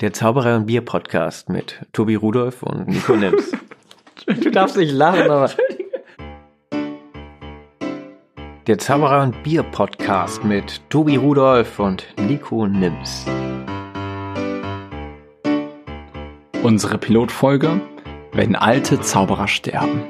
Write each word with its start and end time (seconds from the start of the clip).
Der 0.00 0.12
Zauberei 0.12 0.56
und 0.56 0.66
Bier 0.66 0.80
Podcast 0.80 1.48
mit 1.48 1.80
Tobi 1.92 2.16
Rudolf 2.16 2.62
und 2.64 2.88
Nico 2.88 3.14
Nims. 3.16 3.52
du 4.26 4.50
darfst 4.50 4.76
nicht 4.76 4.92
lachen, 4.92 5.30
aber. 5.30 5.50
Der 8.66 8.78
Zauberei 8.78 9.22
und 9.22 9.42
Bier 9.44 9.62
Podcast 9.62 10.42
mit 10.44 10.80
Tobi 10.90 11.16
Rudolf 11.16 11.78
und 11.78 12.06
Nico 12.18 12.66
Nims. 12.66 13.24
Unsere 16.62 16.98
Pilotfolge, 16.98 17.80
wenn 18.32 18.56
alte 18.56 19.00
Zauberer 19.00 19.46
sterben. 19.46 20.02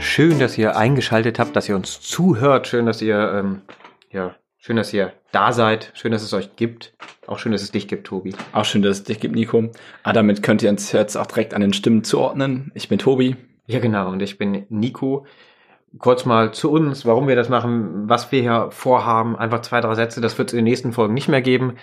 Schön, 0.00 0.40
dass 0.40 0.58
ihr 0.58 0.76
eingeschaltet 0.76 1.38
habt, 1.38 1.54
dass 1.54 1.68
ihr 1.68 1.76
uns 1.76 2.00
zuhört. 2.00 2.66
Schön, 2.66 2.86
dass 2.86 3.00
ihr, 3.00 3.32
ähm, 3.32 3.62
ja, 4.10 4.34
schön, 4.58 4.76
dass 4.76 4.92
ihr 4.92 5.12
da 5.32 5.52
seid. 5.52 5.90
Schön, 5.94 6.12
dass 6.12 6.22
es 6.22 6.32
euch 6.34 6.56
gibt. 6.56 6.94
Auch 7.26 7.38
schön, 7.38 7.52
dass 7.52 7.62
es 7.62 7.70
dich 7.70 7.88
gibt, 7.88 8.06
Tobi. 8.06 8.34
Auch 8.52 8.64
schön, 8.64 8.82
dass 8.82 8.98
es 8.98 9.04
dich 9.04 9.20
gibt, 9.20 9.34
Nico. 9.34 9.70
Ah, 10.02 10.12
damit 10.12 10.42
könnt 10.42 10.62
ihr 10.62 10.70
uns 10.70 10.92
jetzt 10.92 11.16
auch 11.16 11.26
direkt 11.26 11.54
an 11.54 11.60
den 11.60 11.72
Stimmen 11.72 12.04
zuordnen. 12.04 12.70
Ich 12.74 12.88
bin 12.88 12.98
Tobi. 12.98 13.36
Ja, 13.66 13.80
genau. 13.80 14.10
Und 14.10 14.22
ich 14.22 14.38
bin 14.38 14.66
Nico. 14.68 15.26
Kurz 15.98 16.24
mal 16.26 16.52
zu 16.52 16.70
uns, 16.70 17.06
warum 17.06 17.28
wir 17.28 17.36
das 17.36 17.48
machen, 17.48 18.08
was 18.08 18.30
wir 18.32 18.40
hier 18.42 18.68
vorhaben. 18.70 19.36
Einfach 19.36 19.60
zwei, 19.62 19.80
drei 19.80 19.94
Sätze. 19.94 20.20
Das 20.20 20.36
wird 20.38 20.48
es 20.48 20.52
in 20.52 20.58
den 20.58 20.64
nächsten 20.64 20.92
Folgen 20.92 21.14
nicht 21.14 21.28
mehr 21.28 21.42
geben. 21.42 21.76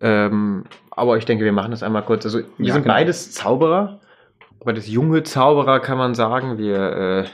Ähm, 0.00 0.64
aber 0.90 1.16
ich 1.16 1.24
denke, 1.24 1.44
wir 1.44 1.52
machen 1.52 1.70
das 1.70 1.82
einmal 1.82 2.04
kurz. 2.04 2.24
Also, 2.24 2.38
wir 2.38 2.66
Ja, 2.66 2.74
sind 2.74 2.82
genau. 2.82 2.94
beides 2.94 3.32
Zauberer. 3.32 4.00
Beides 4.64 4.88
junge 4.88 5.22
Zauberer, 5.24 5.80
kann 5.80 5.98
man 5.98 6.14
sagen. 6.14 6.58
Wir, 6.58 6.76
äh, 6.76 7.24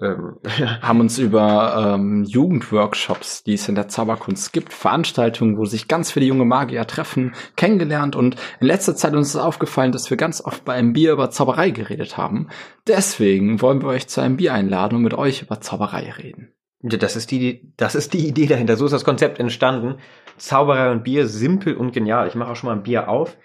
ähm, 0.00 0.36
Haben 0.82 1.00
uns 1.00 1.18
über 1.18 1.94
ähm, 1.94 2.24
Jugendworkshops, 2.24 3.42
die 3.44 3.54
es 3.54 3.68
in 3.68 3.74
der 3.74 3.88
Zauberkunst 3.88 4.52
gibt, 4.52 4.72
Veranstaltungen, 4.72 5.58
wo 5.58 5.64
sich 5.64 5.88
ganz 5.88 6.10
viele 6.10 6.26
junge 6.26 6.44
Magier 6.44 6.86
treffen, 6.86 7.34
kennengelernt 7.56 8.16
und 8.16 8.36
in 8.60 8.66
letzter 8.66 8.96
Zeit 8.96 9.14
uns 9.14 9.28
ist 9.28 9.36
aufgefallen, 9.36 9.92
dass 9.92 10.10
wir 10.10 10.16
ganz 10.16 10.42
oft 10.42 10.64
bei 10.64 10.74
einem 10.74 10.92
Bier 10.92 11.12
über 11.12 11.30
Zauberei 11.30 11.70
geredet 11.70 12.16
haben. 12.16 12.48
Deswegen 12.86 13.60
wollen 13.60 13.82
wir 13.82 13.88
euch 13.88 14.08
zu 14.08 14.20
einem 14.20 14.36
Bier 14.36 14.54
einladen 14.54 14.96
und 14.96 15.02
mit 15.02 15.14
euch 15.14 15.42
über 15.42 15.60
Zauberei 15.60 16.10
reden. 16.10 16.52
Ja, 16.82 16.96
das 16.96 17.14
ist 17.14 17.30
die, 17.30 17.74
das 17.76 17.94
ist 17.94 18.14
die 18.14 18.26
Idee 18.26 18.46
dahinter. 18.46 18.76
So 18.76 18.86
ist 18.86 18.92
das 18.92 19.04
Konzept 19.04 19.38
entstanden. 19.38 19.96
Zauberei 20.38 20.90
und 20.90 21.04
Bier, 21.04 21.26
simpel 21.26 21.76
und 21.76 21.92
genial. 21.92 22.26
Ich 22.26 22.34
mache 22.34 22.50
auch 22.50 22.56
schon 22.56 22.70
mal 22.70 22.76
ein 22.76 22.82
Bier 22.82 23.08
auf. 23.10 23.36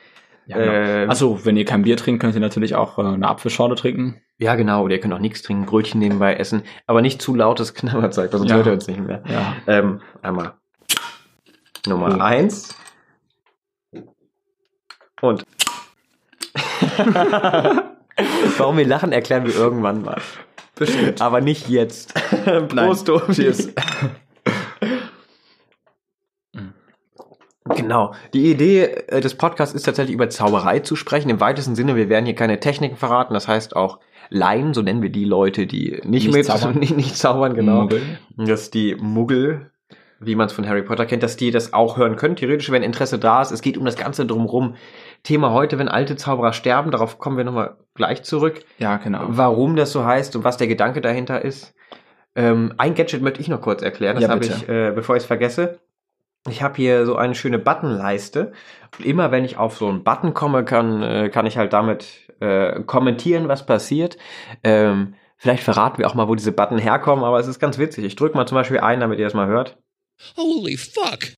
Ja, 0.47 0.57
genau. 0.57 0.71
Ähm, 0.71 1.09
Also, 1.09 1.43
wenn 1.43 1.57
ihr 1.57 1.65
kein 1.65 1.81
Bier 1.81 1.97
trinkt, 1.97 2.21
könnt 2.21 2.35
ihr 2.35 2.39
natürlich 2.39 2.75
auch 2.75 2.97
äh, 2.97 3.01
eine 3.01 3.27
Apfelschorle 3.27 3.75
trinken. 3.75 4.21
Ja, 4.37 4.55
genau. 4.55 4.83
Oder 4.83 4.95
ihr 4.95 4.99
könnt 5.01 5.13
auch 5.13 5.19
nichts 5.19 5.41
trinken, 5.43 5.65
Brötchen 5.65 5.99
nebenbei 5.99 6.35
essen, 6.35 6.63
aber 6.87 7.01
nicht 7.01 7.21
zu 7.21 7.35
lautes 7.35 7.73
Knabberzeug, 7.73 8.31
sonst 8.31 8.49
Ja. 8.49 8.57
hört 8.57 8.65
ihr 8.67 8.73
uns 8.73 8.87
nicht 8.87 8.99
mehr. 8.99 9.23
Ja. 9.27 9.55
Ähm, 9.67 10.01
einmal. 10.21 10.53
Nummer 11.87 12.15
Oh. 12.17 12.21
eins. 12.21 12.75
Und. 15.21 15.45
Warum 18.57 18.77
wir 18.77 18.85
lachen, 18.87 19.11
erklären 19.11 19.45
wir 19.45 19.55
irgendwann 19.55 20.01
mal. 20.03 20.21
Bestimmt. 20.75 21.21
Aber 21.21 21.39
nicht 21.41 21.69
jetzt. 21.69 22.13
Prost, 22.69 23.07
Tobi. 23.07 23.33
Cheers. 23.33 23.69
Genau. 27.75 28.13
Die 28.33 28.51
Idee 28.51 28.83
äh, 28.83 29.21
des 29.21 29.35
Podcasts 29.35 29.73
ist 29.73 29.83
tatsächlich 29.83 30.13
über 30.13 30.29
Zauberei 30.29 30.79
zu 30.81 30.95
sprechen. 30.95 31.29
Im 31.29 31.39
weitesten 31.39 31.75
Sinne, 31.75 31.95
wir 31.95 32.09
werden 32.09 32.25
hier 32.25 32.35
keine 32.35 32.59
Techniken 32.59 32.95
verraten. 32.95 33.33
Das 33.33 33.47
heißt 33.47 33.75
auch 33.75 33.99
Laien, 34.29 34.73
so 34.73 34.81
nennen 34.81 35.01
wir 35.01 35.09
die 35.09 35.25
Leute, 35.25 35.67
die 35.67 36.01
nicht, 36.03 36.25
Nicht 36.25 36.31
mit 36.31 36.45
zaubern. 36.45 36.75
nicht, 36.79 36.95
nicht 36.95 37.15
zaubern, 37.15 37.53
genau. 37.53 37.81
Muggel. 37.81 38.01
Dass 38.37 38.71
die 38.71 38.95
Muggel, 38.95 39.71
wie 40.19 40.35
man 40.35 40.47
es 40.47 40.53
von 40.53 40.67
Harry 40.67 40.83
Potter 40.83 41.05
kennt, 41.05 41.23
dass 41.23 41.37
die 41.37 41.51
das 41.51 41.73
auch 41.73 41.97
hören 41.97 42.15
können. 42.15 42.35
Theoretisch, 42.35 42.71
wenn 42.71 42.83
Interesse 42.83 43.19
da 43.19 43.41
ist. 43.41 43.51
Es 43.51 43.61
geht 43.61 43.77
um 43.77 43.85
das 43.85 43.95
Ganze 43.95 44.25
drumherum. 44.25 44.75
Thema 45.23 45.51
heute, 45.51 45.77
wenn 45.77 45.87
alte 45.87 46.15
Zauberer 46.15 46.53
sterben, 46.53 46.91
darauf 46.91 47.19
kommen 47.19 47.37
wir 47.37 47.43
nochmal 47.43 47.77
gleich 47.95 48.23
zurück. 48.23 48.63
Ja, 48.77 48.97
genau. 48.97 49.23
Warum 49.27 49.75
das 49.75 49.91
so 49.91 50.05
heißt 50.05 50.35
und 50.35 50.43
was 50.43 50.57
der 50.57 50.67
Gedanke 50.67 51.01
dahinter 51.01 51.43
ist. 51.43 51.73
Ähm, 52.35 52.73
ein 52.77 52.95
Gadget 52.95 53.21
möchte 53.21 53.39
ich 53.39 53.47
noch 53.47 53.61
kurz 53.61 53.81
erklären, 53.81 54.15
das 54.15 54.23
Ja, 54.23 54.29
habe 54.29 54.45
ich, 54.45 54.67
äh, 54.67 54.91
bevor 54.93 55.15
ich 55.15 55.23
es 55.23 55.27
vergesse. 55.27 55.79
Ich 56.47 56.61
habe 56.61 56.75
hier 56.75 57.05
so 57.05 57.15
eine 57.15 57.33
schöne 57.33 57.57
Buttonleiste. 57.57 58.53
Immer 59.03 59.31
wenn 59.31 59.45
ich 59.45 59.57
auf 59.57 59.77
so 59.77 59.87
einen 59.87 60.03
Button 60.03 60.33
komme, 60.33 60.63
kann, 60.63 61.01
äh, 61.01 61.29
kann 61.29 61.45
ich 61.45 61.57
halt 61.57 61.73
damit 61.73 62.31
äh, 62.39 62.81
kommentieren, 62.81 63.47
was 63.47 63.65
passiert. 63.65 64.17
Ähm, 64.63 65.15
vielleicht 65.37 65.63
verraten 65.63 65.97
wir 65.97 66.07
auch 66.07 66.13
mal, 66.13 66.27
wo 66.27 66.35
diese 66.35 66.51
Button 66.51 66.77
herkommen, 66.77 67.25
aber 67.25 67.39
es 67.39 67.47
ist 67.47 67.59
ganz 67.59 67.77
witzig. 67.77 68.05
Ich 68.05 68.15
drücke 68.15 68.37
mal 68.37 68.45
zum 68.45 68.55
Beispiel 68.55 68.79
ein, 68.79 68.99
damit 68.99 69.19
ihr 69.19 69.25
das 69.25 69.33
mal 69.33 69.47
hört. 69.47 69.77
Holy 70.37 70.77
fuck! 70.77 71.35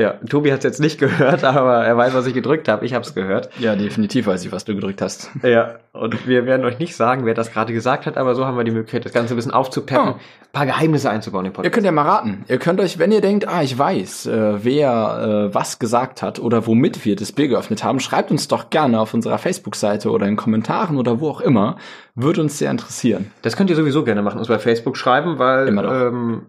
Ja, 0.00 0.14
Tobi 0.28 0.50
hat 0.52 0.58
es 0.60 0.64
jetzt 0.64 0.80
nicht 0.80 0.98
gehört, 0.98 1.44
aber 1.44 1.84
er 1.84 1.96
weiß, 1.96 2.14
was 2.14 2.26
ich 2.26 2.34
gedrückt 2.34 2.68
habe. 2.68 2.86
Ich 2.86 2.94
habe 2.94 3.04
es 3.04 3.14
gehört. 3.14 3.50
Ja, 3.58 3.76
definitiv 3.76 4.26
weiß 4.26 4.44
ich, 4.44 4.52
was 4.52 4.64
du 4.64 4.74
gedrückt 4.74 5.02
hast. 5.02 5.30
Ja, 5.42 5.76
und 5.92 6.26
wir 6.26 6.46
werden 6.46 6.64
euch 6.64 6.78
nicht 6.78 6.96
sagen, 6.96 7.26
wer 7.26 7.34
das 7.34 7.52
gerade 7.52 7.72
gesagt 7.72 8.06
hat, 8.06 8.16
aber 8.16 8.34
so 8.34 8.46
haben 8.46 8.56
wir 8.56 8.64
die 8.64 8.70
Möglichkeit, 8.70 9.04
das 9.04 9.12
Ganze 9.12 9.34
ein 9.34 9.36
bisschen 9.36 9.52
aufzupeppen, 9.52 10.08
Oh. 10.08 10.12
ein 10.12 10.52
paar 10.52 10.66
Geheimnisse 10.66 11.10
einzubauen 11.10 11.44
im 11.44 11.50
Ihr 11.50 11.54
Podcast. 11.54 11.74
könnt 11.74 11.84
ja 11.86 11.92
mal 11.92 12.02
raten. 12.02 12.44
Ihr 12.48 12.58
könnt 12.58 12.80
euch, 12.80 12.98
wenn 12.98 13.12
ihr 13.12 13.20
denkt, 13.20 13.46
ah, 13.48 13.62
ich 13.62 13.76
weiß, 13.78 14.26
äh, 14.26 14.64
wer 14.64 15.48
äh, 15.50 15.54
was 15.54 15.78
gesagt 15.78 16.22
hat 16.22 16.38
oder 16.38 16.66
womit 16.66 17.04
wir 17.04 17.16
das 17.16 17.32
Bier 17.32 17.48
geöffnet 17.48 17.84
haben, 17.84 18.00
schreibt 18.00 18.30
uns 18.30 18.48
doch 18.48 18.70
gerne 18.70 19.00
auf 19.00 19.12
unserer 19.12 19.38
Facebook-Seite 19.38 20.10
oder 20.10 20.26
in 20.26 20.36
Kommentaren 20.36 20.96
oder 20.96 21.20
wo 21.20 21.28
auch 21.28 21.40
immer. 21.40 21.76
Würde 22.14 22.40
uns 22.40 22.58
sehr 22.58 22.70
interessieren. 22.70 23.30
Das 23.42 23.56
könnt 23.56 23.70
ihr 23.70 23.76
sowieso 23.76 24.04
gerne 24.04 24.22
machen, 24.22 24.38
uns 24.38 24.48
bei 24.48 24.58
Facebook 24.58 24.96
schreiben, 24.96 25.38
weil 25.38 25.68
ähm, 25.68 26.42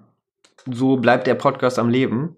so 0.72 0.98
bleibt 0.98 1.26
der 1.28 1.36
Podcast 1.36 1.80
am 1.80 1.90
Leben. 1.90 2.36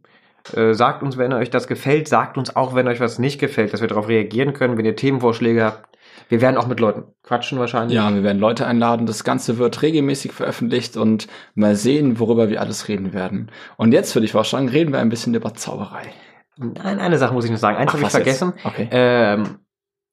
Äh, 0.52 0.74
sagt 0.74 1.04
uns, 1.04 1.18
wenn 1.18 1.32
euch 1.32 1.50
das 1.50 1.68
gefällt, 1.68 2.08
sagt 2.08 2.38
uns 2.38 2.56
auch, 2.56 2.76
wenn 2.76 2.88
euch 2.88 3.00
was 3.00 3.18
nicht 3.18 3.40
gefällt, 3.40 3.74
dass 3.74 3.82
wir 3.82 3.88
darauf 3.88 4.08
reagieren 4.08 4.54
können, 4.54 4.78
wenn 4.78 4.86
ihr 4.86 4.96
Themenvorschläge 4.96 5.64
habt. 5.64 5.88
Wir 6.30 6.42
werden 6.42 6.58
auch 6.58 6.68
mit 6.68 6.80
Leuten 6.80 7.04
quatschen 7.24 7.60
wahrscheinlich. 7.60 7.96
Ja, 7.96 8.14
wir 8.14 8.24
werden 8.24 8.40
Leute 8.40 8.66
einladen. 8.66 9.06
Das 9.06 9.24
Ganze 9.24 9.58
wird 9.58 9.82
regelmäßig 9.82 10.32
veröffentlicht 10.32 10.98
und 10.98 11.28
mal 11.56 11.76
sehen, 11.76 12.20
worüber 12.20 12.50
wir 12.50 12.62
alles 12.62 12.88
reden 12.88 13.14
werden. 13.14 13.52
Und 13.78 13.94
jetzt 13.94 14.14
würde 14.16 14.26
ich 14.26 14.32
vorschlagen, 14.32 14.70
reden 14.70 14.92
wir 14.92 15.00
ein 15.00 15.10
bisschen 15.10 15.34
über 15.34 15.54
Zauberei. 15.54 16.14
Nein, 16.58 17.00
eine 17.00 17.18
Sache 17.18 17.34
muss 17.34 17.46
ich 17.46 17.52
noch 17.52 17.58
sagen. 17.58 17.78
Eins 17.78 17.90
Ach, 17.90 17.94
habe 17.94 18.02
ich 18.02 18.06
was 18.06 18.14
jetzt? 18.14 18.40
vergessen. 18.40 18.54
Okay. 18.64 18.88
Ähm, 18.92 19.60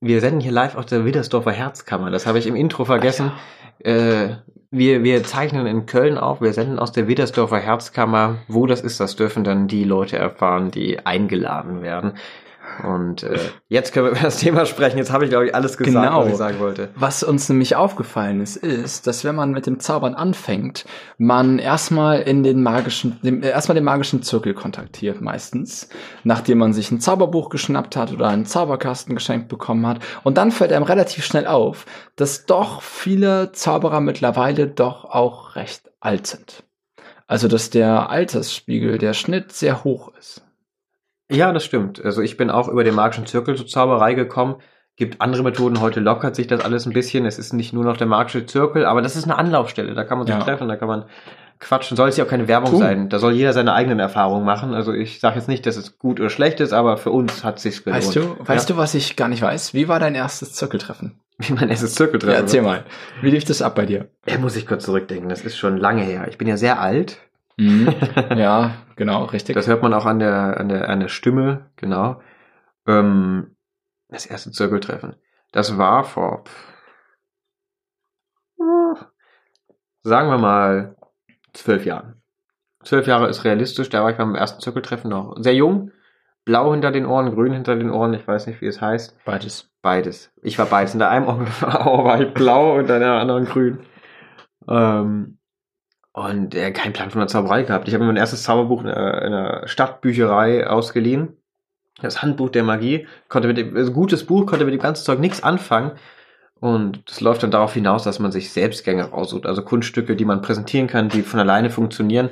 wir 0.00 0.20
senden 0.20 0.40
hier 0.40 0.52
live 0.52 0.76
aus 0.76 0.86
der 0.86 1.04
Widdersdorfer 1.04 1.52
Herzkammer. 1.52 2.10
Das 2.10 2.26
habe 2.26 2.38
ich 2.38 2.46
im 2.46 2.56
Intro 2.56 2.84
vergessen. 2.84 3.32
Äh, 3.80 4.36
wir, 4.70 5.02
wir 5.02 5.24
zeichnen 5.24 5.66
in 5.66 5.86
Köln 5.86 6.16
auf. 6.16 6.40
Wir 6.40 6.52
senden 6.52 6.78
aus 6.78 6.92
der 6.92 7.08
Widdersdorfer 7.08 7.58
Herzkammer. 7.58 8.36
Wo 8.48 8.66
das 8.66 8.80
ist, 8.80 9.00
das 9.00 9.16
dürfen 9.16 9.44
dann 9.44 9.68
die 9.68 9.84
Leute 9.84 10.16
erfahren, 10.16 10.70
die 10.70 11.04
eingeladen 11.04 11.82
werden. 11.82 12.12
Und 12.84 13.22
äh, 13.22 13.38
jetzt 13.68 13.92
können 13.92 14.06
wir 14.06 14.10
über 14.18 14.20
das 14.22 14.38
Thema 14.38 14.66
sprechen. 14.66 14.98
Jetzt 14.98 15.12
habe 15.12 15.24
ich, 15.24 15.30
glaube 15.30 15.46
ich, 15.46 15.54
alles 15.54 15.76
gesagt, 15.76 15.94
Genau. 16.06 16.22
was 16.24 16.28
ich 16.28 16.36
sagen 16.36 16.58
wollte. 16.60 16.88
Was 16.96 17.22
uns 17.22 17.48
nämlich 17.48 17.76
aufgefallen 17.76 18.40
ist, 18.40 18.56
ist, 18.56 19.06
dass 19.06 19.24
wenn 19.24 19.34
man 19.34 19.50
mit 19.52 19.66
dem 19.66 19.80
Zaubern 19.80 20.14
anfängt, 20.14 20.84
man 21.18 21.58
erstmal 21.58 22.20
in 22.20 22.42
den 22.42 22.62
magischen, 22.62 23.18
dem, 23.22 23.42
äh, 23.42 23.50
erstmal 23.50 23.74
den 23.74 23.84
magischen 23.84 24.22
Zirkel 24.22 24.54
kontaktiert 24.54 25.20
meistens, 25.20 25.88
nachdem 26.24 26.58
man 26.58 26.72
sich 26.72 26.90
ein 26.90 27.00
Zauberbuch 27.00 27.48
geschnappt 27.48 27.96
hat 27.96 28.12
oder 28.12 28.28
einen 28.28 28.46
Zauberkasten 28.46 29.14
geschenkt 29.14 29.48
bekommen 29.48 29.86
hat. 29.86 30.00
Und 30.24 30.38
dann 30.38 30.50
fällt 30.50 30.72
einem 30.72 30.84
relativ 30.84 31.24
schnell 31.24 31.46
auf, 31.46 31.86
dass 32.16 32.46
doch 32.46 32.82
viele 32.82 33.52
Zauberer 33.52 34.00
mittlerweile 34.00 34.66
doch 34.66 35.04
auch 35.04 35.56
recht 35.56 35.90
alt 36.00 36.26
sind. 36.26 36.64
Also, 37.26 37.46
dass 37.46 37.70
der 37.70 38.10
Altersspiegel, 38.10 38.98
der 38.98 39.12
Schnitt 39.12 39.52
sehr 39.52 39.84
hoch 39.84 40.10
ist. 40.18 40.42
Ja, 41.30 41.52
das 41.52 41.64
stimmt. 41.64 42.04
Also 42.04 42.22
ich 42.22 42.36
bin 42.36 42.50
auch 42.50 42.68
über 42.68 42.84
den 42.84 42.94
magischen 42.94 43.26
Zirkel 43.26 43.56
zur 43.56 43.66
Zauberei 43.66 44.14
gekommen. 44.14 44.56
Gibt 44.96 45.20
andere 45.20 45.42
Methoden. 45.42 45.80
Heute 45.80 46.00
lockert 46.00 46.36
sich 46.36 46.46
das 46.46 46.60
alles 46.62 46.84
ein 46.86 46.92
bisschen. 46.92 47.24
Es 47.24 47.38
ist 47.38 47.52
nicht 47.54 47.72
nur 47.72 47.84
noch 47.84 47.96
der 47.96 48.06
magische 48.06 48.44
Zirkel, 48.44 48.84
aber 48.84 49.00
das 49.00 49.16
ist 49.16 49.24
eine 49.24 49.38
Anlaufstelle. 49.38 49.94
Da 49.94 50.04
kann 50.04 50.18
man 50.18 50.26
sich 50.26 50.36
Ja. 50.36 50.42
treffen, 50.42 50.68
da 50.68 50.76
kann 50.76 50.88
man 50.88 51.04
quatschen. 51.58 51.96
Soll 51.96 52.08
es 52.10 52.16
ja 52.16 52.24
auch 52.24 52.28
keine 52.28 52.48
Werbung 52.48 52.70
Tun. 52.72 52.80
sein. 52.80 53.08
Da 53.08 53.18
soll 53.18 53.32
jeder 53.32 53.52
seine 53.52 53.72
eigenen 53.72 53.98
Erfahrungen 53.98 54.44
machen. 54.44 54.74
Also 54.74 54.92
ich 54.92 55.20
sage 55.20 55.36
jetzt 55.36 55.48
nicht, 55.48 55.64
dass 55.64 55.76
es 55.76 55.98
gut 55.98 56.20
oder 56.20 56.28
schlecht 56.28 56.60
ist, 56.60 56.72
aber 56.72 56.96
für 56.98 57.10
uns 57.10 57.44
hat 57.44 57.60
sich's 57.60 57.82
gelohnt. 57.84 58.04
Weißt 58.04 58.16
du, 58.16 58.36
weißt 58.40 58.70
du, 58.70 58.76
was 58.76 58.94
ich 58.94 59.16
gar 59.16 59.28
nicht 59.28 59.40
weiß? 59.42 59.72
Wie 59.72 59.88
war 59.88 60.00
dein 60.00 60.14
erstes 60.14 60.52
Zirkeltreffen? 60.52 61.20
Wie 61.38 61.54
mein 61.54 61.70
erstes 61.70 61.94
Zirkeltreffen. 61.94 62.34
Ja, 62.34 62.40
erzähl 62.40 62.60
mal. 62.62 62.84
Wie 63.22 63.30
lief 63.30 63.44
das 63.44 63.62
ab 63.62 63.74
bei 63.76 63.86
dir? 63.86 64.08
Ja, 64.26 64.36
muss 64.38 64.56
ich 64.56 64.66
kurz 64.66 64.84
zurückdenken. 64.84 65.30
Das 65.30 65.40
ist 65.42 65.56
schon 65.56 65.78
lange 65.78 66.02
her. 66.02 66.26
Ich 66.28 66.36
bin 66.36 66.48
ja 66.48 66.58
sehr 66.58 66.80
alt. 66.80 67.16
Mhm. 67.60 67.94
ja, 68.38 68.74
genau, 68.96 69.24
richtig. 69.24 69.54
Das 69.54 69.66
hört 69.66 69.82
man 69.82 69.92
auch 69.92 70.06
an 70.06 70.18
der, 70.18 70.58
an 70.58 70.70
der, 70.70 70.88
an 70.88 71.00
der 71.00 71.08
Stimme, 71.08 71.70
genau. 71.76 72.20
Ähm, 72.86 73.54
das 74.08 74.24
erste 74.24 74.50
Zirkeltreffen. 74.50 75.16
Das 75.52 75.76
war 75.76 76.04
vor, 76.04 76.44
sagen 80.02 80.30
wir 80.30 80.38
mal, 80.38 80.96
zwölf 81.52 81.84
Jahren. 81.84 82.22
Zwölf 82.82 83.06
Jahre 83.06 83.28
ist 83.28 83.44
realistisch, 83.44 83.90
da 83.90 84.02
war 84.02 84.10
ich 84.10 84.16
beim 84.16 84.34
ersten 84.34 84.62
Zirkeltreffen 84.62 85.10
noch 85.10 85.36
sehr 85.38 85.54
jung. 85.54 85.90
Blau 86.46 86.72
hinter 86.72 86.90
den 86.90 87.04
Ohren, 87.04 87.34
grün 87.34 87.52
hinter 87.52 87.76
den 87.76 87.90
Ohren, 87.90 88.14
ich 88.14 88.26
weiß 88.26 88.46
nicht, 88.46 88.62
wie 88.62 88.66
es 88.66 88.80
heißt. 88.80 89.22
Beides. 89.26 89.70
Beides. 89.82 90.32
Ich 90.42 90.58
war 90.58 90.64
beides. 90.64 90.94
In 90.94 91.00
der 91.00 91.10
einen 91.10 91.26
Ohr 91.26 91.40
war 91.60 92.20
ich 92.22 92.32
blau 92.32 92.76
und 92.76 92.88
in 92.88 93.00
der 93.00 93.12
anderen 93.12 93.44
grün. 93.44 93.80
Ähm, 94.66 95.39
und 96.12 96.54
äh, 96.54 96.72
keinen 96.72 96.92
Plan 96.92 97.10
von 97.10 97.20
der 97.20 97.28
Zauberei 97.28 97.62
gehabt. 97.62 97.86
Ich 97.88 97.94
habe 97.94 98.04
mir 98.04 98.08
mein 98.08 98.16
erstes 98.16 98.42
Zauberbuch 98.42 98.82
in 98.82 98.88
einer, 98.88 99.22
einer 99.22 99.68
Stadtbücherei 99.68 100.66
ausgeliehen. 100.66 101.36
Das 102.00 102.22
Handbuch 102.22 102.50
der 102.50 102.64
Magie. 102.64 103.06
Konnte 103.28 103.48
mit 103.48 103.58
dem, 103.58 103.76
also 103.76 103.92
gutes 103.92 104.24
Buch, 104.24 104.46
konnte 104.46 104.64
mit 104.64 104.74
dem 104.74 104.80
ganzen 104.80 105.04
Zeug 105.04 105.20
nichts 105.20 105.42
anfangen. 105.42 105.92
Und 106.58 107.08
das 107.08 107.20
läuft 107.20 107.42
dann 107.42 107.50
darauf 107.50 107.72
hinaus, 107.72 108.02
dass 108.04 108.18
man 108.18 108.32
sich 108.32 108.52
Selbstgänge 108.52 109.04
raussucht. 109.04 109.46
Also 109.46 109.62
Kunststücke, 109.62 110.16
die 110.16 110.24
man 110.24 110.42
präsentieren 110.42 110.88
kann, 110.88 111.08
die 111.08 111.22
von 111.22 111.40
alleine 111.40 111.70
funktionieren. 111.70 112.30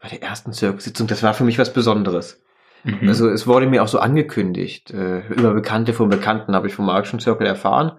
Bei 0.00 0.08
der 0.08 0.22
ersten 0.22 0.52
Zirkussitzung, 0.52 1.06
das 1.06 1.22
war 1.22 1.32
für 1.32 1.44
mich 1.44 1.58
was 1.58 1.72
Besonderes. 1.72 2.42
Mhm. 2.82 3.08
Also 3.08 3.30
es 3.30 3.46
wurde 3.46 3.66
mir 3.66 3.82
auch 3.82 3.88
so 3.88 4.00
angekündigt. 4.00 4.90
Äh, 4.90 5.26
über 5.28 5.54
Bekannte 5.54 5.94
von 5.94 6.10
Bekannten 6.10 6.54
habe 6.54 6.66
ich 6.66 6.74
vom 6.74 6.86
Magischen 6.86 7.20
Circle 7.20 7.46
erfahren. 7.46 7.92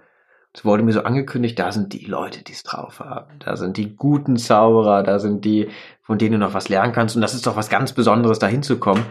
Es 0.56 0.64
wurde 0.64 0.84
mir 0.84 0.94
so 0.94 1.02
angekündigt, 1.02 1.60
da 1.60 1.74
sind 1.74 1.92
die 1.92 2.06
Leute, 2.06 2.42
die 2.42 2.54
es 2.54 2.64
drauf 2.64 3.02
haben. 3.02 3.40
Da 3.40 3.58
sind 3.58 3.76
die 3.76 3.94
guten 3.94 4.38
Zauberer, 4.38 5.04
da 5.04 5.20
sind 5.20 5.44
die, 5.44 5.68
von 6.02 6.18
denen 6.18 6.34
du 6.34 6.38
noch 6.38 6.54
was 6.54 6.70
lernen 6.70 6.94
kannst. 6.94 7.16
Und 7.18 7.22
das 7.22 7.34
ist 7.34 7.46
doch 7.46 7.58
was 7.58 7.70
ganz 7.70 7.92
Besonderes, 7.92 8.40
da 8.40 8.48
hinzukommen. 8.48 9.06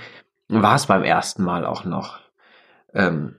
War 0.49 0.77
es 0.77 0.87
beim 0.87 1.03
ersten 1.03 1.45
Mal 1.45 1.67
auch 1.67 1.85
noch. 1.85 2.19
Ähm, 2.95 3.37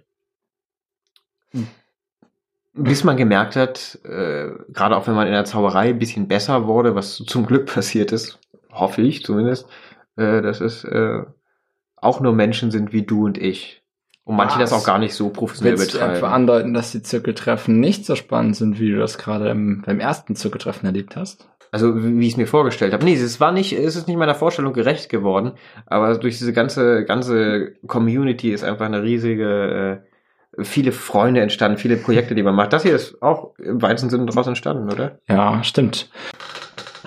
bis 2.74 3.04
man 3.04 3.18
gemerkt 3.18 3.56
hat, 3.56 3.98
äh, 4.04 4.52
gerade 4.70 4.98
auch 4.98 5.08
wenn 5.08 5.16
man 5.16 5.26
in 5.26 5.34
der 5.34 5.46
Zauberei 5.46 5.90
ein 5.90 6.00
bisschen 6.00 6.28
besser 6.28 6.68
wurde, 6.68 6.94
was 6.94 7.16
zum 7.16 7.48
Glück 7.48 7.66
passiert 7.74 8.12
ist, 8.12 8.40
hoffe 8.72 9.02
ich 9.02 9.24
zumindest, 9.24 9.68
äh, 10.16 10.44
dass 10.44 10.62
es 10.62 10.84
äh, 10.84 11.24
auch 11.96 12.20
nur 12.20 12.34
Menschen 12.34 12.70
sind 12.70 12.94
wie 12.94 13.02
du 13.04 13.26
und 13.26 13.40
ich. 13.40 13.82
Und 14.26 14.36
manche 14.36 14.58
das 14.58 14.74
auch 14.74 14.84
gar 14.84 14.98
nicht 14.98 15.14
so 15.14 15.30
professionell 15.30 15.78
Willst 15.78 15.94
du 15.94 16.00
etwa 16.00 16.08
betreiben. 16.08 16.34
andeuten, 16.34 16.74
dass 16.74 16.92
die 16.92 17.04
Zirkeltreffen 17.04 17.80
nicht 17.80 18.06
so 18.06 18.16
spannend 18.16 18.56
sind, 18.56 18.80
wie 18.80 18.92
du 18.92 18.98
das 18.98 19.20
gerade 19.20 19.50
im, 19.50 19.84
beim 19.86 20.00
ersten 20.00 20.36
Zirkeltreffen 20.36 20.88
erlebt 20.88 21.16
hast? 21.16 21.48
Also 21.72 22.04
wie 22.04 22.20
wie 22.20 22.26
ich 22.26 22.34
es 22.34 22.38
mir 22.38 22.48
vorgestellt 22.48 22.94
habe. 22.94 23.06
Nee, 23.06 23.14
es 23.14 23.40
war 23.40 23.52
nicht, 23.52 23.74
es 23.74 23.96
ist 23.96 24.08
nicht 24.08 24.18
meiner 24.18 24.34
Vorstellung 24.34 24.74
gerecht 24.74 25.10
geworden, 25.10 25.52
aber 25.86 26.18
durch 26.18 26.40
diese 26.40 26.54
ganze 26.54 27.06
ganze 27.06 27.74
Community 27.86 28.52
ist 28.52 28.64
einfach 28.64 28.86
eine 28.86 29.04
riesige 29.04 30.02
äh, 30.58 30.64
viele 30.64 30.92
Freunde 30.92 31.42
entstanden, 31.42 31.78
viele 31.78 31.98
Projekte, 31.98 32.34
die 32.34 32.44
man 32.44 32.56
macht. 32.56 32.74
Das 32.74 32.84
hier 32.84 32.96
ist 32.96 33.22
auch 33.22 33.54
im 33.60 33.82
weitesten 33.82 34.10
Sinne 34.10 34.26
daraus 34.26 34.48
entstanden, 34.48 34.92
oder? 34.92 35.20
Ja, 35.28 35.64
stimmt. 35.64 36.10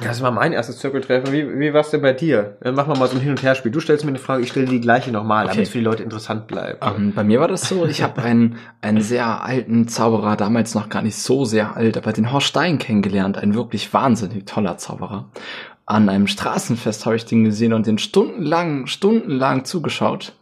Das 0.02 0.22
war 0.22 0.30
mein 0.30 0.52
erstes 0.52 0.78
Zirkeltreffen. 0.78 1.32
Wie, 1.32 1.58
wie 1.58 1.72
war 1.72 1.80
es 1.80 1.90
denn 1.90 2.02
bei 2.02 2.12
dir? 2.12 2.56
Dann 2.60 2.74
machen 2.74 2.92
wir 2.92 2.98
mal 2.98 3.08
so 3.08 3.16
ein 3.16 3.20
Hin- 3.20 3.30
und 3.30 3.42
Herspiel. 3.42 3.72
Du 3.72 3.80
stellst 3.80 4.04
mir 4.04 4.10
eine 4.10 4.18
Frage, 4.18 4.42
ich 4.42 4.48
stelle 4.50 4.66
die 4.66 4.80
gleiche 4.80 5.10
nochmal, 5.10 5.44
Okay. 5.44 5.54
damit 5.54 5.66
es 5.66 5.72
für 5.72 5.78
die 5.78 5.84
Leute 5.84 6.02
interessant 6.02 6.46
bleibt. 6.46 6.84
Ähm, 6.84 7.12
bei 7.14 7.24
mir 7.24 7.40
war 7.40 7.48
das 7.48 7.68
so, 7.68 7.86
ich 7.86 8.02
habe 8.02 8.22
einen, 8.22 8.56
einen 8.80 9.00
sehr 9.00 9.42
alten 9.44 9.88
Zauberer, 9.88 10.36
damals 10.36 10.74
noch 10.74 10.88
gar 10.88 11.02
nicht 11.02 11.16
so 11.16 11.44
sehr 11.44 11.76
alt, 11.76 11.96
aber 11.96 12.12
den 12.12 12.32
Horst 12.32 12.46
Stein 12.48 12.78
kennengelernt, 12.78 13.38
ein 13.38 13.54
wirklich 13.54 13.92
wahnsinnig 13.92 14.46
toller 14.46 14.78
Zauberer. 14.78 15.28
An 15.86 16.08
einem 16.08 16.26
Straßenfest 16.26 17.06
habe 17.06 17.16
ich 17.16 17.24
den 17.24 17.44
gesehen 17.44 17.72
und 17.72 17.86
den 17.86 17.98
stundenlang, 17.98 18.86
stundenlang 18.86 19.64
zugeschaut. 19.64 20.34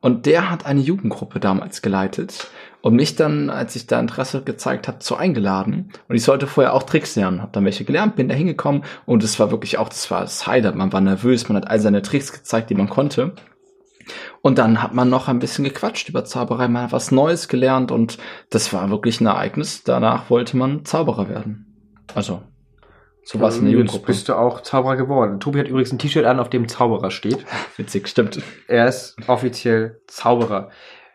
Und 0.00 0.26
der 0.26 0.50
hat 0.50 0.66
eine 0.66 0.80
Jugendgruppe 0.80 1.40
damals 1.40 1.80
geleitet 1.80 2.46
und 2.84 2.96
mich 2.96 3.16
dann, 3.16 3.48
als 3.48 3.74
ich 3.76 3.86
da 3.86 3.98
Interesse 3.98 4.42
gezeigt 4.42 4.88
habe, 4.88 4.98
zu 4.98 5.16
eingeladen. 5.16 5.90
Und 6.06 6.16
ich 6.16 6.22
sollte 6.22 6.46
vorher 6.46 6.74
auch 6.74 6.82
Tricks 6.82 7.16
lernen. 7.16 7.40
Habe 7.40 7.50
dann 7.50 7.64
welche 7.64 7.86
gelernt, 7.86 8.14
bin 8.14 8.28
da 8.28 8.34
hingekommen 8.34 8.84
und 9.06 9.24
es 9.24 9.40
war 9.40 9.50
wirklich 9.50 9.78
auch, 9.78 9.88
das 9.88 10.10
war 10.10 10.20
das 10.20 10.46
Highlight. 10.46 10.74
Man 10.74 10.92
war 10.92 11.00
nervös, 11.00 11.48
man 11.48 11.56
hat 11.56 11.66
all 11.66 11.80
seine 11.80 12.02
Tricks 12.02 12.30
gezeigt, 12.30 12.68
die 12.68 12.74
man 12.74 12.90
konnte. 12.90 13.32
Und 14.42 14.58
dann 14.58 14.82
hat 14.82 14.92
man 14.92 15.08
noch 15.08 15.28
ein 15.28 15.38
bisschen 15.38 15.64
gequatscht 15.64 16.10
über 16.10 16.26
Zauberei, 16.26 16.68
man 16.68 16.82
hat 16.82 16.92
was 16.92 17.10
Neues 17.10 17.48
gelernt 17.48 17.90
und 17.90 18.18
das 18.50 18.70
war 18.74 18.90
wirklich 18.90 19.18
ein 19.22 19.26
Ereignis. 19.26 19.82
Danach 19.84 20.28
wollte 20.28 20.58
man 20.58 20.84
Zauberer 20.84 21.30
werden. 21.30 22.02
Also, 22.14 22.42
so 23.24 23.40
was 23.40 23.56
in 23.56 23.64
der 23.64 23.72
Jugendgruppe. 23.72 24.08
bist 24.08 24.28
du 24.28 24.34
auch 24.34 24.60
Zauberer 24.60 24.96
geworden. 24.96 25.40
Tobi 25.40 25.60
hat 25.60 25.68
übrigens 25.68 25.90
ein 25.90 25.98
T-Shirt 25.98 26.26
an, 26.26 26.38
auf 26.38 26.50
dem 26.50 26.68
Zauberer 26.68 27.10
steht. 27.10 27.46
Witzig, 27.78 28.08
stimmt. 28.08 28.42
Er 28.68 28.88
ist 28.88 29.16
offiziell 29.26 30.02
Zauberer. 30.06 30.68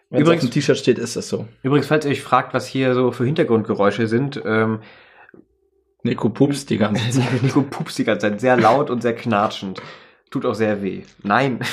Wenn 0.09 0.21
Übrigens- 0.21 0.43
auf 0.43 0.49
dem 0.49 0.53
T-Shirt 0.53 0.77
steht, 0.77 0.97
ist 0.97 1.15
das 1.15 1.29
so. 1.29 1.47
Übrigens, 1.61 1.87
falls 1.87 2.05
ihr 2.05 2.11
euch 2.11 2.21
fragt, 2.21 2.53
was 2.53 2.65
hier 2.65 2.95
so 2.95 3.11
für 3.11 3.25
Hintergrundgeräusche 3.25 4.07
sind, 4.07 4.41
ähm, 4.43 4.79
Nico 6.03 6.29
pups 6.29 6.65
die 6.65 6.77
ganze 6.77 7.09
Zeit. 7.11 7.43
Nico 7.43 7.61
pupst 7.61 7.97
die 7.99 8.05
ganze 8.05 8.29
Zeit, 8.29 8.41
sehr 8.41 8.57
laut 8.57 8.89
und 8.89 9.01
sehr 9.01 9.15
knatschend. 9.15 9.81
Tut 10.31 10.45
auch 10.45 10.55
sehr 10.55 10.81
weh. 10.81 11.03
Nein. 11.23 11.59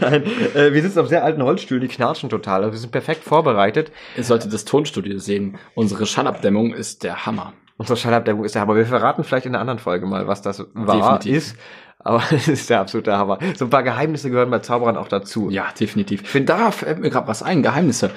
Nein, 0.00 0.22
äh, 0.54 0.72
wir 0.72 0.82
sitzen 0.82 0.98
auf 1.00 1.08
sehr 1.08 1.24
alten 1.24 1.42
Holzstühlen, 1.42 1.80
die 1.82 1.88
knatschen 1.88 2.28
total. 2.30 2.62
Also 2.62 2.72
wir 2.72 2.78
sind 2.78 2.90
perfekt 2.92 3.24
vorbereitet. 3.24 3.92
Ihr 4.16 4.24
solltet 4.24 4.52
das 4.52 4.64
Tonstudio 4.64 5.18
sehen. 5.18 5.58
Unsere 5.74 6.06
Schallabdämmung 6.06 6.74
ist 6.74 7.02
der 7.04 7.26
Hammer. 7.26 7.52
Unsere 7.78 7.96
Schallabdeckung 7.96 8.44
ist 8.44 8.54
der 8.54 8.62
Hammer. 8.62 8.76
Wir 8.76 8.86
verraten 8.86 9.24
vielleicht 9.24 9.46
in 9.46 9.54
einer 9.54 9.60
anderen 9.60 9.78
Folge 9.78 10.06
mal, 10.06 10.26
was 10.26 10.42
das 10.42 10.64
war, 10.74 11.18
Definitiv. 11.18 11.36
ist. 11.36 11.56
Aber 12.04 12.22
es 12.32 12.48
ist 12.48 12.70
der 12.70 12.80
absolute 12.80 13.16
Hammer. 13.16 13.38
So 13.56 13.66
ein 13.66 13.70
paar 13.70 13.82
Geheimnisse 13.82 14.30
gehören 14.30 14.50
bei 14.50 14.58
Zauberern 14.60 14.96
auch 14.96 15.08
dazu. 15.08 15.50
Ja, 15.50 15.68
definitiv. 15.78 16.22
Ich 16.22 16.28
finde, 16.28 16.52
da 16.52 16.70
fällt 16.70 16.98
mir 16.98 17.10
gerade 17.10 17.28
was 17.28 17.42
ein, 17.42 17.62
Geheimnisse. 17.62 18.10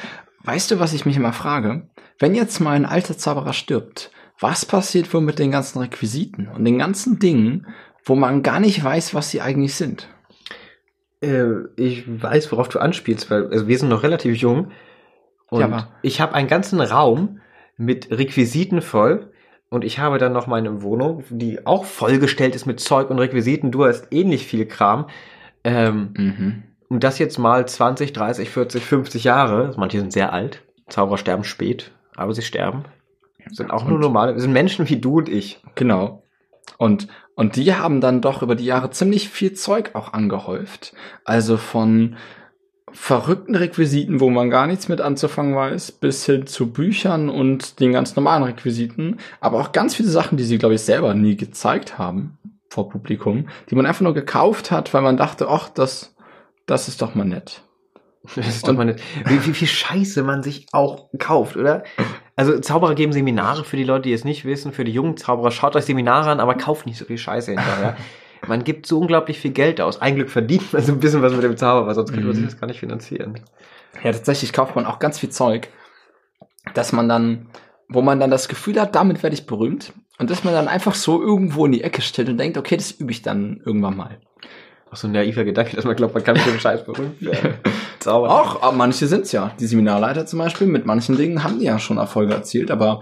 Weißt 0.43 0.71
du, 0.71 0.79
was 0.79 0.93
ich 0.93 1.05
mich 1.05 1.17
immer 1.17 1.33
frage? 1.33 1.89
Wenn 2.19 2.35
jetzt 2.35 2.59
mal 2.59 2.75
ein 2.75 2.85
alter 2.85 3.17
Zauberer 3.17 3.53
stirbt, 3.53 4.11
was 4.39 4.65
passiert 4.65 5.13
wohl 5.13 5.21
mit 5.21 5.39
den 5.39 5.51
ganzen 5.51 5.79
Requisiten 5.79 6.47
und 6.47 6.65
den 6.65 6.77
ganzen 6.77 7.19
Dingen, 7.19 7.67
wo 8.03 8.15
man 8.15 8.43
gar 8.43 8.59
nicht 8.59 8.83
weiß, 8.83 9.13
was 9.13 9.31
sie 9.31 9.41
eigentlich 9.41 9.75
sind? 9.75 10.07
Äh, 11.21 11.45
ich 11.77 12.03
weiß, 12.07 12.51
worauf 12.51 12.69
du 12.69 12.79
anspielst, 12.79 13.29
weil 13.31 13.47
also 13.51 13.67
wir 13.67 13.77
sind 13.77 13.89
noch 13.89 14.03
relativ 14.03 14.35
jung. 14.37 14.71
Und 15.49 15.61
Ja, 15.61 15.67
aber- 15.67 15.87
ich 16.01 16.21
habe 16.21 16.33
einen 16.33 16.47
ganzen 16.47 16.81
Raum 16.81 17.39
mit 17.77 18.09
Requisiten 18.11 18.81
voll. 18.81 19.31
Und 19.75 19.83
ich 19.83 20.00
habe 20.00 20.18
dann 20.18 20.31
noch 20.33 20.48
meine 20.48 20.81
Wohnung, 20.81 21.24
die 21.30 21.66
auch 21.68 21.83
vollgestellt 21.86 22.56
ist 22.56 22.66
mit 22.66 22.80
Zeug 22.80 23.10
und 23.10 23.19
Requisiten. 23.19 23.72
Du 23.72 23.86
hast 23.86 24.07
ähnlich 24.12 24.48
viel 24.48 24.66
Kram. 24.66 25.07
Ähm, 25.66 26.13
Mhm. 26.16 26.63
und 26.89 27.04
das 27.04 27.19
jetzt 27.19 27.38
mal 27.39 27.68
20, 27.68 28.13
30, 28.13 28.50
40, 28.50 28.83
50 28.86 29.24
Jahre. 29.25 29.74
Manche 29.77 30.00
sind 30.00 30.13
sehr 30.13 30.31
alt. 30.31 30.62
Zauberer 30.88 31.18
sterben 31.18 31.44
spät, 31.44 31.92
aber 32.16 32.33
sie 32.33 32.42
sterben. 32.42 32.83
Sind 33.51 33.69
auch 33.72 33.83
nur 33.83 33.95
Und- 33.95 34.01
normale, 34.01 34.39
sind 34.39 34.54
Menschen 34.54 34.88
wie 34.88 34.98
du 34.98 35.18
und 35.18 35.27
ich. 35.30 35.60
Genau. 35.75 36.24
Und, 36.78 37.07
und 37.36 37.56
die 37.57 37.74
haben 37.75 38.00
dann 38.00 38.21
doch 38.21 38.42
über 38.44 38.56
die 38.56 38.66
Jahre 38.66 38.92
ziemlich 38.92 39.28
viel 39.30 39.54
Zeug 39.54 39.92
auch 39.94 40.13
angehäuft. 40.13 40.94
Also 41.25 41.57
von 41.57 42.16
verrückten 42.95 43.56
Requisiten, 43.56 44.19
wo 44.19 44.30
man 44.30 44.50
gar 44.50 44.68
nichts 44.68 44.88
mit 44.88 45.01
anzufangen 45.01 45.56
weiß, 45.56 45.92
bis 45.92 46.25
hin 46.25 46.47
zu 46.47 46.71
Büchern 46.71 47.30
und 47.30 47.80
den 47.80 47.92
ganz 47.92 48.15
normalen 48.15 48.44
Requisiten. 48.44 49.18
Aber 49.42 49.59
auch 49.59 49.74
ganz 49.74 49.95
viele 49.95 50.09
Sachen, 50.09 50.38
die 50.38 50.44
sie, 50.44 50.57
glaube 50.57 50.75
ich, 50.75 50.81
selber 50.81 51.13
nie 51.13 51.36
gezeigt 51.36 51.97
haben 51.97 52.37
vor 52.69 52.90
Publikum, 52.90 53.47
die 53.69 53.75
man 53.75 53.85
einfach 53.85 54.02
nur 54.02 54.14
gekauft 54.14 54.71
hat, 54.71 54.94
weil 54.94 55.02
man 55.02 55.18
dachte, 55.18 55.47
ach, 55.49 55.69
das, 55.69 56.16
das 56.66 56.87
ist 56.87 57.02
doch 57.02 57.16
mal 57.16 57.25
nett. 57.25 57.61
Das 58.35 58.47
ist 58.47 58.68
doch 58.68 58.73
mal 58.73 58.85
nicht, 58.85 59.02
wie, 59.25 59.45
wie 59.45 59.54
viel 59.54 59.68
Scheiße 59.68 60.23
man 60.23 60.42
sich 60.42 60.66
auch 60.71 61.09
kauft, 61.19 61.57
oder? 61.57 61.83
Also 62.35 62.59
Zauberer 62.59 62.95
geben 62.95 63.14
Seminare 63.14 63.64
für 63.64 63.78
die 63.78 63.83
Leute, 63.83 64.04
die 64.04 64.14
es 64.14 64.23
nicht 64.23 64.45
wissen, 64.45 64.71
für 64.71 64.83
die 64.83 64.92
jungen 64.92 65.16
Zauberer. 65.16 65.52
Schaut 65.52 65.75
euch 65.75 65.85
Seminare 65.85 66.31
an, 66.31 66.40
aber 66.40 66.56
kauft 66.56 66.87
nicht 66.87 66.97
so 66.97 67.06
viel 67.06 67.19
Scheiße 67.19 67.52
hinterher. 67.52 67.97
Man 68.47 68.64
gibt 68.64 68.85
so 68.85 68.99
unglaublich 68.99 69.40
viel 69.40 69.52
Geld 69.52 69.81
aus. 69.81 70.02
Ein 70.02 70.16
Glück 70.16 70.30
verdient 70.30 70.71
man 70.73 70.81
so 70.83 70.92
ein 70.92 70.99
bisschen 70.99 71.21
was 71.21 71.33
mit 71.33 71.44
dem 71.44 71.57
Zauber, 71.57 71.87
weil 71.87 71.95
sonst 71.95 72.11
könnte 72.11 72.28
man 72.28 72.35
Mhm. 72.35 72.42
sich 72.42 72.49
das 72.52 72.59
gar 72.59 72.68
nicht 72.68 72.80
finanzieren. 72.80 73.40
Ja, 74.04 74.11
tatsächlich 74.11 74.54
kauft 74.54 74.75
man 74.75 74.85
auch 74.85 74.99
ganz 74.99 75.19
viel 75.19 75.30
Zeug, 75.30 75.69
dass 76.73 76.92
man 76.92 77.07
dann, 77.09 77.47
wo 77.90 78.02
man 78.02 78.19
dann 78.19 78.31
das 78.31 78.47
Gefühl 78.47 78.80
hat, 78.80 78.95
damit 78.95 79.23
werde 79.23 79.35
ich 79.35 79.45
berühmt. 79.45 79.94
Und 80.18 80.30
dass 80.30 80.44
man 80.44 80.54
dann 80.54 80.68
einfach 80.68 80.95
so 80.95 81.21
irgendwo 81.21 81.66
in 81.66 81.73
die 81.73 81.83
Ecke 81.83 82.02
stellt 82.02 82.30
und 82.30 82.37
denkt, 82.37 82.57
okay, 82.57 82.78
das 82.78 82.92
übe 82.92 83.11
ich 83.11 83.21
dann 83.21 83.61
irgendwann 83.66 83.97
mal. 83.97 84.18
Auch 84.92 84.95
so 84.95 85.07
ein 85.07 85.11
naiver 85.14 85.44
Gedanke, 85.44 85.75
dass 85.75 85.83
man 85.83 85.95
glaubt, 85.95 86.14
man 86.14 86.23
kann 86.23 86.35
mit 86.37 86.45
dem 86.45 86.59
Scheiß 86.59 86.85
berühmt 86.85 87.21
werden. 87.21 87.56
Zauber. 87.99 88.30
Auch, 88.30 88.61
aber 88.61 88.71
manche 88.75 89.07
sind's 89.07 89.31
ja. 89.31 89.52
Die 89.59 89.66
Seminarleiter 89.66 90.25
zum 90.25 90.40
Beispiel, 90.40 90.68
mit 90.68 90.85
manchen 90.85 91.18
Dingen 91.18 91.44
haben 91.44 91.59
die 91.59 91.66
ja 91.66 91.80
schon 91.80 91.97
Erfolge 91.97 92.33
erzielt, 92.33 92.71
aber 92.71 93.02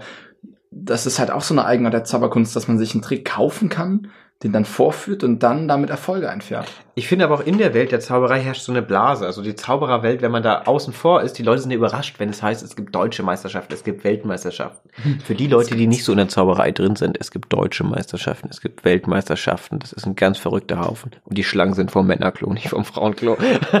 das 0.72 1.06
ist 1.06 1.18
halt 1.20 1.30
auch 1.30 1.42
so 1.42 1.54
eine 1.54 1.64
Eigenart 1.66 1.94
der 1.94 2.04
Zauberkunst, 2.04 2.56
dass 2.56 2.66
man 2.66 2.78
sich 2.78 2.94
einen 2.94 3.02
Trick 3.02 3.24
kaufen 3.24 3.68
kann, 3.68 4.08
den 4.44 4.52
dann 4.52 4.66
vorführt 4.66 5.24
und 5.24 5.42
dann 5.42 5.66
damit 5.68 5.88
Erfolge 5.88 6.28
einfährt. 6.28 6.70
Ich 6.94 7.08
finde 7.08 7.24
aber 7.24 7.34
auch 7.34 7.40
in 7.40 7.56
der 7.56 7.72
Welt 7.72 7.90
der 7.92 8.00
Zauberei 8.00 8.40
herrscht 8.40 8.62
so 8.62 8.70
eine 8.70 8.82
Blase. 8.82 9.24
Also 9.24 9.42
die 9.42 9.54
Zaubererwelt, 9.54 10.20
wenn 10.20 10.30
man 10.30 10.42
da 10.42 10.62
außen 10.66 10.92
vor 10.92 11.22
ist, 11.22 11.38
die 11.38 11.42
Leute 11.42 11.62
sind 11.62 11.70
ja 11.70 11.78
überrascht, 11.78 12.20
wenn 12.20 12.28
es 12.28 12.42
heißt, 12.42 12.62
es 12.62 12.76
gibt 12.76 12.94
deutsche 12.94 13.22
Meisterschaften, 13.22 13.72
es 13.72 13.82
gibt 13.82 14.04
Weltmeisterschaften. 14.04 14.90
Für 15.24 15.34
die 15.34 15.46
Leute, 15.46 15.74
die 15.74 15.86
nicht 15.86 16.04
so 16.04 16.12
in 16.12 16.18
der 16.18 16.28
Zauberei 16.28 16.70
drin 16.72 16.94
sind, 16.94 17.16
es 17.18 17.30
gibt 17.30 17.52
deutsche 17.52 17.84
Meisterschaften, 17.84 18.48
es 18.50 18.60
gibt 18.60 18.84
Weltmeisterschaften. 18.84 19.78
Das 19.78 19.94
ist 19.94 20.06
ein 20.06 20.14
ganz 20.14 20.38
verrückter 20.38 20.78
Haufen. 20.78 21.12
Und 21.24 21.38
die 21.38 21.44
Schlangen 21.44 21.74
sind 21.74 21.90
vom 21.90 22.06
Männerklo, 22.06 22.52
nicht 22.52 22.68
vom 22.68 22.84
Frauenklo. 22.84 23.38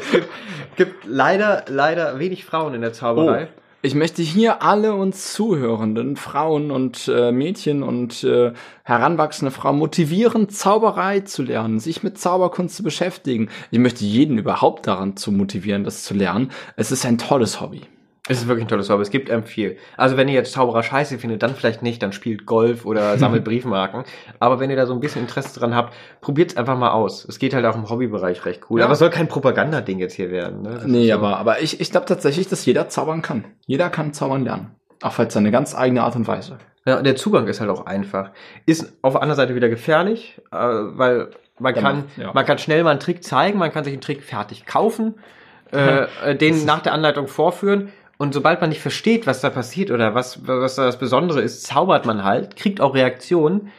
es 0.00 0.10
gibt, 0.12 0.28
gibt 0.76 1.04
leider, 1.06 1.64
leider 1.68 2.20
wenig 2.20 2.44
Frauen 2.44 2.72
in 2.74 2.82
der 2.82 2.92
Zauberei. 2.92 3.48
Ich 3.80 3.94
möchte 3.94 4.22
hier 4.22 4.62
alle 4.62 4.94
uns 4.94 5.32
zuhörenden 5.34 6.16
Frauen 6.16 6.72
und 6.72 7.06
äh, 7.06 7.30
Mädchen 7.30 7.84
und 7.84 8.24
äh, 8.24 8.52
heranwachsende 8.82 9.52
Frauen 9.52 9.78
motivieren, 9.78 10.48
Zauberei 10.48 11.20
zu 11.20 11.44
lernen, 11.44 11.78
sich 11.78 12.02
mit 12.02 12.18
Zauberkunst 12.18 12.74
zu 12.74 12.82
beschäftigen. 12.82 13.50
Ich 13.70 13.78
möchte 13.78 14.04
jeden 14.04 14.36
überhaupt 14.36 14.88
daran 14.88 15.16
zu 15.16 15.30
motivieren, 15.30 15.84
das 15.84 16.02
zu 16.02 16.14
lernen. 16.14 16.50
Es 16.74 16.90
ist 16.90 17.06
ein 17.06 17.18
tolles 17.18 17.60
Hobby. 17.60 17.82
Es 18.28 18.38
ist 18.38 18.48
wirklich 18.48 18.66
ein 18.66 18.68
tolles 18.68 18.90
Hobby. 18.90 19.02
Es 19.02 19.10
gibt 19.10 19.30
einem 19.30 19.44
viel. 19.44 19.76
Also 19.96 20.16
wenn 20.16 20.28
ihr 20.28 20.34
jetzt 20.34 20.52
Zauberer 20.52 20.82
scheiße 20.82 21.18
findet, 21.18 21.42
dann 21.42 21.54
vielleicht 21.54 21.82
nicht, 21.82 22.02
dann 22.02 22.12
spielt 22.12 22.46
Golf 22.46 22.84
oder 22.84 23.16
sammelt 23.18 23.44
Briefmarken. 23.44 24.04
Aber 24.38 24.60
wenn 24.60 24.70
ihr 24.70 24.76
da 24.76 24.86
so 24.86 24.92
ein 24.92 25.00
bisschen 25.00 25.22
Interesse 25.22 25.58
dran 25.58 25.74
habt, 25.74 25.94
probiert 26.20 26.50
es 26.52 26.56
einfach 26.56 26.76
mal 26.78 26.90
aus. 26.90 27.24
Es 27.24 27.38
geht 27.38 27.54
halt 27.54 27.64
auch 27.66 27.74
im 27.74 27.88
Hobbybereich 27.88 28.44
recht 28.44 28.62
cool. 28.70 28.80
Ja. 28.80 28.84
Aber 28.84 28.92
es 28.92 28.98
soll 28.98 29.10
kein 29.10 29.28
Propagandading 29.28 29.98
jetzt 29.98 30.14
hier 30.14 30.30
werden. 30.30 30.62
Ne? 30.62 30.70
Das 30.74 30.84
Nee, 30.84 31.08
so- 31.08 31.14
aber, 31.14 31.38
aber 31.38 31.60
ich, 31.62 31.80
ich 31.80 31.90
glaube 31.90 32.06
tatsächlich, 32.06 32.48
dass 32.48 32.64
jeder 32.66 32.88
zaubern 32.88 33.22
kann. 33.22 33.44
Jeder 33.66 33.88
kann 33.90 34.12
zaubern 34.12 34.44
lernen. 34.44 34.72
Auch 35.02 35.18
als 35.18 35.32
seine 35.34 35.50
ganz 35.50 35.74
eigene 35.74 36.02
Art 36.02 36.16
und 36.16 36.26
Weise. 36.26 36.58
Ja, 36.84 37.02
der 37.02 37.16
Zugang 37.16 37.46
ist 37.48 37.60
halt 37.60 37.70
auch 37.70 37.86
einfach. 37.86 38.30
Ist 38.66 38.92
auf 39.02 39.12
der 39.12 39.22
anderen 39.22 39.36
Seite 39.36 39.54
wieder 39.54 39.68
gefährlich, 39.68 40.40
äh, 40.50 40.56
weil 40.56 41.28
man 41.58 41.74
Ja, 41.74 41.80
kann, 41.82 41.96
man- 42.16 42.24
ja. 42.26 42.32
man 42.32 42.44
kann 42.46 42.58
schnell 42.58 42.82
mal 42.84 42.90
einen 42.92 43.00
Trick 43.00 43.22
zeigen, 43.22 43.58
man 43.58 43.72
kann 43.72 43.84
sich 43.84 43.92
einen 43.92 44.00
Trick 44.00 44.22
fertig 44.22 44.64
kaufen, 44.66 45.14
äh, 45.72 46.06
äh, 46.24 46.34
den 46.36 46.64
nach 46.64 46.80
der 46.80 46.94
Anleitung 46.94 47.26
vorführen. 47.28 47.92
Und 48.18 48.34
sobald 48.34 48.60
man 48.60 48.70
nicht 48.70 48.82
versteht, 48.82 49.26
was 49.26 49.40
da 49.40 49.48
passiert 49.48 49.90
oder 49.92 50.14
was, 50.14 50.46
was 50.46 50.74
da 50.74 50.84
das 50.84 50.98
Besondere 50.98 51.40
ist, 51.40 51.64
zaubert 51.64 52.04
man 52.04 52.24
halt, 52.24 52.56
kriegt 52.56 52.80
auch 52.80 52.94
Reaktionen, 52.94 53.70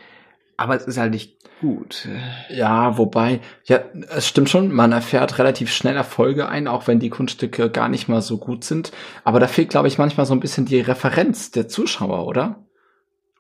aber 0.56 0.76
es 0.76 0.86
ist 0.86 0.98
halt 0.98 1.12
nicht 1.12 1.38
gut. 1.60 2.08
Ja, 2.50 2.98
wobei, 2.98 3.42
ja, 3.66 3.82
es 4.10 4.28
stimmt 4.28 4.50
schon, 4.50 4.72
man 4.72 4.94
erfährt 4.94 5.40
relativ 5.40 5.72
schnell 5.72 5.98
Erfolge 5.98 6.48
ein, 6.48 6.68
auch 6.70 6.88
wenn 6.88 7.00
die 7.00 7.10
Kunststücke 7.10 7.70
gar 7.70 7.90
nicht 7.90 8.08
mal 8.08 8.22
so 8.22 8.38
gut 8.38 8.64
sind. 8.64 8.92
Aber 9.26 9.42
da 9.42 9.48
fehlt, 9.48 9.70
glaube 9.70 9.90
ich, 9.90 9.98
manchmal 9.98 10.26
so 10.26 10.34
ein 10.34 10.40
bisschen 10.40 10.66
die 10.66 10.80
Referenz 10.80 11.52
der 11.52 11.68
Zuschauer, 11.68 12.26
oder? 12.26 12.64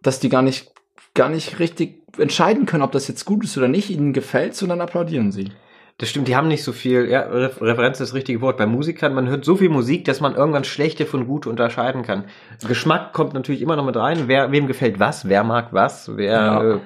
Dass 0.01 0.19
die 0.19 0.29
gar 0.29 0.41
nicht, 0.41 0.71
gar 1.13 1.29
nicht 1.29 1.59
richtig 1.59 2.03
entscheiden 2.17 2.65
können, 2.65 2.83
ob 2.83 2.91
das 2.91 3.07
jetzt 3.07 3.23
gut 3.23 3.45
ist 3.45 3.57
oder 3.57 3.69
nicht. 3.69 3.89
Ihnen 3.89 4.11
gefällt 4.11 4.55
sondern 4.55 4.81
applaudieren 4.81 5.31
sie. 5.31 5.51
Das 5.99 6.09
stimmt, 6.09 6.29
die 6.29 6.35
haben 6.37 6.47
nicht 6.47 6.63
so 6.63 6.71
viel, 6.71 7.09
ja, 7.09 7.21
Re 7.21 7.51
Referenz 7.59 7.99
ist 7.99 8.09
das 8.09 8.13
richtige 8.15 8.39
Wort. 8.41 8.57
Bei 8.57 8.65
Musikern, 8.65 9.13
man 9.13 9.27
hört 9.27 9.43
so 9.43 9.57
viel 9.57 9.69
Musik, 9.69 10.05
dass 10.05 10.21
man 10.21 10.33
irgendwann 10.33 10.63
schlechte 10.63 11.05
von 11.05 11.27
gut 11.27 11.45
unterscheiden 11.45 12.03
kann. 12.03 12.23
Geschmack 12.65 13.11
kommt 13.11 13.33
natürlich 13.33 13.61
immer 13.61 13.75
noch 13.75 13.85
mit 13.85 13.97
rein. 13.97 14.23
Wer, 14.27 14.51
wem 14.53 14.65
gefällt 14.67 14.99
was? 14.99 15.27
Wer 15.27 15.43
mag 15.43 15.73
was? 15.73 16.09
Wer, 16.15 16.31
Ja. 16.31 16.63
äh, 16.75 16.79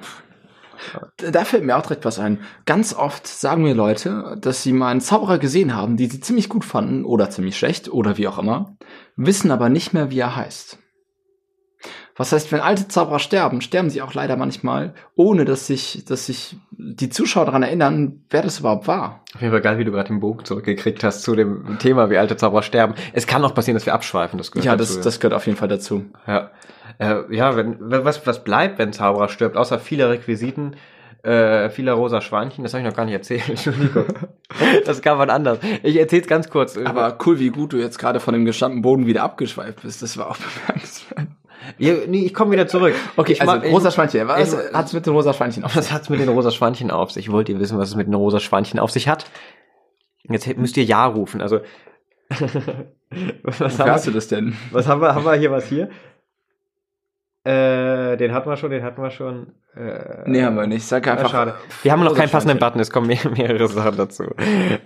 Da 1.18 1.30
da 1.30 1.44
fällt 1.44 1.64
mir 1.64 1.76
auch 1.76 1.82
direkt 1.82 2.04
was 2.04 2.18
ein. 2.18 2.40
Ganz 2.66 2.92
oft 2.92 3.26
sagen 3.28 3.62
mir 3.62 3.74
Leute, 3.74 4.36
dass 4.40 4.64
sie 4.64 4.72
mal 4.72 4.88
einen 4.90 5.00
Zauberer 5.00 5.38
gesehen 5.38 5.76
haben, 5.76 5.96
die 5.96 6.06
sie 6.06 6.18
ziemlich 6.20 6.48
gut 6.48 6.64
fanden 6.64 7.04
oder 7.04 7.30
ziemlich 7.30 7.56
schlecht 7.56 7.88
oder 7.92 8.18
wie 8.18 8.26
auch 8.26 8.38
immer, 8.38 8.76
wissen 9.16 9.52
aber 9.52 9.68
nicht 9.68 9.94
mehr, 9.94 10.10
wie 10.10 10.18
er 10.18 10.34
heißt. 10.34 10.78
Was 12.16 12.30
heißt, 12.32 12.52
wenn 12.52 12.60
alte 12.60 12.86
Zauberer 12.86 13.18
sterben, 13.18 13.60
sterben 13.60 13.90
sie 13.90 14.00
auch 14.00 14.14
leider 14.14 14.36
manchmal, 14.36 14.94
ohne 15.16 15.44
dass 15.44 15.66
sich, 15.66 16.04
dass 16.06 16.26
sich 16.26 16.56
die 16.70 17.08
Zuschauer 17.08 17.46
daran 17.46 17.64
erinnern, 17.64 18.24
wer 18.30 18.42
das 18.42 18.60
überhaupt 18.60 18.86
war. 18.86 19.20
Auf 19.34 19.40
jeden 19.40 19.52
Fall 19.52 19.60
geil, 19.62 19.78
wie 19.78 19.84
du 19.84 19.90
gerade 19.90 20.08
den 20.08 20.20
Bogen 20.20 20.44
zurückgekriegt 20.44 21.02
hast 21.02 21.22
zu 21.22 21.34
dem 21.34 21.78
Thema, 21.80 22.10
wie 22.10 22.18
alte 22.18 22.36
Zauberer 22.36 22.62
sterben. 22.62 22.94
Es 23.14 23.26
kann 23.26 23.44
auch 23.44 23.54
passieren, 23.54 23.74
dass 23.74 23.86
wir 23.86 23.94
abschweifen. 23.94 24.38
Das 24.38 24.52
gehört 24.52 24.64
Ja, 24.64 24.76
dazu. 24.76 24.94
das, 24.94 25.02
das 25.04 25.18
gehört 25.18 25.34
auf 25.34 25.46
jeden 25.46 25.58
Fall 25.58 25.66
dazu. 25.68 26.04
ja, 26.28 26.50
äh, 26.98 27.34
ja 27.34 27.56
wenn, 27.56 27.78
was, 27.80 28.24
was 28.26 28.44
bleibt, 28.44 28.78
wenn 28.78 28.92
Zauberer 28.92 29.28
stirbt, 29.28 29.56
außer 29.56 29.80
vieler 29.80 30.10
Requisiten, 30.10 30.76
äh, 31.24 31.68
vieler 31.70 31.94
rosa 31.94 32.20
Schweinchen, 32.20 32.62
das 32.62 32.74
habe 32.74 32.82
ich 32.84 32.88
noch 32.88 32.96
gar 32.96 33.06
nicht 33.06 33.14
erzählt. 33.14 33.48
Entschuldigung. 33.48 34.04
das 34.84 35.02
kann 35.02 35.18
man 35.18 35.30
anders. 35.30 35.58
Ich 35.82 35.96
erzähl's 35.96 36.28
ganz 36.28 36.48
kurz. 36.48 36.76
Aber 36.76 37.18
cool, 37.26 37.40
wie 37.40 37.48
gut 37.50 37.72
du 37.72 37.78
jetzt 37.78 37.98
gerade 37.98 38.20
von 38.20 38.34
dem 38.34 38.44
gestandenen 38.44 38.82
Boden 38.82 39.06
wieder 39.06 39.24
abgeschweift 39.24 39.82
bist. 39.82 40.02
Das 40.02 40.16
war 40.16 40.30
auch 40.30 40.36
bemerkenswert. 40.66 41.26
Ja, 41.78 41.94
nee, 42.06 42.26
ich 42.26 42.34
komme 42.34 42.52
wieder 42.52 42.66
zurück. 42.66 42.94
Okay, 43.16 43.32
ich 43.32 43.40
also 43.42 43.62
ich- 43.62 43.72
rosa 43.72 43.90
Schweinchen. 43.90 44.26
Was 44.28 44.52
ich- 44.52 44.72
hat's 44.72 44.92
mit 44.92 45.06
dem 45.06 45.14
rosa 45.14 45.32
Schweinchen 45.32 45.64
auf? 45.64 45.74
Was 45.76 45.90
hat's 45.92 46.08
mit 46.08 46.20
den 46.20 46.28
rosa 46.28 46.50
Schweinchen 46.50 46.90
auf 46.90 47.10
sich? 47.10 47.30
Wollt 47.30 47.48
ihr 47.48 47.58
wissen, 47.58 47.78
was 47.78 47.88
es 47.90 47.94
mit 47.96 48.06
den 48.06 48.14
rosa 48.14 48.40
Schweinchen 48.40 48.78
auf 48.80 48.90
sich 48.90 49.08
hat? 49.08 49.26
Jetzt 50.28 50.56
müsst 50.56 50.76
ihr 50.76 50.84
Ja 50.84 51.06
rufen. 51.06 51.40
Also 51.40 51.60
was, 52.30 53.78
Wie 53.78 53.82
haben 53.82 53.90
hast 53.90 54.06
du 54.06 54.10
das 54.10 54.28
denn? 54.28 54.56
was 54.72 54.88
haben 54.88 55.00
wir? 55.00 55.14
Haben 55.14 55.24
wir 55.24 55.34
hier 55.34 55.50
was 55.50 55.66
hier? 55.66 55.90
Äh, 57.44 58.16
den 58.16 58.32
hatten 58.32 58.48
wir 58.48 58.56
schon, 58.56 58.70
den 58.70 58.82
hatten 58.82 59.02
wir 59.02 59.10
schon. 59.10 59.48
Äh, 59.76 60.22
Nee, 60.30 60.42
haben 60.42 60.56
wir 60.56 60.66
nicht. 60.66 60.86
Sag 60.86 61.06
einfach. 61.06 61.30
schade. 61.30 61.54
Wir 61.82 61.92
haben 61.92 62.02
noch 62.02 62.14
keinen 62.16 62.30
passenden. 62.30 62.58
Button, 62.58 62.80
es 62.80 62.90
kommen 62.90 63.06
mehr, 63.06 63.18
mehrere 63.36 63.68
Sachen 63.68 63.96
dazu. 63.98 64.24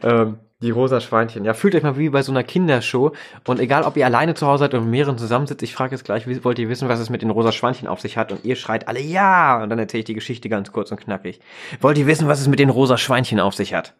Ähm, 0.02 0.38
die 0.60 0.70
rosa 0.70 1.00
Schweinchen. 1.00 1.44
Ja, 1.44 1.54
fühlt 1.54 1.76
euch 1.76 1.84
mal 1.84 1.96
wie 1.98 2.08
bei 2.08 2.22
so 2.22 2.32
einer 2.32 2.42
Kindershow. 2.42 3.12
Und 3.46 3.60
egal, 3.60 3.84
ob 3.84 3.96
ihr 3.96 4.04
alleine 4.06 4.34
zu 4.34 4.44
Hause 4.48 4.64
seid 4.64 4.74
oder 4.74 4.82
mit 4.82 4.90
mehreren 4.90 5.18
zusammensitzt, 5.18 5.62
ich 5.62 5.72
frage 5.72 5.92
jetzt 5.94 6.02
gleich, 6.04 6.26
wie- 6.26 6.42
wollt 6.44 6.58
ihr 6.58 6.68
wissen, 6.68 6.88
was 6.88 6.98
es 6.98 7.10
mit 7.10 7.22
den 7.22 7.30
rosa 7.30 7.52
Schweinchen 7.52 7.86
auf 7.86 8.00
sich 8.00 8.16
hat? 8.16 8.32
Und 8.32 8.44
ihr 8.44 8.56
schreit 8.56 8.88
alle 8.88 8.98
Ja! 9.00 9.62
Und 9.62 9.70
dann 9.70 9.78
erzähle 9.78 10.00
ich 10.00 10.06
die 10.06 10.14
Geschichte 10.14 10.48
ganz 10.48 10.72
kurz 10.72 10.90
und 10.90 10.98
knackig. 11.00 11.38
Wollt 11.80 11.96
ihr 11.96 12.08
wissen, 12.08 12.26
was 12.26 12.40
es 12.40 12.48
mit 12.48 12.58
den 12.58 12.70
rosa 12.70 12.98
Schweinchen 12.98 13.38
auf 13.38 13.54
sich 13.54 13.72
hat? 13.72 13.94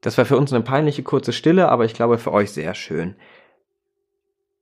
Das 0.00 0.16
war 0.16 0.24
für 0.24 0.38
uns 0.38 0.50
eine 0.50 0.62
peinliche 0.62 1.02
kurze 1.02 1.34
Stille, 1.34 1.68
aber 1.68 1.84
ich 1.84 1.92
glaube 1.92 2.16
für 2.16 2.32
euch 2.32 2.52
sehr 2.52 2.74
schön. 2.74 3.16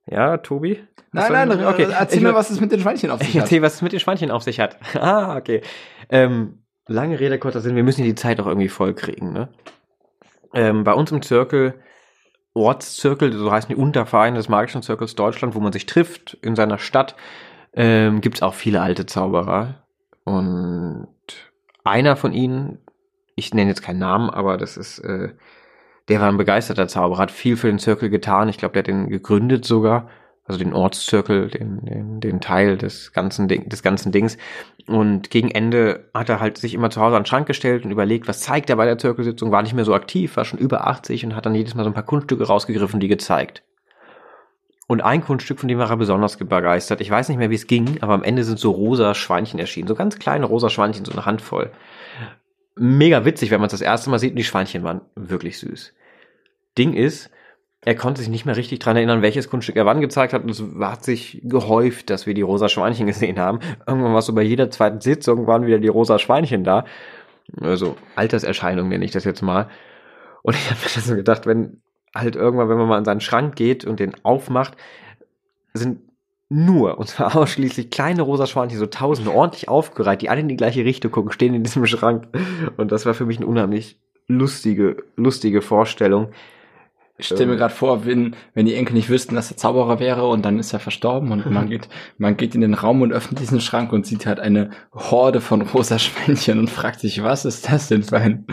Ja, 0.05 0.35
Tobi? 0.37 0.83
Nein, 1.13 1.27
soll- 1.49 1.57
nein, 1.57 1.65
okay. 1.67 1.87
Erzähl 1.91 2.17
Ich- 2.17 2.23
mir, 2.23 2.33
was 2.33 2.49
es 2.49 2.59
mit 2.59 2.71
den 2.71 2.79
Schweinchen 2.79 3.09
auf 3.11 3.21
ich 3.21 3.27
sich 3.27 3.35
hat. 3.37 3.43
erzähl, 3.43 3.61
was 3.61 3.75
es 3.75 3.81
mit 3.81 3.91
den 3.93 3.99
Schweinchen 3.99 4.31
auf 4.31 4.43
sich 4.43 4.59
hat. 4.59 4.77
ah, 4.99 5.37
okay. 5.37 5.61
Ähm, 6.09 6.63
lange 6.87 7.19
Rede, 7.19 7.39
kurzer 7.39 7.61
Sinn, 7.61 7.75
wir 7.75 7.83
müssen 7.83 8.03
die 8.03 8.15
Zeit 8.15 8.39
auch 8.41 8.47
irgendwie 8.47 8.69
voll 8.69 8.93
kriegen, 8.93 9.31
ne? 9.31 9.49
Ähm, 10.53 10.83
bei 10.83 10.93
uns 10.93 11.11
im 11.11 11.21
Zirkel, 11.21 11.75
Ortszirkel, 12.53 13.33
so 13.33 13.51
heißen 13.51 13.69
die 13.69 13.81
Untervereine 13.81 14.37
des 14.37 14.49
Magischen 14.49 14.83
Zirkels 14.83 15.15
Deutschland, 15.15 15.55
wo 15.55 15.59
man 15.59 15.73
sich 15.73 15.85
trifft 15.87 16.37
in 16.41 16.55
seiner 16.55 16.77
Stadt, 16.77 17.15
ähm, 17.73 18.21
gibt's 18.21 18.43
auch 18.43 18.53
viele 18.53 18.81
alte 18.81 19.05
Zauberer. 19.07 19.83
Und 20.25 21.07
einer 21.83 22.15
von 22.15 22.33
ihnen, 22.33 22.77
ich 23.35 23.53
nenne 23.53 23.69
jetzt 23.71 23.81
keinen 23.81 23.99
Namen, 23.99 24.29
aber 24.29 24.57
das 24.57 24.77
ist, 24.77 24.99
äh, 24.99 25.29
der 26.07 26.21
war 26.21 26.27
ein 26.29 26.37
begeisterter 26.37 26.87
Zauberer, 26.87 27.17
hat 27.19 27.31
viel 27.31 27.57
für 27.57 27.67
den 27.67 27.79
Zirkel 27.79 28.09
getan. 28.09 28.47
Ich 28.49 28.57
glaube, 28.57 28.73
der 28.73 28.81
hat 28.81 28.87
den 28.87 29.09
gegründet 29.09 29.65
sogar 29.65 30.09
also 30.45 30.59
den 30.59 30.73
Ortszirkel, 30.73 31.49
den, 31.49 31.85
den, 31.85 32.19
den 32.19 32.41
Teil 32.41 32.77
des 32.77 33.13
ganzen, 33.13 33.47
Ding, 33.47 33.69
des 33.69 33.81
ganzen 33.81 34.11
Dings. 34.11 34.37
Und 34.87 35.29
gegen 35.29 35.49
Ende 35.51 36.09
hat 36.13 36.27
er 36.29 36.41
halt 36.41 36.57
sich 36.57 36.73
immer 36.73 36.89
zu 36.89 36.99
Hause 36.99 37.15
an 37.15 37.23
den 37.23 37.27
Schrank 37.27 37.47
gestellt 37.47 37.85
und 37.85 37.91
überlegt, 37.91 38.27
was 38.27 38.41
zeigt 38.41 38.69
er 38.69 38.75
bei 38.75 38.85
der 38.85 38.97
Zirkelsitzung, 38.97 39.51
war 39.51 39.61
nicht 39.61 39.73
mehr 39.73 39.85
so 39.85 39.93
aktiv, 39.93 40.35
war 40.35 40.43
schon 40.43 40.59
über 40.59 40.87
80 40.87 41.25
und 41.25 41.35
hat 41.35 41.45
dann 41.45 41.55
jedes 41.55 41.75
Mal 41.75 41.83
so 41.83 41.89
ein 41.89 41.93
paar 41.93 42.03
Kunststücke 42.03 42.45
rausgegriffen, 42.45 42.99
die 42.99 43.07
gezeigt. 43.07 43.63
Und 44.87 45.01
ein 45.01 45.23
Kunststück, 45.23 45.59
von 45.59 45.69
dem 45.69 45.79
war 45.79 45.89
er 45.89 45.97
besonders 45.97 46.35
begeistert. 46.37 46.99
Ich 46.99 47.09
weiß 47.09 47.29
nicht 47.29 47.37
mehr, 47.37 47.49
wie 47.49 47.55
es 47.55 47.67
ging, 47.67 47.99
aber 48.01 48.13
am 48.13 48.23
Ende 48.23 48.43
sind 48.43 48.59
so 48.59 48.71
rosa 48.71 49.13
Schweinchen 49.13 49.59
erschienen. 49.59 49.87
So 49.87 49.95
ganz 49.95 50.19
kleine 50.19 50.45
rosa 50.45 50.69
Schweinchen, 50.69 51.05
so 51.05 51.13
eine 51.13 51.25
Handvoll. 51.25 51.71
Mega 52.75 53.23
witzig, 53.23 53.49
wenn 53.49 53.61
man 53.61 53.67
es 53.67 53.71
das 53.71 53.81
erste 53.81 54.09
Mal 54.09 54.19
sieht 54.19 54.31
und 54.31 54.37
die 54.37 54.43
Schweinchen 54.43 54.83
waren 54.83 55.01
wirklich 55.15 55.57
süß. 55.59 55.93
Ding 56.77 56.93
ist, 56.93 57.29
er 57.85 57.95
konnte 57.95 58.21
sich 58.21 58.29
nicht 58.29 58.45
mehr 58.45 58.55
richtig 58.55 58.79
dran 58.79 58.95
erinnern, 58.95 59.21
welches 59.21 59.49
Kunststück 59.49 59.75
er 59.75 59.85
wann 59.85 60.01
gezeigt 60.01 60.33
hat. 60.33 60.43
Und 60.43 60.49
es 60.49 60.63
hat 60.79 61.03
sich 61.03 61.41
gehäuft, 61.43 62.09
dass 62.09 62.25
wir 62.25 62.33
die 62.33 62.41
rosa 62.41 62.69
Schweinchen 62.69 63.07
gesehen 63.07 63.39
haben. 63.39 63.59
Irgendwann 63.87 64.13
war 64.13 64.19
es 64.19 64.25
so 64.25 64.33
bei 64.33 64.43
jeder 64.43 64.71
zweiten 64.71 65.01
Sitzung, 65.01 65.47
waren 65.47 65.65
wieder 65.65 65.79
die 65.79 65.87
rosa 65.87 66.19
Schweinchen 66.19 66.63
da. 66.63 66.85
Also 67.59 67.97
Alterserscheinung 68.15 68.87
nenne 68.87 69.03
ich 69.03 69.11
das 69.11 69.25
jetzt 69.25 69.41
mal. 69.41 69.69
Und 70.41 70.55
ich 70.55 70.69
habe 70.69 70.79
mir 70.81 71.01
so 71.01 71.15
gedacht, 71.15 71.45
wenn 71.45 71.81
halt 72.15 72.35
irgendwann, 72.35 72.69
wenn 72.69 72.77
man 72.77 72.87
mal 72.87 72.97
in 72.99 73.05
seinen 73.05 73.21
Schrank 73.21 73.55
geht 73.55 73.85
und 73.85 73.99
den 73.99 74.13
aufmacht, 74.23 74.75
sind 75.73 75.99
nur, 76.49 76.99
und 76.99 77.07
zwar 77.07 77.35
ausschließlich 77.35 77.89
kleine 77.89 78.21
rosa 78.21 78.45
Schweinchen, 78.45 78.79
so 78.79 78.85
tausende 78.85 79.33
ordentlich 79.33 79.67
aufgereiht, 79.67 80.21
die 80.21 80.29
alle 80.29 80.41
in 80.41 80.47
die 80.47 80.57
gleiche 80.57 80.85
Richtung 80.85 81.11
gucken, 81.11 81.31
stehen 81.31 81.53
in 81.53 81.63
diesem 81.63 81.85
Schrank. 81.85 82.27
Und 82.77 82.91
das 82.91 83.05
war 83.05 83.13
für 83.13 83.25
mich 83.25 83.37
eine 83.37 83.47
unheimlich 83.47 83.97
lustige, 84.27 85.03
lustige 85.15 85.61
Vorstellung. 85.61 86.29
Ich 87.23 87.27
stelle 87.27 87.45
mir 87.51 87.55
gerade 87.57 87.73
vor, 87.73 88.05
wenn, 88.05 88.35
wenn 88.53 88.65
die 88.65 88.75
Enkel 88.75 88.93
nicht 88.95 89.09
wüssten, 89.09 89.35
dass 89.35 89.49
er 89.49 89.55
Zauberer 89.57 89.99
wäre 89.99 90.27
und 90.27 90.43
dann 90.43 90.59
ist 90.59 90.73
er 90.73 90.79
verstorben 90.79 91.31
und 91.31 91.49
man 91.49 91.69
geht, 91.69 91.87
man 92.17 92.35
geht 92.35 92.53
in 92.53 92.59
den 92.61 92.73
Raum 92.73 93.01
und 93.01 93.13
öffnet 93.13 93.39
diesen 93.39 93.61
Schrank 93.61 93.93
und 93.93 94.05
sieht 94.05 94.25
halt 94.25 94.39
eine 94.41 94.71
Horde 94.93 95.39
von 95.39 95.61
rosa 95.61 95.99
Schweinchen 95.99 96.59
und 96.59 96.69
fragt 96.69 96.99
sich, 96.99 97.23
was 97.23 97.45
ist 97.45 97.71
das 97.71 97.87
denn 97.87 98.03
für 98.03 98.17
ein, 98.17 98.45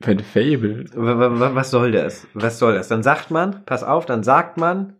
für 0.00 0.12
ein 0.12 0.20
Fable? 0.20 0.86
Wa- 0.94 1.18
wa- 1.18 1.38
wa- 1.40 1.54
Was 1.54 1.70
soll 1.70 1.92
das? 1.92 2.26
Was 2.34 2.58
soll 2.58 2.74
das? 2.74 2.88
Dann 2.88 3.02
sagt 3.02 3.30
man, 3.30 3.62
pass 3.66 3.82
auf, 3.84 4.06
dann 4.06 4.22
sagt 4.22 4.56
man, 4.56 4.94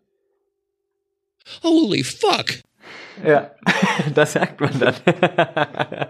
Holy 1.62 2.04
fuck! 2.04 2.60
Ja, 3.26 3.50
das 4.14 4.32
sagt 4.32 4.60
man 4.60 4.70
dann. 4.78 4.94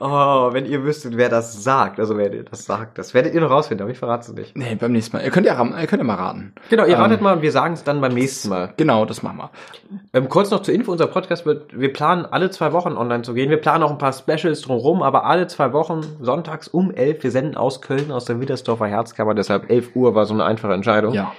oh, 0.00 0.52
wenn 0.52 0.66
ihr 0.66 0.82
wüsstet, 0.82 1.16
wer 1.16 1.28
das 1.28 1.62
sagt, 1.64 1.98
also 2.00 2.16
wer 2.16 2.30
das 2.30 2.64
sagt, 2.64 2.98
das 2.98 3.14
werdet 3.14 3.34
ihr 3.34 3.40
noch 3.40 3.50
rausfinden, 3.50 3.84
aber 3.84 3.92
ich 3.92 3.98
verrate 3.98 4.30
es 4.30 4.36
nicht. 4.36 4.56
Nee, 4.56 4.74
beim 4.74 4.92
nächsten 4.92 5.16
Mal. 5.16 5.24
Ihr 5.24 5.30
könnt 5.30 5.46
ja, 5.46 5.62
ihr 5.62 5.86
könnt 5.86 6.00
ja 6.00 6.04
mal 6.04 6.14
raten. 6.14 6.52
Genau, 6.70 6.84
ihr 6.84 6.94
Ähm, 6.94 7.00
ratet 7.00 7.20
mal 7.20 7.36
und 7.36 7.42
wir 7.42 7.52
sagen 7.52 7.74
es 7.74 7.84
dann 7.84 8.00
beim 8.00 8.14
nächsten 8.14 8.48
Mal. 8.48 8.72
Genau, 8.76 9.04
das 9.04 9.22
machen 9.22 9.38
wir. 9.38 9.50
Ähm, 10.12 10.28
kurz 10.28 10.50
noch 10.50 10.62
zur 10.62 10.74
Info, 10.74 10.92
unser 10.92 11.06
Podcast 11.06 11.46
wird, 11.46 11.78
wir 11.78 11.92
planen 11.92 12.26
alle 12.26 12.50
zwei 12.50 12.72
Wochen 12.72 12.92
online 12.96 13.22
zu 13.22 13.34
gehen. 13.34 13.50
Wir 13.50 13.60
planen 13.60 13.82
auch 13.82 13.90
ein 13.90 13.98
paar 13.98 14.12
Specials 14.12 14.62
drumherum, 14.62 15.02
aber 15.02 15.24
alle 15.24 15.46
zwei 15.46 15.72
Wochen, 15.72 16.02
sonntags 16.20 16.68
um 16.68 16.90
elf, 16.92 17.22
wir 17.22 17.30
senden 17.30 17.56
aus 17.56 17.80
Köln, 17.80 18.12
aus 18.12 18.24
der 18.24 18.40
Widersdorfer 18.40 18.86
Herzkammer, 18.86 19.34
deshalb 19.34 19.70
11 19.70 19.94
Uhr 19.94 20.14
war 20.14 20.26
so 20.26 20.34
eine 20.34 20.44
einfache 20.44 20.72
Entscheidung. 20.72 21.14
Ja. 21.14 21.32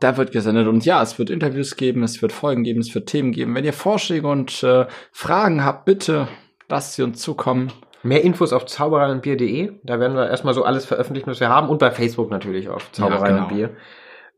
Da 0.00 0.16
wird 0.16 0.32
gesendet 0.32 0.66
und 0.66 0.84
ja, 0.84 1.02
es 1.02 1.18
wird 1.18 1.30
Interviews 1.30 1.76
geben, 1.76 2.02
es 2.02 2.20
wird 2.22 2.32
Folgen 2.32 2.64
geben, 2.64 2.80
es 2.80 2.94
wird 2.94 3.06
Themen 3.08 3.32
geben. 3.32 3.54
Wenn 3.54 3.64
ihr 3.64 3.72
Vorschläge 3.74 4.26
und 4.26 4.62
äh, 4.62 4.86
Fragen 5.12 5.64
habt, 5.64 5.84
bitte 5.84 6.26
lasst 6.68 6.94
sie 6.94 7.02
uns 7.02 7.20
zukommen. 7.20 7.70
Mehr 8.02 8.24
Infos 8.24 8.54
auf 8.54 8.64
zaubereiundbier.de. 8.64 9.72
Da 9.82 10.00
werden 10.00 10.16
wir 10.16 10.30
erstmal 10.30 10.54
so 10.54 10.64
alles 10.64 10.86
veröffentlichen, 10.86 11.30
was 11.30 11.40
wir 11.40 11.50
haben. 11.50 11.68
Und 11.68 11.78
bei 11.78 11.90
Facebook 11.90 12.30
natürlich 12.30 12.70
auf 12.70 12.90
Zauberei 12.92 13.28
Ja, 13.28 13.34
genau. 13.34 13.42
und 13.42 13.48
Bier. 13.54 13.70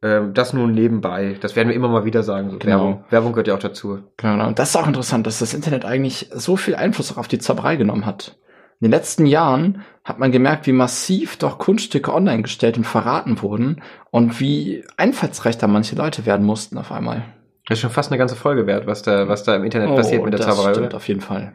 Ähm, 0.02 0.34
das 0.34 0.52
nur 0.52 0.66
nebenbei. 0.66 1.36
Das 1.40 1.54
werden 1.54 1.68
wir 1.68 1.76
immer 1.76 1.86
mal 1.86 2.04
wieder 2.04 2.24
sagen. 2.24 2.50
So 2.50 2.58
Genau. 2.58 2.70
Werbung. 2.78 3.04
Werbung 3.10 3.32
gehört 3.34 3.46
ja 3.46 3.54
auch 3.54 3.60
dazu. 3.60 4.00
Genau. 4.16 4.48
Und 4.48 4.58
das 4.58 4.70
ist 4.70 4.76
auch 4.76 4.88
interessant, 4.88 5.28
dass 5.28 5.38
das 5.38 5.54
Internet 5.54 5.84
eigentlich 5.84 6.28
so 6.34 6.56
viel 6.56 6.74
Einfluss 6.74 7.12
auch 7.12 7.18
auf 7.18 7.28
die 7.28 7.38
Zauberei 7.38 7.76
genommen 7.76 8.04
hat. 8.04 8.36
In 8.82 8.86
den 8.90 8.98
letzten 8.98 9.26
Jahren 9.26 9.82
hat 10.02 10.18
man 10.18 10.32
gemerkt, 10.32 10.66
wie 10.66 10.72
massiv 10.72 11.36
doch 11.36 11.58
Kunststücke 11.58 12.12
online 12.12 12.42
gestellt 12.42 12.76
und 12.76 12.82
verraten 12.84 13.40
wurden 13.40 13.80
und 14.10 14.40
wie 14.40 14.84
einfallsreicher 14.96 15.68
manche 15.68 15.94
Leute 15.94 16.26
werden 16.26 16.44
mussten 16.44 16.76
auf 16.78 16.90
einmal. 16.90 17.22
Das 17.68 17.78
ist 17.78 17.82
schon 17.82 17.90
fast 17.90 18.10
eine 18.10 18.18
ganze 18.18 18.34
Folge 18.34 18.66
wert, 18.66 18.88
was 18.88 19.02
da, 19.02 19.28
was 19.28 19.44
da 19.44 19.54
im 19.54 19.62
Internet 19.62 19.94
passiert 19.94 20.24
mit 20.24 20.32
der 20.34 20.40
Oh, 20.40 20.44
das 20.46 20.56
Zauberei. 20.56 20.72
stimmt 20.74 20.86
Oder? 20.88 20.96
auf 20.96 21.06
jeden 21.06 21.20
Fall. 21.20 21.52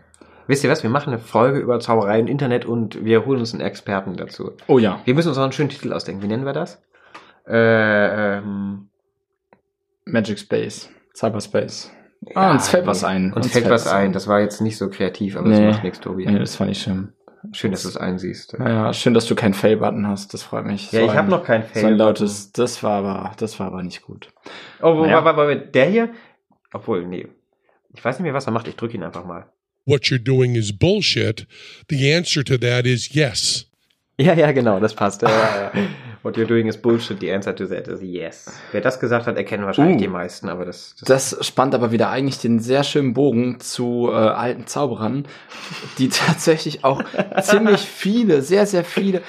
Wisst 0.47 0.63
ihr 0.63 0.69
was? 0.69 0.83
Wir 0.83 0.89
machen 0.89 1.09
eine 1.11 1.19
Folge 1.19 1.59
über 1.59 1.81
Zauberei 1.81 2.17
im 2.21 2.27
Internet 2.27 2.63
und 2.63 3.03
wir 3.03 3.25
holen 3.25 3.39
uns 3.41 3.53
einen 3.53 3.59
Experten 3.61 4.15
dazu. 4.15 4.51
Oh 4.67 4.79
ja. 4.79 5.01
Wir 5.03 5.13
müssen 5.13 5.27
uns 5.27 5.37
auch 5.37 5.43
einen 5.43 5.51
schönen 5.51 5.67
Titel 5.67 5.91
ausdenken. 5.91 6.23
Wie 6.23 6.27
nennen 6.27 6.45
wir 6.45 6.53
das? 6.53 6.81
Äh, 7.45 8.37
ähm, 8.37 8.87
Magic 10.05 10.39
Space, 10.39 10.89
Cyberspace. 11.13 11.91
Ah, 12.35 12.51
uns 12.51 12.69
fällt 12.69 12.87
was 12.87 13.03
ein. 13.03 13.33
Uns 13.33 13.51
fällt 13.51 13.69
was 13.69 13.85
ein. 13.87 14.13
Das 14.13 14.27
war 14.29 14.39
jetzt 14.39 14.61
nicht 14.61 14.77
so 14.77 14.89
kreativ, 14.89 15.35
aber 15.35 15.49
Nee. 15.49 15.65
das 15.65 15.75
macht 15.75 15.83
nichts, 15.83 15.99
Tobi. 15.99 16.25
Nee, 16.25 16.39
das 16.39 16.55
fand 16.55 16.71
ich 16.71 16.81
schön. 16.81 17.13
Schön, 17.53 17.71
dass 17.71 17.83
du 17.83 17.89
es 17.89 17.97
einsiehst. 17.97 18.57
Naja, 18.59 18.93
schön, 18.93 19.13
dass 19.13 19.25
du 19.25 19.35
keinen 19.35 19.53
Fail-Button 19.53 20.07
hast. 20.07 20.33
Das 20.33 20.43
freut 20.43 20.65
mich. 20.65 20.91
Ja, 20.91 21.01
So 21.01 21.05
ich 21.07 21.13
habe 21.13 21.29
noch 21.29 21.43
kein 21.43 21.63
Fail. 21.63 21.81
So 21.81 21.87
ein 21.87 21.97
lautes, 21.97 22.51
das 22.51 22.81
war 22.83 22.97
aber, 23.03 23.31
das 23.37 23.59
war 23.59 23.67
aber 23.67 23.83
nicht 23.83 24.01
gut. 24.01 24.29
Oh, 24.81 24.95
wo, 24.97 25.01
Naja. 25.05 25.23
war, 25.25 25.35
war 25.37 25.53
der 25.55 25.89
hier? 25.89 26.09
Obwohl, 26.73 27.05
nee. 27.05 27.27
Ich 27.93 28.03
weiß 28.03 28.17
nicht 28.19 28.23
mehr, 28.23 28.33
was 28.33 28.45
er 28.47 28.51
macht. 28.51 28.67
Ich 28.67 28.75
drücke 28.75 28.95
ihn 28.95 29.03
einfach 29.03 29.25
mal. 29.25 29.45
What 29.85 30.03
you're 30.03 30.19
doing 30.23 30.55
is 30.55 30.77
bullshit. 30.77 31.47
The 31.89 32.13
answer 32.13 32.43
to 32.43 32.57
that 32.57 32.85
is 32.85 33.13
yes. 33.13 33.69
Ja, 34.19 34.33
ja, 34.33 34.51
genau, 34.51 34.79
das 34.79 34.93
passt. 34.93 35.21
Ja, 35.21 35.29
ja, 35.29 35.61
ja. 35.63 35.71
What 36.27 36.35
you're 36.35 36.45
doing 36.45 36.67
is 36.67 36.75
bullshit. 36.75 37.21
The 37.21 37.31
answer 37.31 37.55
to 37.55 37.67
that 37.67 37.87
is 37.87 38.01
yes. 38.01 38.51
Wer 38.73 38.81
das 38.81 38.99
gesagt 38.99 39.27
hat, 39.27 39.37
erkennen 39.37 39.65
wahrscheinlich 39.65 39.95
Uh. 39.95 39.99
die 40.01 40.07
meisten, 40.09 40.49
aber 40.49 40.65
das, 40.65 40.93
das, 40.99 41.29
Das 41.29 41.47
spannt 41.47 41.73
aber 41.73 41.93
wieder 41.93 42.09
eigentlich 42.09 42.37
den 42.37 42.59
sehr 42.59 42.83
schönen 42.83 43.13
Bogen 43.13 43.61
zu 43.61 44.09
äh, 44.11 44.15
alten 44.15 44.67
Zauberern, 44.67 45.25
die 45.97 46.09
tatsächlich 46.09 46.83
auch 46.83 47.01
ziemlich 47.41 47.79
viele, 47.79 48.41
sehr, 48.41 48.65
sehr 48.65 48.83
viele, 48.83 49.21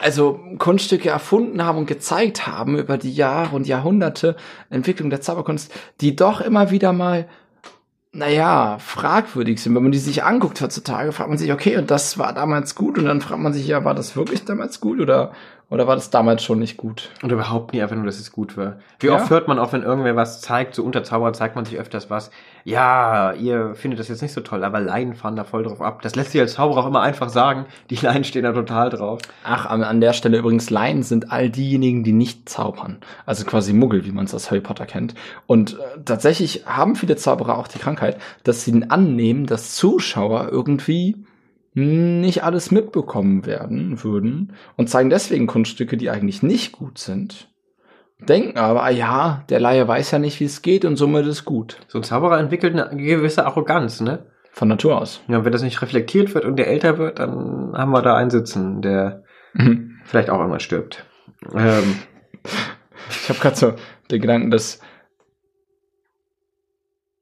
also 0.00 0.40
Kunststücke 0.58 1.10
erfunden 1.10 1.64
haben 1.64 1.78
und 1.78 1.86
gezeigt 1.86 2.44
haben 2.44 2.76
über 2.76 2.98
die 2.98 3.14
Jahre 3.14 3.54
und 3.54 3.68
Jahrhunderte 3.68 4.34
Entwicklung 4.68 5.10
der 5.10 5.20
Zauberkunst, 5.20 5.72
die 6.00 6.16
doch 6.16 6.40
immer 6.40 6.72
wieder 6.72 6.92
mal 6.92 7.28
naja, 8.14 8.78
fragwürdig 8.78 9.62
sind. 9.62 9.74
Wenn 9.74 9.84
man 9.84 9.92
die 9.92 9.98
sich 9.98 10.22
anguckt 10.22 10.60
heutzutage, 10.60 11.12
fragt 11.12 11.30
man 11.30 11.38
sich, 11.38 11.50
okay, 11.50 11.78
und 11.78 11.90
das 11.90 12.18
war 12.18 12.34
damals 12.34 12.74
gut, 12.74 12.98
und 12.98 13.06
dann 13.06 13.22
fragt 13.22 13.40
man 13.40 13.54
sich, 13.54 13.66
ja, 13.66 13.84
war 13.84 13.94
das 13.94 14.16
wirklich 14.16 14.44
damals 14.44 14.80
gut 14.80 15.00
oder, 15.00 15.32
oder 15.72 15.86
war 15.86 15.94
das 15.94 16.10
damals 16.10 16.42
schon 16.44 16.58
nicht 16.58 16.76
gut? 16.76 17.10
Und 17.22 17.32
überhaupt 17.32 17.72
nie 17.72 17.80
einfach 17.82 17.96
nur, 17.96 18.04
dass 18.04 18.20
es 18.20 18.30
gut 18.30 18.56
war. 18.56 18.76
Wie 19.00 19.06
Ja. 19.06 19.14
oft 19.14 19.30
hört 19.30 19.48
man 19.48 19.58
auch, 19.58 19.72
wenn 19.72 19.82
irgendwer 19.82 20.14
was 20.16 20.40
zeigt, 20.40 20.74
so 20.74 20.84
unter 20.84 21.02
Zauberern 21.02 21.34
zeigt 21.34 21.56
man 21.56 21.64
sich 21.64 21.78
öfters 21.78 22.10
was. 22.10 22.30
Ja, 22.64 23.32
ihr 23.32 23.74
findet 23.74 23.98
das 23.98 24.08
jetzt 24.08 24.22
nicht 24.22 24.32
so 24.34 24.40
toll, 24.42 24.62
aber 24.64 24.80
Laien 24.80 25.14
fahren 25.14 25.34
da 25.34 25.44
voll 25.44 25.64
drauf 25.64 25.80
ab. 25.80 26.02
Das 26.02 26.14
lässt 26.14 26.32
sich 26.32 26.40
als 26.40 26.54
Zauberer 26.54 26.80
auch 26.82 26.86
immer 26.86 27.00
einfach 27.00 27.28
sagen. 27.28 27.66
Die 27.90 27.96
Laien 27.96 28.22
stehen 28.24 28.44
da 28.44 28.52
total 28.52 28.90
drauf. 28.90 29.20
Ach, 29.44 29.66
an, 29.66 29.82
an 29.82 30.00
der 30.00 30.12
Stelle 30.12 30.38
übrigens, 30.38 30.70
Laien 30.70 31.02
sind 31.02 31.32
all 31.32 31.50
diejenigen, 31.50 32.04
die 32.04 32.12
nicht 32.12 32.48
zaubern. 32.48 32.98
Also 33.26 33.44
quasi 33.44 33.72
Muggel, 33.72 34.04
wie 34.04 34.12
man 34.12 34.26
es 34.26 34.34
aus 34.34 34.50
Harry 34.50 34.60
Potter 34.60 34.86
kennt. 34.86 35.14
Und 35.46 35.74
äh, 35.74 36.00
tatsächlich 36.04 36.66
haben 36.66 36.94
viele 36.96 37.16
Zauberer 37.16 37.56
auch 37.58 37.66
die 37.66 37.78
Krankheit, 37.78 38.18
dass 38.44 38.62
sie 38.64 38.84
annehmen, 38.90 39.46
dass 39.46 39.74
Zuschauer 39.74 40.48
irgendwie 40.50 41.16
nicht 41.74 42.44
alles 42.44 42.70
mitbekommen 42.70 43.46
werden 43.46 44.02
würden 44.04 44.54
und 44.76 44.90
zeigen 44.90 45.10
deswegen 45.10 45.46
Kunststücke, 45.46 45.96
die 45.96 46.10
eigentlich 46.10 46.42
nicht 46.42 46.72
gut 46.72 46.98
sind. 46.98 47.48
Denken 48.20 48.58
aber, 48.58 48.82
ah 48.84 48.90
ja, 48.90 49.44
der 49.48 49.58
Laie 49.58 49.88
weiß 49.88 50.10
ja 50.12 50.18
nicht, 50.18 50.38
wie 50.38 50.44
es 50.44 50.62
geht 50.62 50.84
und 50.84 50.96
somit 50.96 51.26
ist 51.26 51.44
gut. 51.44 51.78
So 51.88 51.98
ein 51.98 52.04
Zauberer 52.04 52.38
entwickelt 52.38 52.78
eine 52.78 52.96
gewisse 52.96 53.46
Arroganz, 53.46 54.00
ne? 54.00 54.26
Von 54.52 54.68
Natur 54.68 55.00
aus. 55.00 55.22
Ja, 55.28 55.38
und 55.38 55.44
wenn 55.44 55.52
das 55.52 55.62
nicht 55.62 55.80
reflektiert 55.80 56.34
wird 56.34 56.44
und 56.44 56.56
der 56.56 56.68
älter 56.68 56.98
wird, 56.98 57.18
dann 57.18 57.72
haben 57.74 57.90
wir 57.90 58.02
da 58.02 58.16
einen 58.16 58.30
sitzen, 58.30 58.82
der 58.82 59.24
vielleicht 60.04 60.30
auch 60.30 60.38
irgendwann 60.38 60.60
stirbt. 60.60 61.04
Ähm, 61.54 61.96
Ich 63.22 63.28
habe 63.28 63.38
gerade 63.38 63.56
so 63.56 63.74
den 64.10 64.20
Gedanken, 64.20 64.50
dass. 64.50 64.80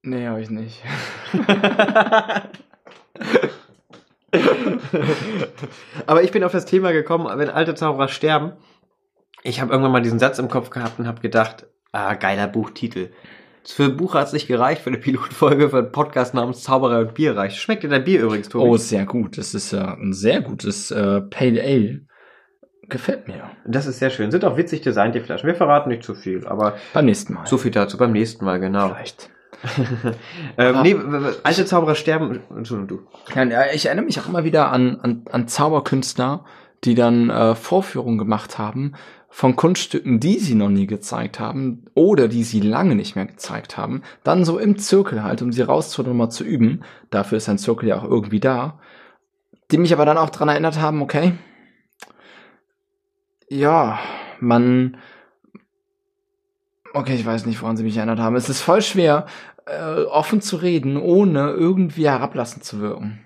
Nee, 0.02 0.26
habe 0.26 0.40
ich 0.40 0.50
nicht. 0.50 0.82
Aber 6.06 6.22
ich 6.22 6.30
bin 6.30 6.44
auf 6.44 6.52
das 6.52 6.66
Thema 6.66 6.92
gekommen, 6.92 7.26
wenn 7.38 7.50
alte 7.50 7.74
Zauberer 7.74 8.08
sterben. 8.08 8.52
Ich 9.42 9.60
habe 9.60 9.72
irgendwann 9.72 9.92
mal 9.92 10.02
diesen 10.02 10.18
Satz 10.18 10.38
im 10.38 10.48
Kopf 10.48 10.70
gehabt 10.70 10.98
und 10.98 11.06
habe 11.06 11.20
gedacht, 11.20 11.66
ah, 11.92 12.14
geiler 12.14 12.46
Buchtitel. 12.46 13.10
Für 13.64 13.84
ein 13.84 13.96
Buch 13.96 14.14
hat 14.14 14.28
es 14.28 14.32
nicht 14.32 14.48
gereicht, 14.48 14.82
für 14.82 14.90
eine 14.90 14.98
Pilotfolge, 14.98 15.68
für 15.70 15.78
einen 15.78 15.92
Podcast 15.92 16.34
namens 16.34 16.62
Zauberer 16.62 17.00
und 17.00 17.14
Bier 17.14 17.36
reicht. 17.36 17.56
Schmeckt 17.56 17.82
dir 17.82 17.88
dein 17.88 18.04
Bier 18.04 18.22
übrigens, 18.22 18.48
Tobi? 18.48 18.68
Oh, 18.68 18.76
sehr 18.76 19.04
gut. 19.04 19.36
Das 19.38 19.54
ist 19.54 19.72
ja 19.72 19.94
ein 19.94 20.12
sehr 20.12 20.40
gutes 20.40 20.90
äh, 20.90 21.20
Pale 21.20 21.62
Ale. 21.62 22.00
Gefällt 22.88 23.28
mir. 23.28 23.50
Das 23.66 23.86
ist 23.86 23.98
sehr 23.98 24.10
schön. 24.10 24.30
Sind 24.30 24.44
auch 24.44 24.56
witzig 24.56 24.80
designt, 24.80 25.14
die 25.14 25.20
Flaschen. 25.20 25.46
Wir 25.46 25.54
verraten 25.54 25.90
nicht 25.90 26.02
zu 26.02 26.14
viel, 26.14 26.46
aber 26.46 26.74
Beim 26.92 27.04
nächsten 27.04 27.34
Mal. 27.34 27.46
so 27.46 27.56
viel 27.58 27.70
dazu 27.70 27.96
beim 27.96 28.12
nächsten 28.12 28.44
Mal, 28.44 28.58
genau. 28.58 28.88
vielleicht. 28.88 29.30
Ähm, 30.58 30.82
nee, 30.82 30.96
alte 31.42 31.64
Zauberer 31.66 31.94
sterben. 31.94 32.40
Entschuldigung, 32.54 33.04
du. 33.34 33.40
Ja, 33.50 33.72
ich 33.72 33.86
erinnere 33.86 34.04
mich 34.04 34.20
auch 34.20 34.28
immer 34.28 34.44
wieder 34.44 34.72
an, 34.72 35.00
an, 35.00 35.22
an 35.30 35.48
Zauberkünstler, 35.48 36.44
die 36.84 36.94
dann 36.94 37.30
äh, 37.30 37.54
Vorführungen 37.54 38.18
gemacht 38.18 38.58
haben 38.58 38.94
von 39.28 39.54
Kunststücken, 39.54 40.18
die 40.18 40.38
sie 40.38 40.56
noch 40.56 40.68
nie 40.68 40.86
gezeigt 40.86 41.38
haben 41.38 41.84
oder 41.94 42.26
die 42.26 42.42
sie 42.42 42.60
lange 42.60 42.96
nicht 42.96 43.14
mehr 43.14 43.26
gezeigt 43.26 43.76
haben. 43.76 44.02
Dann 44.24 44.44
so 44.44 44.58
im 44.58 44.76
Zirkel 44.76 45.22
halt, 45.22 45.40
um 45.40 45.52
sie 45.52 45.62
rauszuholen 45.62 46.10
und 46.10 46.18
mal 46.18 46.30
zu 46.30 46.42
üben. 46.42 46.82
Dafür 47.10 47.38
ist 47.38 47.48
ein 47.48 47.58
Zirkel 47.58 47.88
ja 47.88 47.98
auch 47.98 48.04
irgendwie 48.04 48.40
da. 48.40 48.80
Die 49.70 49.78
mich 49.78 49.92
aber 49.92 50.04
dann 50.04 50.18
auch 50.18 50.30
dran 50.30 50.48
erinnert 50.48 50.80
haben, 50.80 51.00
okay, 51.00 51.34
ja, 53.48 54.00
man, 54.40 54.96
okay, 56.92 57.14
ich 57.14 57.26
weiß 57.26 57.46
nicht, 57.46 57.62
woran 57.62 57.76
sie 57.76 57.84
mich 57.84 57.96
erinnert 57.96 58.18
haben. 58.18 58.36
Es 58.36 58.48
ist 58.48 58.62
voll 58.62 58.82
schwer, 58.82 59.26
äh, 59.66 60.02
offen 60.04 60.40
zu 60.40 60.56
reden, 60.56 60.96
ohne 60.96 61.50
irgendwie 61.50 62.08
herablassend 62.08 62.64
zu 62.64 62.80
wirken. 62.80 63.20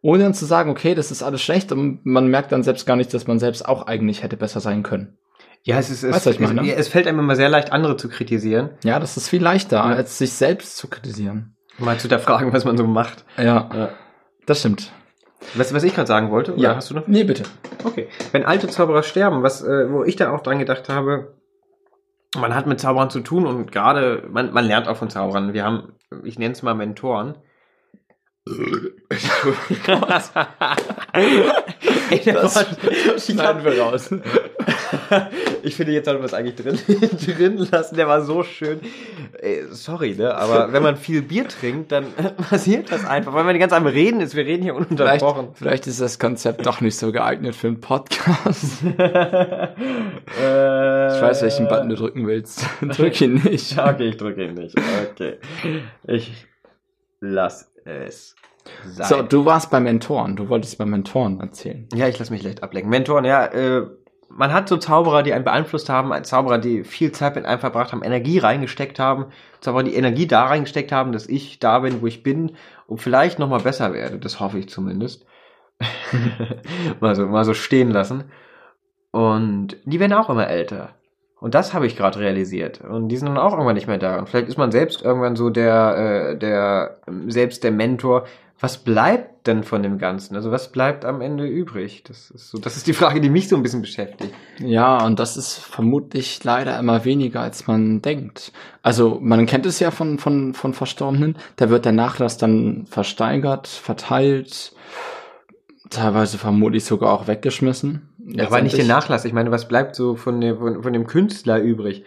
Ohne 0.00 0.22
dann 0.22 0.34
zu 0.34 0.44
sagen, 0.44 0.70
okay, 0.70 0.94
das 0.94 1.10
ist 1.10 1.22
alles 1.22 1.42
schlecht 1.42 1.72
und 1.72 2.06
man 2.06 2.28
merkt 2.28 2.52
dann 2.52 2.62
selbst 2.62 2.86
gar 2.86 2.96
nicht, 2.96 3.12
dass 3.12 3.26
man 3.26 3.38
selbst 3.38 3.66
auch 3.68 3.86
eigentlich 3.86 4.22
hätte 4.22 4.36
besser 4.36 4.60
sein 4.60 4.82
können. 4.82 5.18
Ja, 5.64 5.78
es 5.78 5.90
ist, 5.90 6.04
es, 6.04 6.14
Weißt 6.14 6.26
es, 6.28 6.38
meine? 6.38 6.72
es 6.72 6.88
fällt 6.88 7.08
einem 7.08 7.18
immer 7.18 7.34
sehr 7.34 7.48
leicht, 7.48 7.72
andere 7.72 7.96
zu 7.96 8.08
kritisieren. 8.08 8.70
Ja, 8.84 9.00
das 9.00 9.16
ist 9.16 9.28
viel 9.28 9.42
leichter, 9.42 9.78
Ja. 9.78 9.82
als 9.84 10.16
sich 10.16 10.32
selbst 10.32 10.76
zu 10.76 10.88
kritisieren. 10.88 11.56
Mal 11.78 11.96
zu 11.96 12.02
hinterfragen, 12.02 12.52
was 12.52 12.64
man 12.64 12.76
so 12.76 12.86
macht. 12.86 13.24
Ja, 13.36 13.68
Ja. 13.74 13.88
das 14.46 14.60
stimmt. 14.60 14.92
Was, 15.54 15.72
was 15.74 15.82
ich 15.84 15.94
gerade 15.94 16.06
sagen 16.06 16.30
wollte, 16.30 16.54
oder 16.54 16.76
hast 16.76 16.90
du 16.90 16.94
noch? 16.94 17.06
Nee, 17.06 17.24
bitte. 17.24 17.44
Okay. 17.84 18.08
Wenn 18.32 18.44
alte 18.44 18.68
Zauberer 18.68 19.02
sterben, 19.02 19.42
was, 19.42 19.62
äh, 19.62 19.90
wo 19.90 20.04
ich 20.04 20.16
da 20.16 20.30
auch 20.32 20.40
dran 20.42 20.58
gedacht 20.58 20.88
habe, 20.88 21.34
man 22.36 22.54
hat 22.54 22.66
mit 22.66 22.80
Zauberern 22.80 23.10
zu 23.10 23.20
tun 23.20 23.46
und 23.46 23.72
gerade, 23.72 24.26
man, 24.30 24.52
man 24.52 24.64
lernt 24.64 24.88
auch 24.88 24.96
von 24.96 25.10
Zauberern. 25.10 25.54
Wir 25.54 25.64
haben, 25.64 25.94
ich 26.24 26.38
nenne 26.38 26.52
es 26.52 26.62
mal 26.62 26.74
Mentoren. 26.74 27.36
Ey, 32.10 32.20
der 32.20 32.34
Das 32.34 32.56
ich, 33.16 33.24
schneiden 33.24 33.64
wir 33.64 33.80
raus. 33.80 34.10
ich 35.62 35.74
finde, 35.74 35.92
jetzt 35.92 36.06
sollten 36.06 36.22
wir 36.22 36.26
es 36.26 36.34
eigentlich 36.34 36.56
drin, 36.56 36.78
drin 37.36 37.68
lassen. 37.70 37.96
Der 37.96 38.08
war 38.08 38.22
so 38.22 38.42
schön. 38.42 38.80
Ey, 39.40 39.64
sorry, 39.70 40.14
ne? 40.16 40.34
Aber 40.34 40.72
wenn 40.72 40.82
man 40.82 40.96
viel 40.96 41.22
Bier 41.22 41.46
trinkt, 41.48 41.92
dann 41.92 42.06
passiert 42.48 42.90
das 42.90 43.04
einfach. 43.04 43.34
Weil 43.34 43.44
man 43.44 43.54
die 43.54 43.60
ganze 43.60 43.74
Zeit 43.74 43.82
am 43.82 43.88
Reden 43.88 44.20
ist. 44.20 44.34
Wir 44.34 44.44
reden 44.46 44.62
hier 44.62 44.74
Vielleicht, 44.74 44.90
ununterbrochen. 45.22 45.54
vielleicht 45.54 45.86
ist 45.86 46.00
das 46.00 46.18
Konzept 46.18 46.66
doch 46.66 46.80
nicht 46.80 46.96
so 46.96 47.12
geeignet 47.12 47.54
für 47.54 47.68
einen 47.68 47.80
Podcast. 47.80 48.82
ich 48.82 48.88
Ich 48.88 48.94
weiß, 51.22 51.42
welchen 51.42 51.68
Button 51.68 51.88
du 51.88 51.96
drücken 51.96 52.26
willst. 52.26 52.66
Drück 52.80 53.20
ihn 53.20 53.34
nicht. 53.34 53.78
Okay, 53.78 54.08
ich 54.08 54.16
drücke 54.16 54.44
ihn 54.44 54.54
nicht. 54.54 54.74
Okay. 55.10 55.38
Ich 56.06 56.46
lass 57.20 57.67
es 57.88 58.34
sein. 58.84 59.08
So, 59.08 59.22
du 59.22 59.44
warst 59.44 59.70
bei 59.70 59.80
Mentoren. 59.80 60.36
Du 60.36 60.48
wolltest 60.48 60.78
bei 60.78 60.84
Mentoren 60.84 61.40
erzählen. 61.40 61.88
ja, 61.94 62.08
ich 62.08 62.18
lasse 62.18 62.32
mich 62.32 62.42
leicht 62.42 62.62
ablenken. 62.62 62.90
Mentoren, 62.90 63.24
ja, 63.24 63.46
äh, 63.46 63.86
man 64.30 64.52
hat 64.52 64.68
so 64.68 64.76
Zauberer, 64.76 65.22
die 65.22 65.32
einen 65.32 65.44
beeinflusst 65.44 65.88
haben, 65.88 66.12
Zauberer, 66.22 66.58
die 66.58 66.84
viel 66.84 67.12
Zeit 67.12 67.34
mit 67.34 67.46
einem 67.46 67.60
verbracht 67.60 67.92
haben, 67.92 68.02
Energie 68.02 68.38
reingesteckt 68.38 68.98
haben, 68.98 69.26
Zauberer, 69.60 69.84
die 69.84 69.94
Energie 69.94 70.26
da 70.26 70.44
reingesteckt 70.44 70.92
haben, 70.92 71.12
dass 71.12 71.26
ich 71.26 71.58
da 71.58 71.78
bin, 71.78 72.02
wo 72.02 72.06
ich 72.06 72.22
bin 72.22 72.52
und 72.86 73.00
vielleicht 73.00 73.38
noch 73.38 73.48
mal 73.48 73.60
besser 73.60 73.94
werde. 73.94 74.18
Das 74.18 74.38
hoffe 74.38 74.58
ich 74.58 74.68
zumindest. 74.68 75.26
mal, 77.00 77.14
so, 77.14 77.26
mal 77.26 77.44
so 77.44 77.54
stehen 77.54 77.90
lassen. 77.90 78.30
Und 79.10 79.78
die 79.84 80.00
werden 80.00 80.12
auch 80.12 80.28
immer 80.28 80.48
älter. 80.48 80.94
Und 81.40 81.54
das 81.54 81.72
habe 81.72 81.86
ich 81.86 81.96
gerade 81.96 82.18
realisiert. 82.18 82.80
Und 82.80 83.08
die 83.08 83.16
sind 83.16 83.28
dann 83.28 83.38
auch 83.38 83.52
irgendwann 83.52 83.74
nicht 83.76 83.86
mehr 83.86 83.98
da. 83.98 84.18
Und 84.18 84.28
vielleicht 84.28 84.48
ist 84.48 84.58
man 84.58 84.72
selbst 84.72 85.02
irgendwann 85.02 85.36
so 85.36 85.50
der, 85.50 86.32
äh, 86.32 86.38
der, 86.38 86.98
selbst 87.28 87.62
der 87.62 87.70
Mentor, 87.70 88.24
Was 88.60 88.78
bleibt 88.78 89.46
denn 89.46 89.62
von 89.62 89.84
dem 89.84 89.98
Ganzen? 89.98 90.34
Also 90.34 90.50
was 90.50 90.72
bleibt 90.72 91.04
am 91.04 91.20
Ende 91.20 91.46
übrig? 91.46 92.02
Das 92.02 92.28
ist 92.32 92.50
so, 92.50 92.58
das 92.58 92.76
ist 92.76 92.88
die 92.88 92.92
Frage, 92.92 93.20
die 93.20 93.30
mich 93.30 93.48
so 93.48 93.54
ein 93.54 93.62
bisschen 93.62 93.82
beschäftigt. 93.82 94.34
Ja, 94.58 95.04
und 95.06 95.20
das 95.20 95.36
ist 95.36 95.58
vermutlich 95.58 96.42
leider 96.42 96.76
immer 96.76 97.04
weniger, 97.04 97.40
als 97.40 97.68
man 97.68 98.02
denkt. 98.02 98.52
Also 98.82 99.20
man 99.22 99.46
kennt 99.46 99.64
es 99.64 99.78
ja 99.78 99.92
von, 99.92 100.18
von, 100.18 100.54
von 100.54 100.74
Verstorbenen, 100.74 101.38
da 101.54 101.70
wird 101.70 101.84
der 101.84 101.92
Nachlass 101.92 102.36
dann 102.36 102.86
versteigert, 102.90 103.68
verteilt, 103.68 104.72
teilweise 105.90 106.38
vermutlich 106.38 106.84
sogar 106.84 107.12
auch 107.12 107.26
weggeschmissen. 107.26 108.08
Aber 108.38 108.60
nicht 108.60 108.76
den 108.76 108.86
Nachlass. 108.86 109.24
Ich 109.24 109.32
meine, 109.32 109.50
was 109.50 109.68
bleibt 109.68 109.96
so 109.96 110.16
von 110.16 110.40
dem, 110.40 110.58
von, 110.58 110.82
von 110.82 110.92
dem 110.92 111.06
Künstler 111.06 111.60
übrig? 111.60 112.04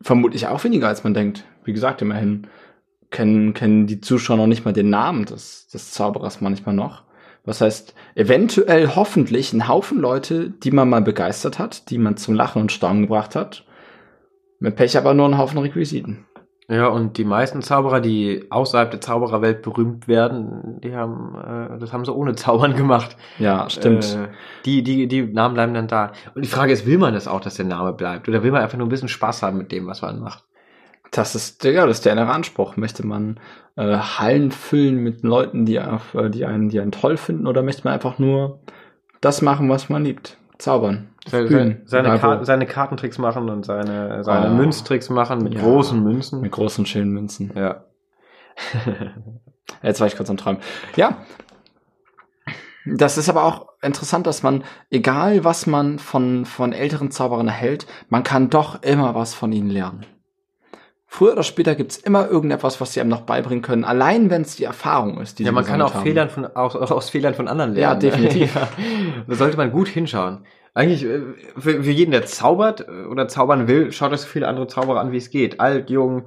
Vermutlich 0.00 0.46
auch 0.46 0.62
weniger, 0.64 0.88
als 0.88 1.04
man 1.04 1.14
denkt. 1.14 1.44
Wie 1.64 1.72
gesagt, 1.72 2.02
immerhin 2.02 2.46
kennen, 3.10 3.54
kennen 3.54 3.86
die 3.86 4.00
Zuschauer 4.00 4.36
noch 4.36 4.46
nicht 4.46 4.64
mal 4.64 4.72
den 4.72 4.90
Namen 4.90 5.24
des, 5.24 5.68
des 5.68 5.90
Zauberers 5.90 6.40
manchmal 6.40 6.74
noch. 6.74 7.02
Was 7.44 7.60
heißt, 7.60 7.94
eventuell 8.14 8.94
hoffentlich 8.94 9.52
ein 9.52 9.68
Haufen 9.68 9.98
Leute, 9.98 10.50
die 10.50 10.70
man 10.70 10.88
mal 10.88 11.00
begeistert 11.00 11.58
hat, 11.58 11.90
die 11.90 11.98
man 11.98 12.16
zum 12.16 12.34
Lachen 12.34 12.60
und 12.60 12.72
Staunen 12.72 13.02
gebracht 13.02 13.34
hat. 13.34 13.64
Mit 14.60 14.76
Pech 14.76 14.98
aber 14.98 15.14
nur 15.14 15.26
ein 15.26 15.38
Haufen 15.38 15.58
Requisiten. 15.58 16.26
Ja, 16.70 16.88
und 16.88 17.16
die 17.16 17.24
meisten 17.24 17.62
Zauberer, 17.62 18.00
die 18.00 18.44
außerhalb 18.50 18.90
der 18.90 19.00
Zaubererwelt 19.00 19.62
berühmt 19.62 20.06
werden, 20.06 20.78
die 20.82 20.94
haben, 20.94 21.34
äh, 21.34 21.78
das 21.78 21.94
haben 21.94 22.04
sie 22.04 22.14
ohne 22.14 22.34
Zaubern 22.34 22.76
gemacht. 22.76 23.16
Ja, 23.38 23.70
stimmt. 23.70 24.04
Äh, 24.04 24.28
die, 24.66 24.82
die, 24.82 25.08
die 25.08 25.22
Namen 25.22 25.54
bleiben 25.54 25.72
dann 25.72 25.88
da. 25.88 26.12
Und 26.34 26.44
die 26.44 26.48
Frage 26.48 26.72
ist, 26.72 26.84
will 26.84 26.98
man 26.98 27.14
das 27.14 27.26
auch, 27.26 27.40
dass 27.40 27.54
der 27.54 27.64
Name 27.64 27.94
bleibt? 27.94 28.28
Oder 28.28 28.42
will 28.42 28.50
man 28.50 28.60
einfach 28.62 28.76
nur 28.76 28.86
ein 28.86 28.90
bisschen 28.90 29.08
Spaß 29.08 29.42
haben 29.42 29.56
mit 29.56 29.72
dem, 29.72 29.86
was 29.86 30.02
man 30.02 30.20
macht? 30.20 30.44
Das 31.10 31.34
ist, 31.34 31.64
ja, 31.64 31.86
das 31.86 31.98
ist 31.98 32.04
der 32.04 32.12
innere 32.12 32.32
Anspruch. 32.32 32.76
Möchte 32.76 33.06
man 33.06 33.40
äh, 33.76 33.96
Hallen 33.96 34.50
füllen 34.50 34.96
mit 34.96 35.22
Leuten, 35.22 35.64
die, 35.64 35.80
auf, 35.80 36.12
äh, 36.14 36.28
die, 36.28 36.44
einen, 36.44 36.68
die 36.68 36.80
einen 36.80 36.92
toll 36.92 37.16
finden, 37.16 37.46
oder 37.46 37.62
möchte 37.62 37.84
man 37.84 37.94
einfach 37.94 38.18
nur 38.18 38.60
das 39.22 39.40
machen, 39.40 39.70
was 39.70 39.88
man 39.88 40.04
liebt? 40.04 40.36
Zaubern. 40.58 41.08
Seine, 41.30 41.82
seine, 41.84 42.18
Kar 42.18 42.44
seine, 42.44 42.66
Kartentricks 42.66 43.18
machen 43.18 43.48
und 43.48 43.64
seine, 43.64 44.24
seine 44.24 44.50
oh. 44.50 44.54
Münztricks 44.54 45.10
machen 45.10 45.42
mit 45.42 45.54
ja, 45.54 45.60
großen 45.60 46.02
Münzen. 46.02 46.40
Mit 46.40 46.52
großen, 46.52 46.86
schönen 46.86 47.12
Münzen. 47.12 47.52
Ja. 47.54 47.84
Jetzt 49.82 50.00
war 50.00 50.06
ich 50.06 50.16
kurz 50.16 50.30
am 50.30 50.36
Träumen. 50.36 50.60
Ja. 50.96 51.18
Das 52.86 53.18
ist 53.18 53.28
aber 53.28 53.44
auch 53.44 53.68
interessant, 53.82 54.26
dass 54.26 54.42
man, 54.42 54.64
egal 54.90 55.44
was 55.44 55.66
man 55.66 55.98
von, 55.98 56.46
von 56.46 56.72
älteren 56.72 57.10
Zauberern 57.10 57.48
erhält, 57.48 57.86
man 58.08 58.22
kann 58.22 58.50
doch 58.50 58.82
immer 58.82 59.14
was 59.14 59.34
von 59.34 59.52
ihnen 59.52 59.68
lernen. 59.68 60.06
Früher 61.10 61.32
oder 61.32 61.42
später 61.42 61.74
gibt's 61.74 61.96
immer 61.96 62.28
irgendetwas, 62.28 62.82
was 62.82 62.92
sie 62.92 63.00
einem 63.00 63.08
noch 63.08 63.22
beibringen 63.22 63.62
können, 63.62 63.84
allein 63.84 64.28
wenn 64.28 64.42
es 64.42 64.56
die 64.56 64.64
Erfahrung 64.64 65.18
ist. 65.20 65.38
Die 65.38 65.44
ja, 65.44 65.52
man 65.52 65.64
kann 65.64 65.80
auch 65.80 66.02
Fehlern 66.02 66.28
von, 66.28 66.44
aus, 66.54 66.76
aus 66.76 67.08
Fehlern 67.08 67.34
von 67.34 67.48
anderen 67.48 67.72
lernen. 67.72 68.00
Ja, 68.02 68.10
definitiv. 68.10 68.54
ja. 68.54 68.68
Da 69.26 69.34
sollte 69.34 69.56
man 69.56 69.72
gut 69.72 69.88
hinschauen. 69.88 70.44
Eigentlich 70.78 71.02
äh, 71.02 71.22
für, 71.56 71.82
für 71.82 71.90
jeden, 71.90 72.12
der 72.12 72.24
zaubert 72.24 72.86
äh, 72.86 73.06
oder 73.06 73.26
zaubern 73.26 73.66
will, 73.66 73.90
schaut 73.90 74.12
euch 74.12 74.20
so 74.20 74.28
viele 74.28 74.46
andere 74.46 74.68
Zauberer 74.68 75.00
an, 75.00 75.10
wie 75.10 75.16
es 75.16 75.30
geht. 75.30 75.58
Alt, 75.58 75.90
jung, 75.90 76.26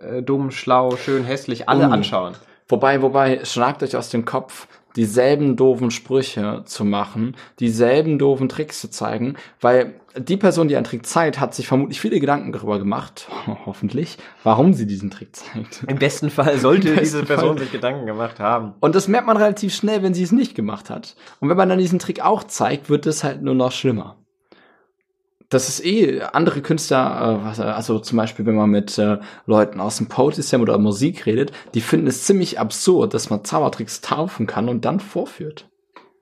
äh, 0.00 0.22
dumm, 0.22 0.50
schlau, 0.50 0.96
schön, 0.96 1.24
hässlich, 1.24 1.68
alle 1.68 1.86
uh. 1.86 1.90
anschauen. 1.92 2.32
Wobei, 2.68 3.02
wobei, 3.02 3.44
schnagt 3.44 3.82
euch 3.82 3.94
aus 3.94 4.08
dem 4.08 4.24
Kopf, 4.24 4.66
dieselben 4.96 5.56
doofen 5.56 5.90
Sprüche 5.90 6.62
zu 6.64 6.86
machen, 6.86 7.36
dieselben 7.60 8.18
doofen 8.18 8.48
Tricks 8.48 8.80
zu 8.80 8.88
zeigen, 8.88 9.36
weil 9.60 10.00
die 10.18 10.36
Person, 10.36 10.68
die 10.68 10.76
einen 10.76 10.84
Trick 10.84 11.06
zeigt, 11.06 11.40
hat 11.40 11.54
sich 11.54 11.66
vermutlich 11.66 12.00
viele 12.00 12.20
Gedanken 12.20 12.52
darüber 12.52 12.78
gemacht, 12.78 13.28
hoffentlich, 13.66 14.18
warum 14.42 14.74
sie 14.74 14.86
diesen 14.86 15.10
Trick 15.10 15.34
zeigt. 15.34 15.84
Im 15.86 15.98
besten 15.98 16.30
Fall 16.30 16.58
sollte 16.58 16.88
besten 16.94 17.00
diese 17.00 17.22
Person 17.24 17.56
Fall. 17.56 17.58
sich 17.60 17.72
Gedanken 17.72 18.06
gemacht 18.06 18.40
haben. 18.40 18.74
Und 18.80 18.94
das 18.94 19.08
merkt 19.08 19.26
man 19.26 19.36
relativ 19.36 19.74
schnell, 19.74 20.02
wenn 20.02 20.14
sie 20.14 20.22
es 20.22 20.32
nicht 20.32 20.54
gemacht 20.54 20.90
hat. 20.90 21.16
Und 21.40 21.48
wenn 21.48 21.56
man 21.56 21.68
dann 21.68 21.78
diesen 21.78 21.98
Trick 21.98 22.24
auch 22.24 22.44
zeigt, 22.44 22.90
wird 22.90 23.06
es 23.06 23.24
halt 23.24 23.42
nur 23.42 23.54
noch 23.54 23.72
schlimmer 23.72 24.16
das 25.48 25.68
ist 25.68 25.84
eh 25.84 26.22
andere 26.22 26.60
Künstler, 26.60 27.52
äh, 27.56 27.62
also 27.62 27.98
zum 27.98 28.16
Beispiel, 28.16 28.46
wenn 28.46 28.56
man 28.56 28.70
mit 28.70 28.98
äh, 28.98 29.18
Leuten 29.46 29.80
aus 29.80 29.98
dem 29.98 30.08
Poetry 30.08 30.56
oder 30.56 30.78
Musik 30.78 31.26
redet, 31.26 31.52
die 31.74 31.80
finden 31.80 32.08
es 32.08 32.24
ziemlich 32.24 32.58
absurd, 32.58 33.14
dass 33.14 33.30
man 33.30 33.44
Zaubertricks 33.44 34.00
taufen 34.00 34.46
kann 34.46 34.68
und 34.68 34.84
dann 34.84 35.00
vorführt. 35.00 35.68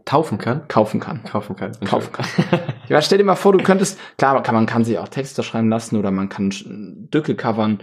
Taufen 0.05 0.38
kann? 0.38 0.69
Kaufen 0.69 1.01
kann. 1.01 1.25
Kaufen 1.25 1.57
kann. 1.57 1.73
Kaufen 1.85 2.12
kann. 2.12 2.27
ja, 2.88 3.01
stell 3.01 3.19
dir 3.19 3.25
mal 3.25 3.37
vor, 3.37 3.53
du 3.53 3.62
könntest, 3.62 3.99
klar, 4.19 4.43
kann, 4.43 4.55
man 4.55 4.67
kann 4.67 4.85
sich 4.85 4.99
auch 4.99 5.09
Texte 5.09 5.43
schreiben 5.43 5.71
lassen 5.71 5.97
oder 5.97 6.11
man 6.11 6.29
kann 6.29 6.51
Dücke 7.12 7.35
covern, 7.35 7.81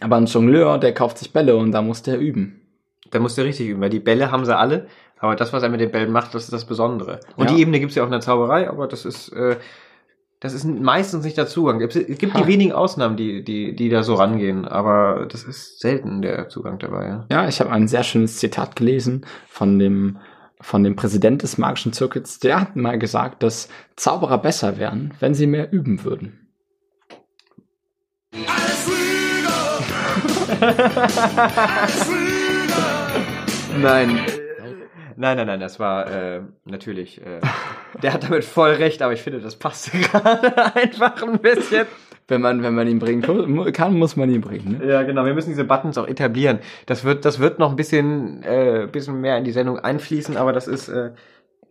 aber 0.00 0.16
ein 0.16 0.26
Jongleur, 0.26 0.78
der 0.78 0.94
kauft 0.94 1.18
sich 1.18 1.32
Bälle 1.32 1.56
und 1.56 1.72
da 1.72 1.82
muss 1.82 2.02
der 2.02 2.18
üben. 2.18 2.62
Da 3.10 3.18
muss 3.20 3.34
der 3.34 3.44
richtig 3.44 3.68
üben, 3.68 3.80
weil 3.80 3.90
die 3.90 4.00
Bälle 4.00 4.30
haben 4.30 4.44
sie 4.44 4.56
alle, 4.56 4.86
aber 5.18 5.36
das, 5.36 5.52
was 5.52 5.62
er 5.62 5.68
mit 5.68 5.80
den 5.80 5.90
Bällen 5.90 6.12
macht, 6.12 6.34
das 6.34 6.44
ist 6.44 6.52
das 6.52 6.64
Besondere. 6.64 7.20
Und 7.36 7.48
ja. 7.48 7.54
die 7.54 7.60
Ebene 7.60 7.80
gibt's 7.80 7.94
ja 7.94 8.02
auch 8.02 8.06
in 8.06 8.12
der 8.12 8.20
Zauberei, 8.20 8.68
aber 8.68 8.86
das 8.86 9.04
ist, 9.04 9.30
äh, 9.30 9.56
das 10.40 10.54
ist 10.54 10.64
meistens 10.64 11.24
nicht 11.24 11.36
der 11.36 11.48
Zugang. 11.48 11.80
Es 11.80 11.94
gibt 11.94 12.34
ha. 12.34 12.40
die 12.40 12.46
wenigen 12.46 12.72
Ausnahmen, 12.72 13.16
die, 13.16 13.42
die, 13.42 13.74
die 13.74 13.88
da 13.88 14.02
so 14.02 14.14
rangehen, 14.14 14.66
aber 14.66 15.26
das 15.30 15.42
ist 15.44 15.80
selten 15.80 16.22
der 16.22 16.48
Zugang 16.48 16.78
dabei. 16.78 17.06
Ja, 17.06 17.26
ja 17.30 17.48
ich 17.48 17.60
habe 17.60 17.70
ein 17.70 17.88
sehr 17.88 18.04
schönes 18.04 18.36
Zitat 18.38 18.76
gelesen 18.76 19.26
von 19.48 19.78
dem, 19.78 20.18
von 20.60 20.82
dem 20.82 20.96
Präsident 20.96 21.42
des 21.42 21.58
magischen 21.58 21.92
Zirkels. 21.92 22.38
Der 22.40 22.60
hat 22.60 22.76
mal 22.76 22.98
gesagt, 22.98 23.42
dass 23.42 23.68
Zauberer 23.96 24.38
besser 24.38 24.78
wären, 24.78 25.14
wenn 25.20 25.34
sie 25.34 25.46
mehr 25.46 25.72
üben 25.72 26.04
würden. 26.04 26.44
Nein, 33.80 34.20
Nein, 35.20 35.36
nein, 35.36 35.48
nein, 35.48 35.58
das 35.58 35.80
war 35.80 36.08
äh, 36.08 36.42
natürlich. 36.64 37.20
Äh, 37.20 37.40
der 38.04 38.12
hat 38.12 38.22
damit 38.22 38.44
voll 38.44 38.70
recht, 38.70 39.02
aber 39.02 39.12
ich 39.12 39.20
finde, 39.20 39.40
das 39.40 39.56
passt 39.56 39.90
gerade 40.12 40.76
einfach 40.76 41.20
ein 41.24 41.40
bisschen. 41.40 41.88
Wenn 42.28 42.42
man, 42.42 42.62
wenn 42.62 42.74
man 42.74 42.86
ihn 42.86 42.98
bringen 42.98 43.22
kann, 43.72 43.94
muss 43.94 44.16
man 44.16 44.30
ihn 44.30 44.42
bringen. 44.42 44.78
Ne? 44.78 44.86
Ja, 44.86 45.02
genau. 45.02 45.24
Wir 45.24 45.32
müssen 45.32 45.48
diese 45.48 45.64
Buttons 45.64 45.96
auch 45.96 46.06
etablieren. 46.06 46.58
Das 46.84 47.02
wird, 47.02 47.24
das 47.24 47.38
wird 47.38 47.58
noch 47.58 47.70
ein 47.70 47.76
bisschen, 47.76 48.42
äh, 48.42 48.86
bisschen 48.90 49.20
mehr 49.22 49.38
in 49.38 49.44
die 49.44 49.52
Sendung 49.52 49.78
einfließen, 49.78 50.36
aber 50.36 50.52
das 50.52 50.68
ist. 50.68 50.88
Äh, 50.88 51.12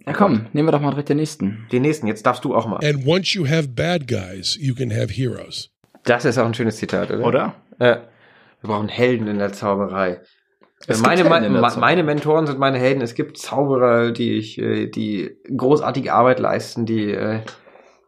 ja, 0.06 0.14
komm, 0.14 0.48
nehmen 0.54 0.68
wir 0.68 0.72
doch 0.72 0.82
mal 0.82 0.92
direkt 0.92 1.10
den 1.10 1.18
nächsten. 1.18 1.68
Den 1.72 1.84
nächsten, 1.84 2.08
jetzt 2.08 2.26
darfst 2.26 2.44
du 2.44 2.56
auch 2.56 2.66
mal. 2.66 2.80
And 2.84 3.06
once 3.06 3.34
you 3.34 3.48
have 3.48 3.68
bad 3.68 4.08
guys, 4.08 4.58
you 4.60 4.74
can 4.74 4.92
have 4.92 5.14
heroes. 5.14 5.70
Das 6.06 6.26
ist 6.26 6.38
auch 6.38 6.46
ein 6.46 6.54
schönes 6.54 6.78
Zitat, 6.78 7.12
oder? 7.12 7.26
Oder? 7.26 7.54
Äh, 7.78 7.98
wir 8.62 8.70
brauchen 8.70 8.88
Helden 8.88 9.28
in 9.28 9.38
der 9.38 9.54
Zauberei. 9.54 10.22
Es 10.88 11.02
meine, 11.02 11.24
meine, 11.24 11.50
meine 11.50 12.04
Mentoren 12.04 12.48
sind 12.48 12.60
meine 12.60 12.78
Helden. 12.78 13.02
Es 13.02 13.16
gibt 13.16 13.38
Zauberer, 13.38 14.12
die 14.12 14.34
ich, 14.38 14.58
äh, 14.60 14.88
die 14.88 15.36
großartige 15.56 16.14
Arbeit 16.14 16.40
leisten, 16.40 16.86
die 16.86 17.12
äh, 17.12 17.42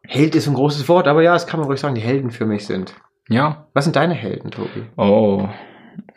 Held 0.09 0.35
ist 0.35 0.47
ein 0.47 0.55
großes 0.55 0.89
Wort, 0.89 1.07
aber 1.07 1.21
ja, 1.21 1.33
das 1.33 1.47
kann 1.47 1.59
man 1.59 1.67
ruhig 1.67 1.79
sagen, 1.79 1.95
die 1.95 2.01
Helden 2.01 2.31
für 2.31 2.45
mich 2.45 2.65
sind. 2.65 2.95
Ja. 3.27 3.67
Was 3.73 3.85
sind 3.85 3.95
deine 3.95 4.15
Helden, 4.15 4.51
Tobi? 4.51 4.87
Oh. 4.97 5.47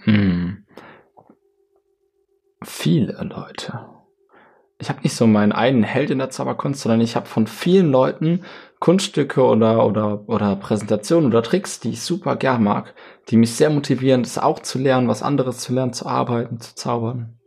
Hm. 0.05 0.65
Viele 2.63 3.13
Leute 3.23 3.93
ich 4.83 4.89
habe 4.89 5.01
nicht 5.03 5.15
so 5.15 5.29
meinen 5.29 5.53
einen 5.53 5.85
Held 5.85 6.11
in 6.11 6.19
der 6.19 6.31
Zauberkunst, 6.31 6.83
sondern 6.83 7.01
ich 7.01 7.15
habe 7.15 7.27
von 7.27 7.47
vielen 7.47 7.91
Leuten 7.93 8.43
Kunststücke 8.81 9.45
oder, 9.45 9.87
oder, 9.87 10.29
oder 10.29 10.57
Präsentationen 10.57 11.29
oder 11.29 11.45
Tricks, 11.45 11.79
die 11.79 11.91
ich 11.91 12.03
super 12.03 12.35
gern 12.35 12.65
mag, 12.65 12.93
die 13.29 13.37
mich 13.37 13.55
sehr 13.55 13.71
motivieren, 13.71 14.25
das 14.25 14.39
auch 14.39 14.59
zu 14.59 14.81
lernen, 14.81 15.07
was 15.07 15.23
anderes 15.23 15.59
zu 15.59 15.73
lernen, 15.73 15.93
zu 15.93 16.07
arbeiten, 16.07 16.61
zu 16.61 16.75
zaubern. 16.75 17.39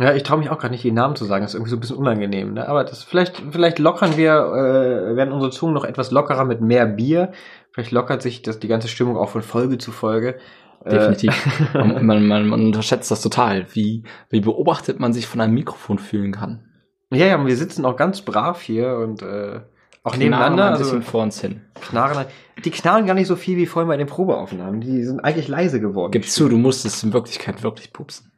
Ja, 0.00 0.14
ich 0.14 0.22
traue 0.22 0.38
mich 0.38 0.48
auch 0.48 0.58
gar 0.58 0.70
nicht, 0.70 0.82
die 0.82 0.92
Namen 0.92 1.14
zu 1.14 1.26
sagen. 1.26 1.42
Das 1.42 1.50
ist 1.50 1.56
irgendwie 1.56 1.70
so 1.70 1.76
ein 1.76 1.80
bisschen 1.80 1.96
unangenehm. 1.96 2.54
Ne? 2.54 2.66
Aber 2.66 2.84
das 2.84 3.04
vielleicht, 3.04 3.42
vielleicht 3.50 3.78
lockern 3.78 4.16
wir, 4.16 4.32
äh, 4.32 5.14
werden 5.14 5.30
unsere 5.30 5.52
Zungen 5.52 5.74
noch 5.74 5.84
etwas 5.84 6.10
lockerer 6.10 6.46
mit 6.46 6.62
mehr 6.62 6.86
Bier. 6.86 7.32
Vielleicht 7.72 7.92
lockert 7.92 8.22
sich 8.22 8.40
das 8.40 8.58
die 8.58 8.68
ganze 8.68 8.88
Stimmung 8.88 9.18
auch 9.18 9.28
von 9.28 9.42
Folge 9.42 9.76
zu 9.76 9.92
Folge. 9.92 10.38
Definitiv. 10.84 11.74
Äh. 11.74 11.78
man, 12.02 12.26
man, 12.26 12.48
man 12.48 12.64
unterschätzt 12.64 13.10
das 13.10 13.20
total, 13.20 13.66
wie, 13.74 14.04
wie 14.30 14.40
beobachtet 14.40 15.00
man 15.00 15.12
sich 15.12 15.26
von 15.26 15.42
einem 15.42 15.52
Mikrofon 15.52 15.98
fühlen 15.98 16.32
kann. 16.32 16.64
Ja, 17.12 17.26
ja, 17.26 17.46
wir 17.46 17.56
sitzen 17.56 17.84
auch 17.84 17.96
ganz 17.96 18.22
brav 18.22 18.62
hier 18.62 18.96
und 18.96 19.20
äh, 19.20 19.60
auch 20.02 20.12
knarren 20.12 20.18
nebeneinander. 20.18 20.66
Ein 20.72 20.78
bisschen 20.78 20.98
also, 20.98 21.10
vor 21.10 21.22
uns 21.24 21.40
hin. 21.42 21.60
Knarren, 21.78 22.24
die 22.64 22.70
knarren 22.70 23.04
gar 23.04 23.14
nicht 23.14 23.26
so 23.26 23.36
viel 23.36 23.58
wie 23.58 23.66
vorhin 23.66 23.88
bei 23.88 23.98
den 23.98 24.06
Probeaufnahmen. 24.06 24.80
Die 24.80 25.04
sind 25.04 25.20
eigentlich 25.20 25.48
leise 25.48 25.78
geworden. 25.78 26.12
Gib 26.12 26.26
zu, 26.26 26.48
du 26.48 26.56
musstest 26.56 27.04
in 27.04 27.12
Wirklichkeit 27.12 27.62
wirklich 27.62 27.92
pupsen. 27.92 28.29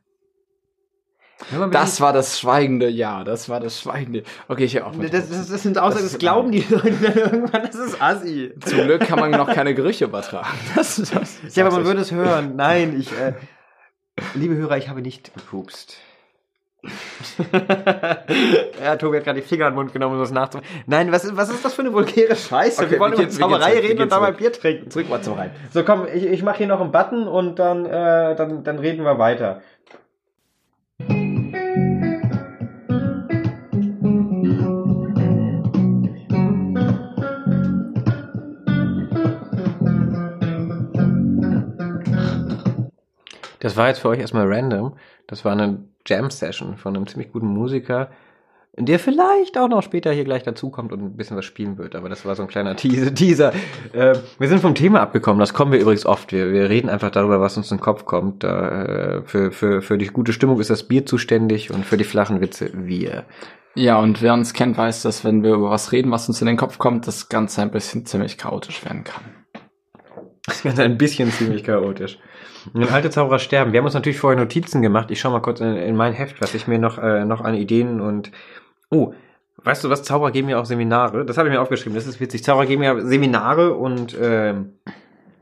Das 1.71 2.01
war 2.01 2.13
das 2.13 2.39
schweigende 2.39 2.89
Ja, 2.89 3.25
das 3.25 3.49
war 3.49 3.61
das 3.61 3.81
schweigende. 3.81 4.23
Okay, 4.49 4.65
ich 4.65 4.81
auch. 4.83 4.93
Das, 4.97 5.29
das, 5.29 5.49
das 5.49 5.63
sind 5.63 5.79
Aussagen, 5.79 6.05
das, 6.05 6.13
das 6.13 6.19
glauben 6.19 6.53
die 6.53 6.65
Leute 6.69 6.89
irgendwann, 7.15 7.63
das 7.63 7.75
ist 7.75 8.01
assi. 8.01 8.53
Zum 8.61 8.83
Glück 8.83 9.01
kann 9.03 9.19
man 9.19 9.31
noch 9.31 9.53
keine 9.53 9.75
Gerüche 9.75 10.05
übertragen. 10.05 10.49
Das, 10.75 10.97
das, 10.97 11.55
ja, 11.55 11.67
aber 11.67 11.77
man 11.77 11.85
würde 11.85 12.01
es 12.01 12.13
hören. 12.13 12.57
Nein, 12.57 12.99
ich, 12.99 13.13
äh, 13.13 13.35
liebe 14.35 14.55
Hörer, 14.55 14.79
ich 14.79 14.89
habe 14.89 15.03
nicht 15.03 15.35
gepupst. 15.35 15.99
ja, 18.83 18.97
Tobi 18.97 19.19
hat 19.19 19.25
gerade 19.25 19.41
die 19.41 19.47
Finger 19.47 19.69
in 19.69 19.73
den 19.73 19.77
Mund 19.77 19.93
genommen, 19.93 20.17
um 20.17 20.21
das 20.21 20.33
nachzumachen. 20.33 20.69
Nein, 20.87 21.13
was 21.13 21.25
ist, 21.25 21.37
was 21.37 21.49
ist 21.49 21.65
das 21.65 21.75
für 21.75 21.83
eine 21.83 21.93
vulgäre 21.93 22.35
Scheiße? 22.35 22.83
Okay, 22.83 22.93
wir 22.93 22.99
wollen 23.01 23.13
über 23.13 23.29
Zauberei 23.29 23.79
reden 23.79 24.03
und 24.03 24.11
dabei 24.11 24.33
Bier 24.33 24.53
trinken. 24.53 24.91
Zurück 24.91 25.09
mal 25.09 25.23
zum 25.23 25.35
Rein. 25.35 25.53
So, 25.73 25.85
komm, 25.85 26.07
ich, 26.13 26.27
ich 26.27 26.43
mache 26.43 26.59
hier 26.59 26.67
noch 26.67 26.81
einen 26.81 26.91
Button 26.91 27.29
und 27.29 27.61
dann, 27.61 27.87
äh, 27.87 28.35
dann, 28.35 28.65
dann 28.65 28.79
reden 28.81 29.05
wir 29.05 29.19
weiter. 29.19 29.63
Das 43.63 43.77
war 43.77 43.87
jetzt 43.87 44.01
für 44.01 44.09
euch 44.09 44.19
erstmal 44.19 44.53
random. 44.53 44.95
Das 45.29 45.45
war 45.45 45.53
eine 45.53 45.85
Jam-Session 46.05 46.77
von 46.77 46.97
einem 46.97 47.07
ziemlich 47.07 47.31
guten 47.31 47.47
Musiker, 47.47 48.11
der 48.77 48.99
vielleicht 48.99 49.57
auch 49.57 49.69
noch 49.69 49.85
später 49.85 50.11
hier 50.11 50.25
gleich 50.25 50.43
dazukommt 50.43 50.93
und 50.93 51.01
ein 51.01 51.17
bisschen 51.17 51.37
was 51.37 51.45
spielen 51.45 51.79
wird. 51.79 51.95
Aber 51.95 52.09
das 52.09 52.27
war 52.27 52.35
so 52.35 52.43
ein 52.43 52.49
kleiner 52.49 52.75
Teaser. 52.77 53.15
Teaser. 53.15 53.53
Äh, 53.93 54.17
wir 54.41 54.49
sind 54.49 54.59
vom 54.59 54.75
Thema 54.75 55.01
abgekommen. 55.01 55.39
Das 55.39 55.55
kommen 55.55 55.71
wir 55.71 55.79
übrigens 55.79 56.07
oft. 56.07 56.33
Wir, 56.33 56.53
wir 56.53 56.71
reden 56.71 56.89
einfach 56.89 57.13
darüber, 57.13 57.41
was 57.41 57.57
uns 57.57 57.71
in 57.71 57.77
den 57.77 57.85
Kopf 57.85 58.05
kommt. 58.05 58.43
Äh, 58.43 59.23
für, 59.23 59.53
für, 59.53 59.81
für 59.81 59.97
die 59.97 60.09
gute 60.09 60.33
Stimmung 60.33 60.59
ist 60.59 60.71
das 60.71 60.89
Bier 60.89 61.07
zuständig 61.07 61.71
und 61.71 61.87
für 61.87 61.97
die 61.97 62.05
flachen 62.05 62.41
Witze 62.41 62.69
wir. 62.75 63.27
Ja, 63.77 63.97
und 63.97 64.23
wer 64.23 64.35
uns 64.35 64.55
kennt, 64.55 64.77
weiß, 64.77 65.03
dass 65.03 65.25
wenn 65.25 65.45
wir 65.45 65.55
über 65.55 65.71
was 65.71 65.93
reden, 65.93 66.11
was 66.11 66.27
uns 66.27 66.41
in 66.41 66.49
den 66.49 66.57
Kopf 66.57 66.79
kommt, 66.79 67.07
das 67.07 67.29
Ganze 67.29 67.63
ein 67.63 67.71
bisschen 67.71 68.07
ziemlich 68.07 68.39
chaotisch 68.39 68.85
werden 68.85 69.05
kann. 69.05 69.42
Das 70.65 70.77
Ganze 70.77 70.83
ein 70.85 70.97
bisschen 70.99 71.31
ziemlich 71.33 71.65
chaotisch. 71.65 72.19
Und 72.73 72.93
alte 72.93 73.11
Zauberer 73.11 73.41
sterben. 73.41 73.73
Wir 73.73 73.79
haben 73.79 73.87
uns 73.87 73.95
natürlich 73.95 74.19
vorher 74.21 74.39
Notizen 74.39 74.81
gemacht. 74.81 75.11
Ich 75.11 75.21
schau 75.21 75.31
mal 75.31 75.41
kurz 75.41 75.61
in, 75.61 75.75
in 75.77 75.97
mein 75.97 76.13
Heft, 76.13 76.41
was 76.41 76.55
ich 76.55 76.69
mir 76.69 76.79
noch, 76.79 76.99
äh, 76.99 77.25
noch 77.25 77.41
an 77.41 77.55
Ideen 77.55 78.01
und 78.01 78.31
Oh, 78.91 79.13
weißt 79.65 79.83
du 79.83 79.91
was? 79.91 80.03
Zauberer 80.03 80.31
geben 80.31 80.49
ja 80.51 80.61
auch 80.61 80.67
Seminare. 80.67 81.25
Das 81.25 81.39
habe 81.39 81.49
ich 81.49 81.55
mir 81.55 81.61
aufgeschrieben. 81.61 81.95
Das 81.95 82.07
ist 82.07 82.21
witzig. 82.21 82.45
Zauberer 82.45 82.67
geben 82.67 82.83
ja 82.83 83.01
Seminare 83.01 83.75
und 83.75 84.17
ähm, 84.21 84.75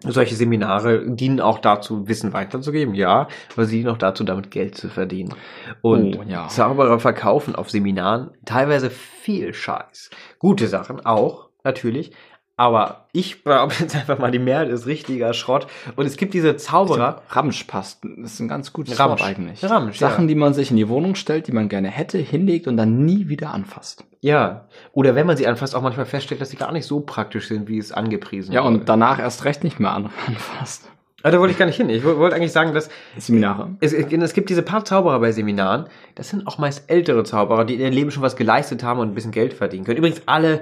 solche 0.03 0.35
Seminare 0.35 1.05
dienen 1.11 1.41
auch 1.41 1.59
dazu, 1.59 2.09
Wissen 2.09 2.33
weiterzugeben, 2.33 2.95
ja, 2.95 3.29
aber 3.53 3.67
sie 3.67 3.79
dienen 3.79 3.91
auch 3.91 3.99
dazu, 3.99 4.25
damit 4.25 4.51
Geld 4.51 4.75
zu 4.75 4.89
verdienen. 4.89 5.35
Und 5.83 6.17
Oh, 6.19 6.23
ja. 6.27 6.49
Zauberer 6.49 6.99
verkaufen 7.01 7.55
auf 7.55 7.71
Seminaren 7.71 8.31
teilweise 8.47 8.89
viel 8.89 9.53
Scheiß. 9.53 10.11
Gute 10.39 10.69
Sachen 10.69 11.05
auch, 11.05 11.51
natürlich. 11.65 12.13
Aber 12.61 13.07
ich 13.13 13.43
behaupte 13.43 13.85
jetzt 13.85 13.97
einfach 13.97 14.19
mal, 14.19 14.31
die 14.31 14.39
Mehrheit 14.39 14.69
ist 14.69 14.85
richtiger 14.87 15.33
Schrott. 15.33 15.67
Und 15.97 16.05
es 16.05 16.19
gibt 16.19 16.35
diese 16.35 16.59
Zauberer, 16.59 17.23
Ramsch 17.31 17.65
passt. 17.65 18.05
Das 18.19 18.35
ist 18.35 18.41
ein 18.41 18.49
ganz 18.49 18.75
gutes 18.75 18.99
Ramsch. 18.99 19.23
Wort 19.23 19.31
eigentlich. 19.31 19.65
Ramsch, 19.65 19.99
Sachen, 19.99 20.25
ja. 20.25 20.29
die 20.29 20.35
man 20.35 20.53
sich 20.53 20.71
in 20.71 20.77
die 20.77 20.87
Wohnung 20.91 21.15
stellt, 21.15 21.47
die 21.47 21.53
man 21.53 21.71
gerne 21.71 21.89
hätte, 21.89 22.19
hinlegt 22.19 22.67
und 22.69 22.77
dann 22.77 23.07
nie 23.07 23.29
wieder 23.29 23.55
anfasst. 23.55 24.05
ja, 24.21 24.67
oder 24.93 25.15
wenn 25.15 25.27
man 25.27 25.39
sie 25.39 25.47
anfasst, 25.47 25.75
auch 25.75 25.81
manchmal 25.81 26.05
feststellt, 26.05 26.43
dass 26.43 26.51
sie 26.51 26.59
gar 26.59 26.71
nicht 26.73 26.85
so 26.85 27.01
praktisch 27.01 27.49
sind, 27.49 27.67
wie 27.67 27.79
es 27.79 27.93
angepriesen 27.93 28.53
Ja, 28.53 28.63
wurde. 28.63 28.75
und 28.81 28.89
danach 28.91 29.19
erst 29.19 29.47
recht 29.47 29.65
nicht 29.65 29.81
mehr 29.81 29.93
an- 29.93 30.11
anfasst. 30.27 30.87
Ah, 31.23 31.31
da 31.31 31.39
wollte 31.39 31.53
ich 31.53 31.59
gar 31.59 31.67
nicht 31.67 31.77
hin. 31.77 31.89
Ich 31.91 32.03
woll- 32.05 32.17
wollte 32.19 32.35
eigentlich 32.37 32.53
sagen, 32.53 32.73
dass 32.75 32.89
Seminare. 33.19 33.71
es, 33.81 33.93
es 33.93 34.33
gibt 34.35 34.49
diese 34.51 34.63
paar 34.63 34.85
Zauberer 34.87 35.19
bei 35.21 35.33
Seminaren, 35.33 35.85
das 36.15 36.29
sind 36.31 36.47
auch 36.47 36.57
meist 36.59 36.91
ältere 36.91 37.25
Zauberer, 37.25 37.65
die 37.67 37.75
in 37.75 37.81
ihrem 37.81 37.93
Leben 37.93 38.11
schon 38.11 38.23
was 38.23 38.37
geleistet 38.37 38.83
haben 38.83 39.01
und 39.01 39.09
ein 39.09 39.15
bisschen 39.15 39.31
Geld 39.33 39.53
verdienen 39.55 39.85
können. 39.85 39.99
Übrigens 39.99 40.23
alle, 40.27 40.61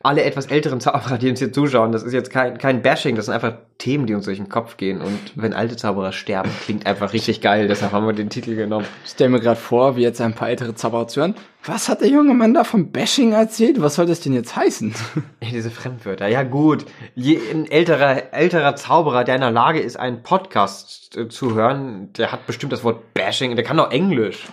alle 0.00 0.22
etwas 0.22 0.46
älteren 0.46 0.80
Zauberer, 0.80 1.18
die 1.18 1.28
uns 1.28 1.40
hier 1.40 1.52
zuschauen, 1.52 1.90
das 1.90 2.04
ist 2.04 2.12
jetzt 2.12 2.30
kein, 2.30 2.56
kein 2.56 2.82
Bashing, 2.82 3.16
das 3.16 3.24
sind 3.26 3.34
einfach 3.34 3.54
Themen, 3.78 4.06
die 4.06 4.14
uns 4.14 4.26
durch 4.26 4.38
den 4.38 4.48
Kopf 4.48 4.76
gehen. 4.76 5.00
Und 5.00 5.18
wenn 5.34 5.52
alte 5.52 5.76
Zauberer 5.76 6.12
sterben, 6.12 6.50
klingt 6.64 6.86
einfach 6.86 7.12
richtig 7.12 7.40
geil, 7.40 7.66
deshalb 7.66 7.90
haben 7.90 8.06
wir 8.06 8.12
den 8.12 8.30
Titel 8.30 8.54
genommen. 8.54 8.86
Ich 9.04 9.10
stelle 9.10 9.30
mir 9.30 9.40
gerade 9.40 9.58
vor, 9.58 9.96
wie 9.96 10.02
jetzt 10.02 10.20
ein 10.20 10.34
paar 10.34 10.50
ältere 10.50 10.76
Zauberer 10.76 11.08
zuhören. 11.08 11.34
Was 11.64 11.88
hat 11.88 12.00
der 12.00 12.08
junge 12.08 12.34
Mann 12.34 12.54
da 12.54 12.62
vom 12.62 12.92
Bashing 12.92 13.32
erzählt? 13.32 13.82
Was 13.82 13.96
soll 13.96 14.06
das 14.06 14.20
denn 14.20 14.32
jetzt 14.34 14.54
heißen? 14.54 14.94
Ja, 15.40 15.50
diese 15.50 15.70
Fremdwörter. 15.70 16.28
Ja 16.28 16.42
gut, 16.42 16.84
Je, 17.14 17.38
ein 17.52 17.70
älterer, 17.70 18.32
älterer 18.32 18.76
Zauberer, 18.76 19.24
der 19.24 19.36
in 19.36 19.40
der 19.40 19.50
Lage 19.50 19.80
ist, 19.80 19.96
einen 19.96 20.22
Podcast 20.22 21.16
äh, 21.16 21.28
zu 21.28 21.54
hören, 21.54 22.12
der 22.12 22.32
hat 22.32 22.46
bestimmt 22.46 22.72
das 22.72 22.84
Wort 22.84 23.14
Bashing, 23.14 23.56
der 23.56 23.64
kann 23.64 23.80
auch 23.80 23.90
Englisch. 23.90 24.46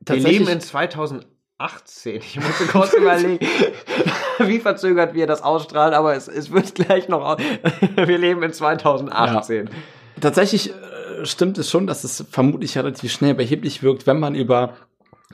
Wir 0.00 0.16
leben 0.16 0.48
in 0.48 0.60
2018. 0.60 1.26
Ich 2.16 2.36
musste 2.40 2.66
kurz 2.66 2.92
überlegen, 2.92 3.38
wie 4.46 4.60
verzögert 4.60 5.14
wir 5.14 5.26
das 5.26 5.42
ausstrahlen, 5.42 5.94
aber 5.94 6.14
es, 6.14 6.28
es 6.28 6.50
wird 6.50 6.74
gleich 6.74 7.08
noch. 7.08 7.38
wir 7.96 8.18
leben 8.18 8.42
in 8.42 8.52
2018. 8.52 9.70
Tatsächlich 10.20 10.70
äh, 10.70 11.24
stimmt 11.24 11.58
es 11.58 11.70
schon, 11.70 11.86
dass 11.86 12.04
es 12.04 12.24
vermutlich 12.30 12.76
relativ 12.76 13.12
schnell 13.12 13.34
beheblich 13.34 13.82
wirkt, 13.82 14.06
wenn 14.06 14.20
man 14.20 14.34
über 14.34 14.74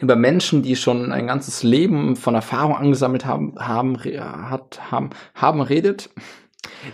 über 0.00 0.16
Menschen, 0.16 0.62
die 0.62 0.74
schon 0.74 1.12
ein 1.12 1.26
ganzes 1.26 1.62
Leben 1.62 2.16
von 2.16 2.34
Erfahrung 2.34 2.76
angesammelt 2.76 3.26
haben, 3.26 3.54
haben, 3.58 3.96
hat, 3.98 4.80
haben, 4.90 5.10
haben 5.34 5.60
redet. 5.60 6.10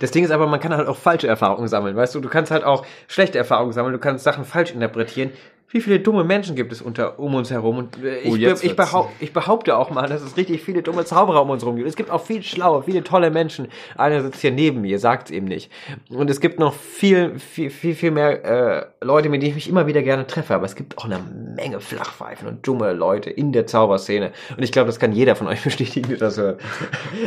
Das 0.01 0.11
Ding 0.11 0.25
ist 0.25 0.31
aber, 0.31 0.47
man 0.47 0.61
kann 0.61 0.75
halt 0.75 0.88
auch 0.88 0.97
falsche 0.97 1.29
Erfahrungen 1.29 1.68
sammeln. 1.68 1.97
Weißt 1.97 2.14
du, 2.14 2.21
du 2.21 2.29
kannst 2.29 2.51
halt 2.51 2.64
auch 2.64 2.85
schlechte 3.07 3.38
Erfahrungen 3.38 3.73
sammeln, 3.73 3.92
du 3.92 3.99
kannst 3.99 4.25
Sachen 4.25 4.44
falsch 4.44 4.73
interpretieren. 4.73 5.31
Wie 5.71 5.83
viele 5.83 6.01
dumme 6.01 6.25
Menschen 6.25 6.57
gibt 6.57 6.73
es 6.73 6.81
unter 6.81 7.19
um 7.19 7.35
uns 7.35 7.51
herum? 7.51 7.77
Und 7.77 8.03
äh, 8.03 8.21
ich, 8.21 8.33
Oh, 8.33 8.37
jetzt 8.37 8.65
ich, 8.65 8.75
behaupt, 8.75 9.11
ich 9.21 9.35
behaupte 9.35 9.77
auch 9.77 9.91
mal, 9.91 10.09
dass 10.09 10.23
es 10.23 10.39
richtig 10.39 10.63
viele 10.63 10.83
dumme 10.83 11.05
Zauberer 11.05 11.43
um 11.43 11.51
uns 11.51 11.63
herum 11.63 11.77
gibt. 11.77 11.87
Es 11.87 11.95
gibt 11.95 12.11
auch 12.11 12.25
viel 12.25 12.43
schlaue, 12.43 12.83
viele 12.85 13.05
tolle 13.05 13.31
Menschen. 13.31 13.69
Einer 13.95 14.23
sitzt 14.23 14.41
hier 14.41 14.51
neben 14.51 14.81
mir, 14.81 14.99
sagt 14.99 15.29
es 15.29 15.37
eben 15.37 15.47
nicht. 15.47 15.71
Und 16.09 16.31
es 16.31 16.41
gibt 16.41 16.59
noch 16.59 16.73
viel, 16.73 17.39
viel, 17.39 17.69
viel, 17.69 17.95
viel 17.95 18.11
mehr 18.11 18.45
äh, 18.45 18.87
Leute, 19.05 19.29
mit 19.29 19.43
denen 19.43 19.51
ich 19.51 19.57
mich 19.57 19.69
immer 19.69 19.87
wieder 19.87 20.03
gerne 20.03 20.27
treffe. 20.27 20.55
Aber 20.55 20.65
es 20.65 20.75
gibt 20.75 20.97
auch 20.97 21.05
eine 21.05 21.19
Menge 21.55 21.81
Flachpfeifen 21.81 22.49
und 22.49 22.67
dumme 22.67 22.95
Leute 22.95 23.29
in 23.29 23.53
der 23.53 23.67
Zauberszene. 23.67 24.33
Und 24.57 24.63
ich 24.63 24.73
glaube, 24.73 24.87
das 24.87 24.99
kann 24.99 25.13
jeder 25.13 25.37
von 25.37 25.49
euch 25.49 25.63
bestätigen, 25.65 26.09
der 26.09 26.19
das 26.19 26.39
hört. 26.39 26.63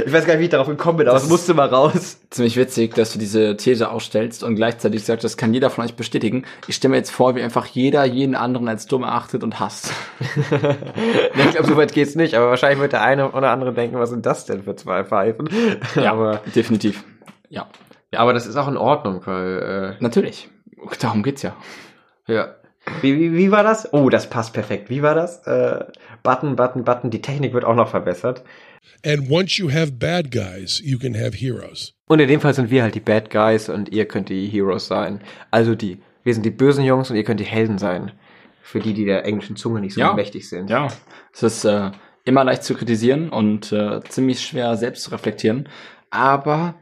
Ich 0.03 0.11
weiß 0.11 0.25
gar 0.25 0.33
nicht, 0.33 0.41
wie 0.41 0.45
ich 0.45 0.49
darauf 0.49 0.67
gekommen 0.67 0.97
bin, 0.97 1.07
aber 1.07 1.17
es 1.17 1.29
musste 1.29 1.53
mal 1.53 1.67
raus. 1.67 2.19
Ziemlich 2.31 2.57
witzig, 2.57 2.95
dass 2.95 3.13
du 3.13 3.19
diese 3.19 3.55
These 3.55 3.91
ausstellst 3.91 4.43
und 4.43 4.55
gleichzeitig 4.55 5.03
sagst, 5.03 5.23
das 5.23 5.37
kann 5.37 5.53
jeder 5.53 5.69
von 5.69 5.83
euch 5.83 5.95
bestätigen. 5.95 6.45
Ich 6.67 6.77
stelle 6.77 6.93
mir 6.93 6.97
jetzt 6.97 7.11
vor, 7.11 7.35
wie 7.35 7.43
einfach 7.43 7.67
jeder 7.67 8.03
jeden 8.05 8.30
anderen 8.35 8.67
als 8.67 8.85
dumm 8.85 9.03
erachtet 9.03 9.43
und 9.43 9.59
hasst. 9.59 9.93
Ja, 10.51 11.45
ich 11.45 11.51
glaube, 11.51 11.67
so 11.67 11.77
weit 11.77 11.93
geht's 11.93 12.15
nicht, 12.15 12.35
aber 12.35 12.49
wahrscheinlich 12.49 12.79
wird 12.79 12.93
der 12.93 13.01
eine 13.01 13.31
oder 13.31 13.51
andere 13.51 13.73
denken, 13.73 13.97
was 13.97 14.09
sind 14.09 14.25
das 14.25 14.45
denn 14.45 14.63
für 14.63 14.75
zwei 14.75 15.03
Pfeifen? 15.03 15.49
aber, 15.95 16.41
definitiv. 16.55 17.03
Ja, 17.49 17.67
ja, 18.13 18.19
aber 18.19 18.33
das 18.33 18.45
ist 18.45 18.57
auch 18.57 18.67
in 18.67 18.77
Ordnung, 18.77 19.21
weil, 19.25 19.97
natürlich. 19.99 20.49
Darum 20.99 21.23
geht's 21.23 21.41
ja. 21.41 21.55
äh, 22.27 22.35
ja. 22.35 22.55
Wie, 23.01 23.17
wie, 23.19 23.33
wie 23.33 23.51
war 23.51 23.63
das? 23.63 23.93
Oh, 23.93 24.09
das 24.09 24.29
passt 24.29 24.53
perfekt. 24.53 24.89
Wie 24.89 25.01
war 25.01 25.15
das? 25.15 25.45
Äh, 25.45 25.85
Button, 26.23 26.55
Button, 26.55 26.83
Button. 26.83 27.11
Die 27.11 27.21
Technik 27.21 27.53
wird 27.53 27.63
auch 27.63 27.75
noch 27.75 27.89
verbessert. 27.89 28.43
And 29.05 29.29
once 29.29 29.57
you 29.57 29.71
have 29.71 29.91
bad 29.91 30.31
guys, 30.31 30.81
you 30.83 30.97
can 30.97 31.15
have 31.15 31.37
heroes. 31.37 31.93
Und 32.07 32.19
in 32.19 32.27
dem 32.27 32.41
Fall 32.41 32.53
sind 32.53 32.71
wir 32.71 32.83
halt 32.83 32.95
die 32.95 32.99
Bad 32.99 33.29
Guys 33.29 33.69
und 33.69 33.89
ihr 33.89 34.05
könnt 34.05 34.29
die 34.29 34.47
Heroes 34.47 34.87
sein. 34.87 35.21
Also 35.49 35.75
die, 35.75 35.99
wir 36.23 36.33
sind 36.33 36.45
die 36.45 36.51
bösen 36.51 36.83
Jungs 36.83 37.09
und 37.09 37.15
ihr 37.15 37.23
könnt 37.23 37.39
die 37.39 37.45
Helden 37.45 37.77
sein. 37.77 38.11
Für 38.61 38.79
die, 38.79 38.93
die 38.93 39.05
der 39.05 39.25
englischen 39.25 39.55
Zunge 39.55 39.81
nicht 39.81 39.95
so 39.95 40.01
Ja. 40.01 40.13
mächtig 40.13 40.47
sind. 40.47 40.69
Ja, 40.69 40.87
es 41.33 41.43
ist 41.43 41.65
äh, 41.65 41.91
immer 42.25 42.43
leicht 42.43 42.63
zu 42.63 42.75
kritisieren 42.75 43.29
und 43.29 43.71
äh, 43.71 44.01
ziemlich 44.07 44.41
schwer 44.41 44.77
selbst 44.77 45.03
zu 45.03 45.11
reflektieren. 45.11 45.67
Aber 46.11 46.75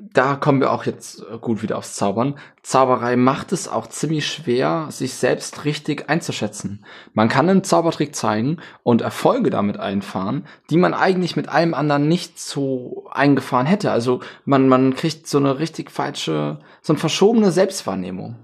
da 0.00 0.36
kommen 0.36 0.60
wir 0.60 0.72
auch 0.72 0.84
jetzt 0.86 1.20
äh, 1.20 1.38
gut 1.38 1.62
wieder 1.62 1.76
aufs 1.76 1.94
Zaubern. 1.94 2.36
Zauberei 2.62 3.16
macht 3.16 3.52
es 3.52 3.68
auch 3.68 3.88
ziemlich 3.88 4.26
schwer, 4.26 4.86
sich 4.90 5.14
selbst 5.14 5.64
richtig 5.64 6.08
einzuschätzen. 6.08 6.84
Man 7.14 7.28
kann 7.28 7.48
einen 7.48 7.64
Zaubertrick 7.64 8.14
zeigen 8.14 8.58
und 8.82 9.02
Erfolge 9.02 9.50
damit 9.50 9.78
einfahren, 9.78 10.46
die 10.70 10.76
man 10.76 10.94
eigentlich 10.94 11.36
mit 11.36 11.48
allem 11.48 11.74
anderen 11.74 12.08
nicht 12.08 12.38
so 12.40 13.06
eingefahren 13.10 13.66
hätte. 13.66 13.90
Also 13.90 14.20
man, 14.44 14.68
man 14.68 14.94
kriegt 14.94 15.26
so 15.26 15.38
eine 15.38 15.58
richtig 15.58 15.90
falsche, 15.90 16.58
so 16.80 16.92
eine 16.94 17.00
verschobene 17.00 17.50
Selbstwahrnehmung. 17.50 18.36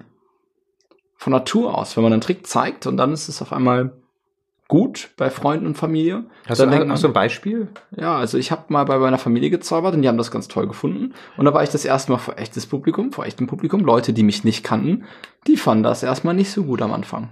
Von 1.24 1.30
Natur 1.30 1.78
aus, 1.78 1.96
wenn 1.96 2.04
man 2.04 2.12
einen 2.12 2.20
Trick 2.20 2.46
zeigt 2.46 2.86
und 2.86 2.98
dann 2.98 3.14
ist 3.14 3.30
es 3.30 3.40
auf 3.40 3.50
einmal 3.50 3.94
gut 4.68 5.08
bei 5.16 5.30
Freunden 5.30 5.64
und 5.64 5.74
Familie. 5.74 6.24
Hast, 6.46 6.60
du 6.60 6.64
dann 6.64 6.68
ein, 6.74 6.80
denkt 6.80 6.88
man, 6.88 7.00
du 7.00 7.06
ein 7.06 7.14
Beispiel? 7.14 7.68
ja, 7.96 8.14
also 8.14 8.36
ich 8.36 8.52
habe 8.52 8.64
mal 8.68 8.84
bei 8.84 8.98
meiner 8.98 9.16
Familie 9.16 9.48
gezaubert 9.48 9.94
und 9.94 10.02
die 10.02 10.08
haben 10.08 10.18
das 10.18 10.30
ganz 10.30 10.48
toll 10.48 10.68
gefunden. 10.68 11.14
Und 11.38 11.46
da 11.46 11.54
war 11.54 11.62
ich 11.62 11.70
das 11.70 11.86
erste 11.86 12.12
Mal 12.12 12.18
vor 12.18 12.36
echtes 12.36 12.66
Publikum, 12.66 13.10
vor 13.10 13.24
echtem 13.24 13.46
Publikum, 13.46 13.86
Leute, 13.86 14.12
die 14.12 14.22
mich 14.22 14.44
nicht 14.44 14.64
kannten, 14.64 15.04
die 15.46 15.56
fanden 15.56 15.82
das 15.82 16.02
erstmal 16.02 16.34
nicht 16.34 16.50
so 16.50 16.64
gut 16.64 16.82
am 16.82 16.92
Anfang. 16.92 17.30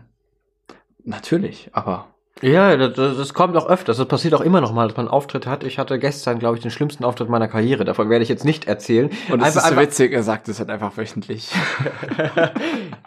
Natürlich, 1.04 1.68
aber 1.74 2.11
Ja, 2.42 2.76
das, 2.76 2.94
das 2.94 3.16
das 3.18 3.34
kommt 3.34 3.56
auch 3.56 3.68
öfters. 3.68 3.98
Das 3.98 4.08
passiert 4.08 4.34
auch 4.34 4.40
immer 4.40 4.60
noch 4.60 4.72
mal, 4.72 4.88
dass 4.88 4.96
man 4.96 5.06
einen 5.06 5.14
Auftritt 5.14 5.46
hat. 5.46 5.62
Ich 5.62 5.78
hatte 5.78 6.00
gestern, 6.00 6.40
glaube 6.40 6.56
ich, 6.56 6.62
den 6.62 6.72
schlimmsten 6.72 7.04
Auftritt 7.04 7.28
meiner 7.28 7.46
Karriere. 7.46 7.84
Davon 7.84 8.10
werde 8.10 8.24
ich 8.24 8.28
jetzt 8.28 8.44
nicht 8.44 8.66
erzählen. 8.66 9.10
und 9.30 9.40
es 9.40 9.56
Einfach- 9.56 9.70
ist 9.70 9.76
so 9.76 9.80
witzig, 9.80 10.12
er 10.12 10.24
sagt 10.24 10.48
es 10.48 10.58
halt 10.58 10.70
einfach 10.70 10.96
wöchentlich. 10.96 11.50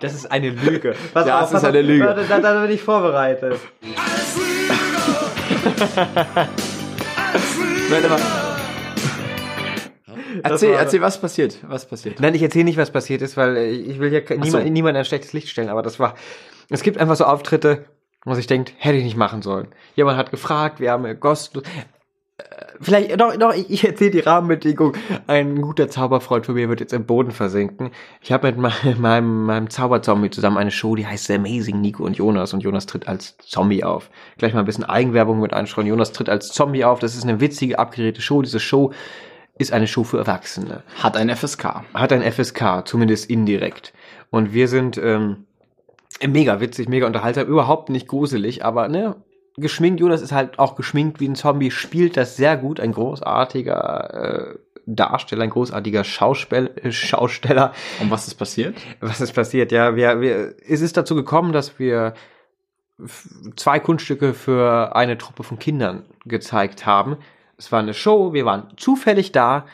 Das 0.02 0.13
ist 0.13 0.30
eine 0.32 0.50
Lüge. 0.50 0.93
Pass 1.13 1.26
Ja, 1.28 1.38
auf, 1.39 1.45
es 1.45 1.52
pass 1.52 1.63
ist 1.63 1.69
eine 1.69 1.80
auf, 1.80 1.86
Lüge. 1.86 2.06
Da, 2.06 2.13
da, 2.15 2.39
da 2.54 2.62
bin 2.62 2.71
ich 2.71 2.82
vorbereitet. 2.82 3.58
Warte 7.89 8.10
mal. 8.10 8.19
Erzähl, 10.43 10.74
war- 10.74 10.80
erzähl, 10.80 11.02
was 11.02 11.19
passiert? 11.19 11.58
Was 11.67 11.86
passiert? 11.88 12.19
Nein, 12.19 12.36
ich 12.36 12.41
erzähle 12.41 12.65
nicht, 12.65 12.78
was 12.78 12.91
passiert 12.91 13.21
ist, 13.21 13.38
weil 13.38 13.58
ich 13.58 14.00
will 14.00 14.10
hier 14.10 14.21
ke- 14.24 14.36
so. 14.36 14.41
niemand, 14.41 14.71
niemand 14.71 14.95
in 14.95 15.00
ein 15.00 15.06
schlechtes 15.06 15.34
Licht 15.34 15.50
stellen, 15.50 15.69
aber 15.69 15.82
das 15.82 16.00
war. 16.00 16.15
Es 16.69 16.82
gibt 16.84 16.98
einfach 16.98 17.15
so 17.15 17.26
Auftritte, 17.26 17.86
wo 18.26 18.32
man 18.32 18.36
sich 18.36 18.48
denkt, 18.48 18.74
hätte 18.78 18.98
ich 18.98 19.04
nicht 19.04 19.16
machen 19.18 19.42
sollen. 19.42 19.68
Jemand 19.96 20.18
hat 20.18 20.32
gefragt, 20.32 20.80
wir 20.80 20.92
haben 20.92 21.20
kostenlos. 21.20 21.68
Äh, 22.38 22.44
Vielleicht, 22.82 23.20
doch, 23.22 23.38
doch, 23.38 23.54
ich, 23.54 23.70
ich 23.70 23.86
erzähle 23.86 24.12
die 24.12 24.20
Rahmenbedingungen. 24.20 24.98
Ein 25.28 25.62
guter 25.62 25.88
Zauberfreund 25.88 26.46
von 26.46 26.56
mir 26.56 26.68
wird 26.68 26.82
jetzt 26.82 26.92
im 26.92 27.06
Boden 27.06 27.32
versinken. 27.32 27.92
Ich 28.20 28.34
habe 28.34 28.48
mit 28.52 28.58
meinem, 28.58 28.74
meinem, 29.00 29.46
meinem 29.46 29.70
Zauberzombie 29.70 30.30
zusammen 30.30 30.58
eine 30.58 30.72
Show, 30.72 30.96
die 30.96 31.08
heißt 31.08 31.28
The 31.28 31.36
Amazing 31.36 31.80
Nico 31.80 32.04
und 32.04 32.18
Jonas. 32.18 32.54
Und 32.54 32.62
Jonas 32.62 32.88
tritt 32.88 33.08
als 33.08 33.38
Zombie 33.38 33.86
auf. 33.86 34.10
Gleich 34.38 34.54
mal 34.54 34.60
ein 34.60 34.66
bisschen 34.66 34.84
Eigenwerbung 34.84 35.40
mit 35.40 35.54
einstreuen. 35.54 35.88
Jonas 35.88 36.12
tritt 36.12 36.28
als 36.28 36.50
Zombie 36.50 36.84
auf. 36.84 37.00
Das 37.00 37.16
ist 37.16 37.24
eine 37.24 37.40
witzige, 37.40 37.80
abgedrehte 37.80 38.22
Show. 38.22 38.42
Diese 38.42 38.60
Show 38.60 38.92
ist 39.58 39.72
eine 39.72 39.88
Show 39.88 40.04
für 40.04 40.18
Erwachsene 40.18 40.84
Hat 41.02 41.16
ein 41.16 41.34
FSK. 41.34 41.84
hat 41.94 42.12
ein 42.12 42.30
FSK, 42.30 42.86
zumindest 42.86 43.30
indirekt. 43.30 43.94
Und 44.30 44.52
wir 44.54 44.68
sind, 44.68 44.98
ähm, 44.98 45.46
Mega 46.25 46.60
witzig, 46.60 46.88
mega 46.88 47.08
unterhaltsam, 47.08 47.47
überhaupt 47.47 47.89
nicht 47.89 48.08
gruselig, 48.08 48.63
aber 48.63 48.88
ne, 48.88 49.15
geschminkt, 49.58 49.99
Jonas 49.99 50.21
ist 50.21 50.32
halt 50.32 50.60
auch 50.60 50.75
geschminkt 50.75 51.19
wie 51.19 51.28
ein 51.28 51.36
Zombie, 51.36 51.71
spielt 51.71 52.17
das 52.17 52.38
sehr 52.38 52.58
gut, 52.58 52.80
ein 52.80 52.93
großartiger 52.93 54.13
äh, 54.13 54.60
Darsteller, 54.86 55.43
ein 55.43 55.49
großartiger 55.49 56.04
Schauspiel, 56.04 56.71
äh, 56.75 56.91
Schausteller. 56.91 57.73
Und 57.99 58.12
was 58.12 58.28
ist 58.28 58.36
passiert? 58.36 58.75
Was 59.01 59.21
ist 59.21 59.34
passiert? 59.34 59.71
Ja, 59.71 59.95
wir, 59.95 60.21
wir, 60.21 60.56
es 60.67 60.82
ist 60.82 60.97
dazu 60.97 61.15
gekommen, 61.15 61.51
dass 61.54 61.80
wir 61.80 62.13
zwei 63.56 63.80
Kunststücke 63.80 64.34
für 64.34 64.95
eine 64.95 65.17
Truppe 65.17 65.43
von 65.43 65.60
Kindern 65.60 66.06
gezeigt 66.25 66.86
haben. 66.86 67.17
Es 67.58 67.71
war 67.71 67.80
eine 67.80 67.93
Show, 67.93 68.34
wir 68.34 68.45
waren 68.45 68.73
zufällig 68.78 69.32
da 69.32 69.65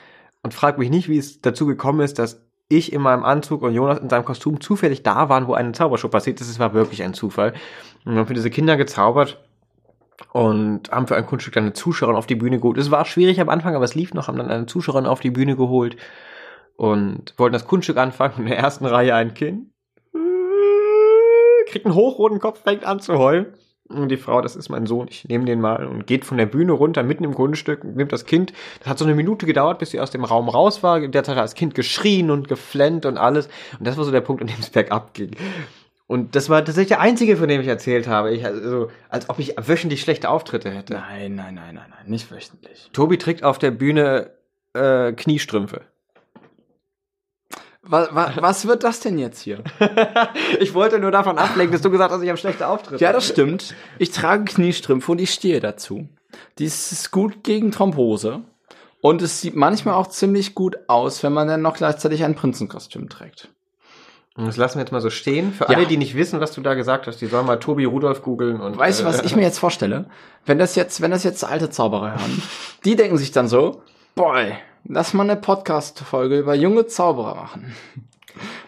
und 0.44 0.54
frag 0.54 0.78
mich 0.78 0.90
nicht, 0.90 1.08
wie 1.08 1.18
es 1.18 1.42
dazu 1.42 1.66
gekommen 1.66 2.02
ist, 2.02 2.18
dass 2.18 2.42
ich 2.72 2.94
in 2.94 3.02
meinem 3.02 3.24
Anzug 3.24 3.62
und 3.62 3.74
Jonas 3.74 4.00
in 4.00 4.10
seinem 4.10 4.26
Kostüm 4.26 4.60
zufällig 4.62 5.04
da 5.04 5.30
waren, 5.30 5.48
wo 5.48 5.54
eine 5.54 5.72
Zaubershow 5.72 6.10
passiert 6.10 6.42
ist. 6.42 6.50
Es 6.50 6.60
war 6.60 6.74
wirklich 6.74 7.04
ein 7.04 7.14
Zufall. 7.14 7.54
Und 8.06 8.14
wir 8.14 8.20
haben 8.20 8.28
für 8.28 8.34
diese 8.34 8.50
Kinder 8.50 8.78
gezaubert 8.78 9.40
und 10.34 10.92
haben 10.92 11.08
für 11.08 11.16
ein 11.16 11.26
Kunststück 11.26 11.54
dann 11.54 11.66
eine 11.66 11.74
Zuschauerin 11.74 12.16
auf 12.16 12.28
die 12.28 12.36
Bühne 12.36 12.60
geholt. 12.60 12.78
Es 12.78 12.92
war 12.92 13.06
schwierig 13.06 13.40
am 13.42 13.50
Anfang, 13.50 13.76
aber 13.76 13.86
es 13.86 13.96
lief 13.96 14.14
noch, 14.14 14.28
haben 14.28 14.38
dann 14.38 14.50
eine 14.50 14.66
Zuschauerin 14.66 15.06
auf 15.06 15.20
die 15.20 15.32
Bühne 15.32 15.56
geholt 15.56 15.98
und 16.76 17.34
wollten 17.38 17.54
das 17.54 17.68
Kunststück 17.68 17.98
anfangen. 17.98 18.40
In 18.40 18.46
der 18.46 18.58
ersten 18.58 18.86
Reihe 18.86 19.14
ein 19.16 19.34
Kind 19.34 19.72
kriegt 21.68 21.86
einen 21.86 21.96
hochroten 21.96 22.40
Kopf, 22.40 22.62
fängt 22.64 22.86
an 22.86 23.00
zu 23.00 23.18
heulen. 23.18 23.54
Und 23.94 24.10
die 24.10 24.18
Frau, 24.18 24.42
das 24.42 24.56
ist 24.56 24.70
mein 24.70 24.86
Sohn, 24.86 25.08
ich 25.10 25.28
nehme 25.28 25.46
den 25.46 25.62
mal 25.62 25.86
und 25.86 26.08
geht 26.08 26.26
von 26.26 26.38
der 26.38 26.46
Bühne 26.46 26.72
runter, 26.72 27.04
mitten 27.04 27.24
im 27.24 27.34
Grundstück, 27.34 27.84
nimmt 27.84 28.12
das 28.12 28.26
Kind. 28.26 28.54
Das 28.80 28.90
hat 28.90 28.98
so 28.98 29.06
eine 29.06 29.16
Minute 29.16 29.46
gedauert, 29.46 29.80
bis 29.80 29.92
sie 29.92 30.00
aus 30.00 30.12
dem 30.12 30.24
Raum 30.24 30.50
raus 30.50 30.84
war. 30.84 31.00
Derzeit 31.00 31.36
hat 31.36 31.44
das 31.44 31.56
Kind 31.56 31.76
geschrien 31.76 32.32
und 32.32 32.48
geflennt 32.48 33.06
und 33.06 33.18
alles. 33.18 33.48
Und 33.78 33.88
das 33.88 33.98
war 33.98 34.04
so 34.04 34.12
der 34.12 34.22
Punkt, 34.22 34.42
an 34.42 34.48
dem 34.48 34.60
es 34.60 34.70
bergab 34.70 35.14
ging. 35.14 35.32
Und 36.08 36.36
das 36.36 36.50
war 36.50 36.66
tatsächlich 36.66 36.90
der 36.90 37.00
einzige, 37.00 37.38
von 37.38 37.48
dem 37.48 37.62
ich 37.62 37.68
erzählt 37.68 38.06
habe. 38.06 38.34
Ich, 38.34 38.46
also, 38.46 38.92
als 39.08 39.30
ob 39.30 39.40
ich 39.40 39.56
wöchentlich 39.58 40.02
schlechte 40.02 40.30
Auftritte 40.30 40.70
hätte. 40.70 40.96
Nein, 40.96 41.36
nein, 41.36 41.56
nein, 41.56 41.76
nein, 41.76 41.90
nein, 41.90 42.06
nicht 42.06 42.30
wöchentlich. 42.32 42.90
Tobi 42.92 43.18
trägt 43.18 43.46
auf 43.46 43.60
der 43.60 43.72
Bühne 43.72 44.32
äh, 44.74 45.14
Kniestrümpfe. 45.14 45.84
Was, 47.84 48.10
was, 48.12 48.42
was 48.42 48.68
wird 48.68 48.84
das 48.84 49.00
denn 49.00 49.18
jetzt 49.18 49.42
hier? 49.42 49.64
ich 50.60 50.74
wollte 50.76 51.00
nur 51.00 51.10
davon 51.12 51.38
ablenken, 51.40 51.72
dass 51.74 51.82
du 51.82 51.90
gesagt 51.90 52.12
hast, 52.12 52.22
ich 52.22 52.30
habe 52.30 52.38
schlechte 52.38 52.68
Auftritte. 52.68 53.04
Ja, 53.04 53.12
das 53.12 53.28
stimmt. 53.28 53.74
Ich 53.98 54.12
trage 54.12 54.46
Kniestrümpfe 54.46 55.12
und 55.12 55.20
ich 55.20 55.32
stehe 55.34 55.60
dazu. 55.60 56.08
Dies 56.60 56.92
ist 56.92 57.12
gut 57.12 57.44
gegen 57.44 57.72
Thrombose. 57.72 58.42
Und 59.02 59.24
es 59.24 59.42
sieht 59.42 59.56
manchmal 59.56 59.96
auch 59.96 60.08
ziemlich 60.08 60.54
gut 60.54 60.78
aus, 60.88 61.24
wenn 61.24 61.34
man 61.34 61.48
dann 61.48 61.64
noch 61.64 61.76
gleichzeitig 61.76 62.24
ein 62.24 62.36
Prinzenkostüm 62.36 63.10
trägt. 63.10 63.50
Und 64.38 64.46
Das 64.46 64.58
lassen 64.58 64.76
wir 64.76 64.82
jetzt 64.84 64.92
mal 64.92 65.02
so 65.02 65.10
stehen. 65.10 65.52
Für 65.54 65.64
Ja. 65.66 65.76
alle, 65.76 65.88
die 65.88 65.98
nicht 65.98 66.16
wissen, 66.16 66.40
was 66.40 66.54
du 66.54 66.62
da 66.62 66.76
gesagt 66.76 67.08
hast, 67.08 67.20
die 67.20 67.26
sollen 67.26 67.48
mal 67.48 67.58
Tobi 67.60 67.86
Rudolf 67.86 68.22
googeln 68.22 68.62
und. 68.62 68.78
Weißt 68.78 69.02
du, 69.02 69.06
was 69.06 69.22
äh, 69.22 69.26
ich 69.26 69.36
mir 69.36 69.42
jetzt 69.42 69.58
vorstelle? 69.58 70.06
Wenn 70.46 70.60
das 70.60 70.76
jetzt, 70.76 71.02
wenn 71.02 71.10
das 71.12 71.24
jetzt 71.24 71.44
alte 71.44 71.72
Zauberer 71.72 72.12
hören, 72.12 72.42
die 72.86 72.96
denken 72.96 73.18
sich 73.18 73.32
dann 73.32 73.48
so, 73.48 73.82
boy, 74.16 74.54
lass 74.84 75.14
mal 75.14 75.24
eine 75.24 75.36
Podcast-Folge 75.36 76.40
über 76.40 76.56
junge 76.56 76.88
Zauberer 76.88 77.36
machen. 77.36 77.74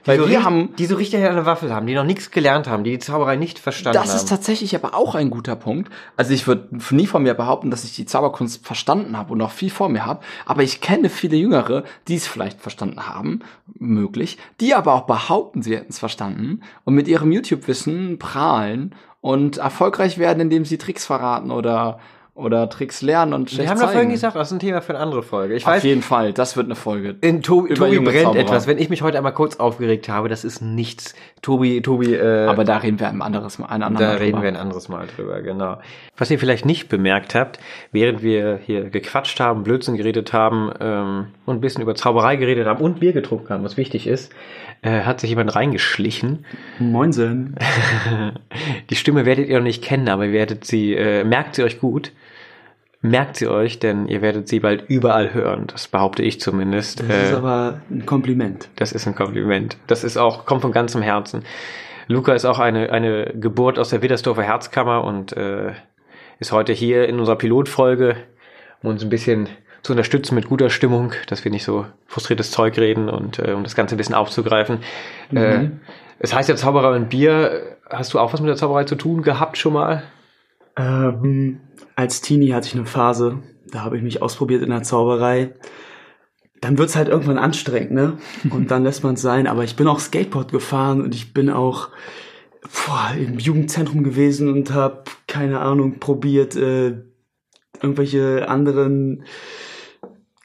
Weil 0.04 0.18
die 0.18 0.24
so 0.24 0.30
wir 0.30 0.44
haben, 0.44 0.76
die 0.76 0.86
so 0.86 0.96
richtig 0.96 1.24
eine 1.24 1.46
Waffel 1.46 1.74
haben, 1.74 1.88
die 1.88 1.96
noch 1.96 2.04
nichts 2.04 2.32
gelernt 2.32 2.68
haben, 2.68 2.84
die 2.84 2.92
die 2.92 3.00
Zauberei 3.00 3.38
nicht 3.38 3.60
verstanden 3.60 3.98
das 3.98 4.10
haben. 4.10 4.18
ist 4.18 4.30
tatsächlich 4.30 4.76
aber 4.76 4.94
auch 4.94 5.16
ein 5.16 5.30
guter 5.30 5.56
Punkt. 5.56 5.92
Also 6.18 6.34
ich 6.34 6.48
würde 6.48 6.68
nie 6.92 7.08
von 7.08 7.24
mir 7.24 7.34
behaupten, 7.34 7.72
dass 7.72 7.84
ich 7.84 7.96
die 7.96 8.06
Zauberkunst 8.06 8.66
verstanden 8.66 9.18
habe 9.18 9.32
und 9.32 9.38
noch 9.38 9.52
viel 9.52 9.70
vor 9.70 9.90
mir 9.90 10.06
habe. 10.06 10.24
Aber 10.46 10.64
ich 10.64 10.82
kenne 10.82 11.10
viele 11.10 11.38
Jüngere, 11.38 11.84
die 12.08 12.16
es 12.16 12.28
vielleicht 12.28 12.62
verstanden 12.62 13.08
haben, 13.08 13.40
möglich, 13.80 14.38
die 14.60 14.76
aber 14.76 14.94
auch 14.94 15.06
behaupten, 15.06 15.62
sie 15.62 15.76
hätten 15.76 15.92
es 15.92 16.00
verstanden 16.00 16.62
und 16.84 16.96
mit 16.96 17.08
ihrem 17.08 17.32
YouTube-Wissen 17.32 18.20
prahlen 18.20 18.96
und 19.22 19.58
erfolgreich 19.58 20.18
werden, 20.18 20.42
indem 20.42 20.66
sie 20.66 20.78
Tricks 20.78 21.06
verraten 21.06 21.50
oder 21.50 22.00
oder 22.36 22.68
Tricks 22.68 23.04
lernen 23.04 23.34
und 23.34 23.52
wir 23.52 23.56
schlecht 23.58 23.70
haben 23.70 23.78
da 23.78 23.82
zeigen. 23.86 23.94
vorhin 23.94 24.10
gesagt, 24.12 24.36
das 24.36 24.48
ist 24.48 24.54
ein 24.54 24.60
Thema 24.60 24.82
für 24.82 24.94
eine 24.94 25.04
andere 25.04 25.22
Folge. 25.22 25.54
Ich 25.54 25.66
Auf 25.66 25.72
weiß, 25.74 25.84
jeden 25.84 26.02
Fall, 26.02 26.34
das 26.34 26.58
wird 26.58 26.66
eine 26.66 26.76
Folge. 26.76 27.16
in 27.22 27.44
Tobi, 27.44 27.70
über 27.70 27.86
Tobi 27.86 28.00
brennt 28.00 28.24
Zauberer. 28.24 28.42
etwas. 28.42 28.66
Wenn 28.66 28.80
ich 28.80 28.90
mich 28.90 29.04
heute 29.04 29.18
einmal 29.18 29.34
kurz 29.36 29.58
aufgeregt 29.58 30.10
habe, 30.10 30.30
das 30.30 30.44
ist 30.44 30.60
nichts. 30.60 31.14
Tobi, 31.44 31.82
Tobi, 31.84 32.16
äh, 32.16 32.48
Aber 32.48 32.64
da 32.64 32.78
reden 32.78 33.00
wir 33.00 33.08
ein 33.08 33.22
anderes 33.22 33.60
Mal, 33.60 33.68
ein 33.68 33.84
anderes 33.84 34.08
Da 34.08 34.14
Mal 34.14 34.18
reden 34.18 34.32
drüber. 34.32 34.42
wir 34.44 34.50
ein 34.50 34.56
anderes 34.56 34.90
Mal 34.90 35.06
drüber, 35.16 35.42
genau. 35.44 35.78
Was 36.18 36.32
ihr 36.32 36.40
vielleicht 36.40 36.66
nicht 36.66 36.90
bemerkt 36.90 37.36
habt, 37.36 37.60
während 37.92 38.24
wir 38.24 38.60
hier 38.66 38.90
gequatscht 38.90 39.40
haben, 39.40 39.62
Blödsinn 39.64 39.96
geredet 39.96 40.34
haben 40.34 40.72
ähm, 40.80 41.28
und 41.46 41.58
ein 41.58 41.62
bisschen 41.62 41.84
über 41.84 41.94
Zauberei 41.94 42.36
geredet 42.38 42.66
haben 42.66 42.84
und 42.84 43.00
Bier 43.00 43.14
getrunken 43.14 43.50
haben, 43.50 43.64
was 43.64 43.78
wichtig 43.78 44.08
ist, 44.08 44.32
äh, 44.82 45.02
hat 45.02 45.20
sich 45.20 45.30
jemand 45.30 45.56
reingeschlichen. 45.56 46.46
Moinsen. 46.80 47.56
Die 48.90 48.96
Stimme 48.96 49.26
werdet 49.28 49.48
ihr 49.50 49.58
noch 49.58 49.64
nicht 49.64 49.84
kennen, 49.84 50.10
aber 50.10 50.26
ihr 50.26 50.34
werdet 50.34 50.66
sie, 50.66 50.96
äh, 50.96 51.24
merkt 51.24 51.54
sie 51.56 51.64
euch 51.64 51.80
gut. 51.80 52.12
Merkt 53.06 53.36
sie 53.36 53.48
euch, 53.50 53.80
denn 53.80 54.08
ihr 54.08 54.22
werdet 54.22 54.48
sie 54.48 54.62
bald 54.62 54.86
überall 54.88 55.34
hören. 55.34 55.68
Das 55.68 55.90
behaupte 55.90 56.24
ich 56.24 56.40
zumindest. 56.40 57.02
Das 57.02 57.10
Äh, 57.10 57.24
ist 57.26 57.34
aber 57.34 57.82
ein 57.92 58.06
Kompliment. 58.06 58.70
Das 58.78 58.94
ist 58.94 59.06
ein 59.06 59.14
Kompliment. 59.14 59.78
Das 59.88 60.06
ist 60.06 60.16
auch, 60.16 60.46
kommt 60.46 60.62
von 60.62 60.72
ganzem 60.72 61.02
Herzen. 61.02 61.44
Luca 62.08 62.34
ist 62.34 62.46
auch 62.46 62.60
eine, 62.60 62.92
eine 62.92 63.34
Geburt 63.36 63.78
aus 63.78 63.90
der 63.90 64.02
Widdersdorfer 64.02 64.44
Herzkammer 64.44 65.04
und 65.04 65.36
äh, 65.36 65.74
ist 66.40 66.54
heute 66.54 66.72
hier 66.72 67.10
in 67.10 67.20
unserer 67.20 67.36
Pilotfolge, 67.36 68.16
um 68.82 68.92
uns 68.92 69.04
ein 69.04 69.10
bisschen 69.10 69.50
zu 69.82 69.92
unterstützen 69.92 70.36
mit 70.36 70.48
guter 70.48 70.70
Stimmung, 70.70 71.12
dass 71.28 71.44
wir 71.44 71.52
nicht 71.52 71.66
so 71.66 71.86
frustriertes 72.08 72.52
Zeug 72.52 72.78
reden 72.78 73.10
und 73.10 73.38
äh, 73.38 73.52
um 73.52 73.64
das 73.64 73.76
Ganze 73.76 73.96
ein 73.96 73.98
bisschen 73.98 74.16
aufzugreifen. 74.16 74.80
Äh, 75.34 75.72
es 76.20 76.34
heißt 76.34 76.48
ja 76.48 76.56
Zauberer 76.56 76.92
und 76.92 77.10
Bier. 77.10 77.76
Hast 77.90 78.14
du 78.14 78.20
auch 78.20 78.32
was 78.32 78.40
mit 78.40 78.48
der 78.48 78.56
Zauberei 78.56 78.86
zu 78.86 78.96
tun 78.96 79.24
gehabt 79.24 79.58
schon 79.58 79.74
mal? 79.74 80.04
Ähm, 80.78 81.60
als 81.96 82.22
Teenie 82.22 82.54
hatte 82.54 82.68
ich 82.68 82.76
eine 82.76 82.86
Phase, 82.86 83.40
da 83.72 83.82
habe 83.82 83.98
ich 83.98 84.04
mich 84.04 84.22
ausprobiert 84.22 84.64
in 84.64 84.70
der 84.70 84.84
Zauberei. 84.84 85.54
Dann 86.62 86.78
wird's 86.78 86.96
halt 86.96 87.10
irgendwann 87.10 87.38
anstrengend, 87.38 87.92
ne? 87.92 88.18
Und 88.50 88.72
dann 88.72 88.84
lässt 88.84 89.04
man 89.04 89.16
es 89.16 89.22
sein. 89.22 89.48
Aber 89.48 89.64
ich 89.66 89.76
bin 89.76 89.88
auch 89.88 90.00
Skateboard 90.00 90.52
gefahren 90.52 91.02
und 91.02 91.14
ich 91.14 91.34
bin 91.34 91.50
auch 91.50 91.90
boah, 92.62 93.12
im 93.18 93.38
Jugendzentrum 93.38 94.04
gewesen 94.04 94.50
und 94.50 94.74
habe, 94.74 95.04
keine 95.28 95.60
Ahnung, 95.60 96.00
probiert, 96.00 96.56
äh, 96.56 97.02
irgendwelche 97.82 98.48
anderen 98.48 99.24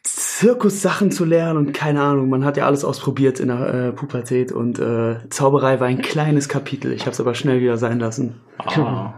Zirkussachen 0.02 1.10
zu 1.10 1.24
lernen 1.24 1.58
und 1.58 1.72
keine 1.72 2.02
Ahnung, 2.02 2.28
man 2.28 2.44
hat 2.44 2.56
ja 2.56 2.66
alles 2.66 2.84
ausprobiert 2.84 3.40
in 3.40 3.48
der 3.48 3.74
äh, 3.74 3.92
Pubertät 3.92 4.52
und 4.52 4.78
äh, 4.78 5.16
Zauberei 5.30 5.80
war 5.80 5.86
ein 5.86 6.02
kleines 6.02 6.48
Kapitel. 6.48 6.92
Ich 6.92 7.02
habe 7.02 7.10
es 7.10 7.20
aber 7.20 7.34
schnell 7.34 7.60
wieder 7.60 7.76
sein 7.76 7.98
lassen. 7.98 8.40
Ah. 8.58 9.14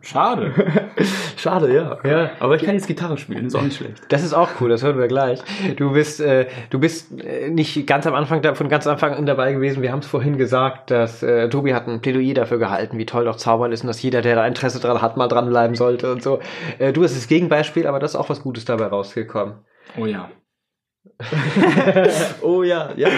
Schade. 0.00 0.52
Schade, 1.36 1.74
ja. 1.74 1.98
ja. 2.04 2.30
Aber 2.40 2.56
ich 2.56 2.62
kann 2.62 2.74
jetzt 2.74 2.86
Gitarre 2.86 3.18
spielen, 3.18 3.46
ist 3.46 3.54
auch 3.54 3.62
nicht 3.62 3.76
schlecht. 3.76 4.02
Das 4.08 4.22
ist 4.22 4.32
auch 4.32 4.48
cool, 4.60 4.68
das 4.68 4.82
hören 4.82 4.98
wir 4.98 5.08
gleich. 5.08 5.40
Du 5.76 5.92
bist, 5.92 6.20
äh, 6.20 6.46
du 6.70 6.78
bist 6.78 7.20
äh, 7.20 7.48
nicht 7.48 7.86
ganz 7.86 8.06
am 8.06 8.14
Anfang 8.14 8.42
da, 8.42 8.54
von 8.54 8.68
ganz 8.68 8.86
Anfang 8.86 9.14
an 9.14 9.26
dabei 9.26 9.52
gewesen. 9.52 9.82
Wir 9.82 9.92
haben 9.92 10.00
es 10.00 10.06
vorhin 10.06 10.36
gesagt, 10.36 10.90
dass 10.90 11.22
äh, 11.22 11.48
Tobi 11.48 11.74
hat 11.74 11.88
ein 11.88 12.00
Plädoyer 12.00 12.34
dafür 12.34 12.58
gehalten, 12.58 12.98
wie 12.98 13.06
toll 13.06 13.24
doch 13.24 13.36
Zaubern 13.36 13.72
ist 13.72 13.82
und 13.82 13.88
dass 13.88 14.02
jeder, 14.02 14.22
der 14.22 14.36
da 14.36 14.46
Interesse 14.46 14.80
dran 14.80 15.00
hat, 15.02 15.16
mal 15.16 15.28
dranbleiben 15.28 15.76
sollte 15.76 16.12
und 16.12 16.22
so. 16.22 16.40
Äh, 16.78 16.92
du 16.92 17.00
bist 17.00 17.16
das 17.16 17.28
Gegenbeispiel, 17.28 17.86
aber 17.86 17.98
das 17.98 18.12
ist 18.12 18.16
auch 18.16 18.28
was 18.28 18.42
Gutes 18.42 18.64
dabei 18.64 18.86
rausgekommen. 18.86 19.54
Oh 19.96 20.06
ja. 20.06 20.30
Oh 22.42 22.62
ja, 22.62 22.90
ja. 22.96 23.08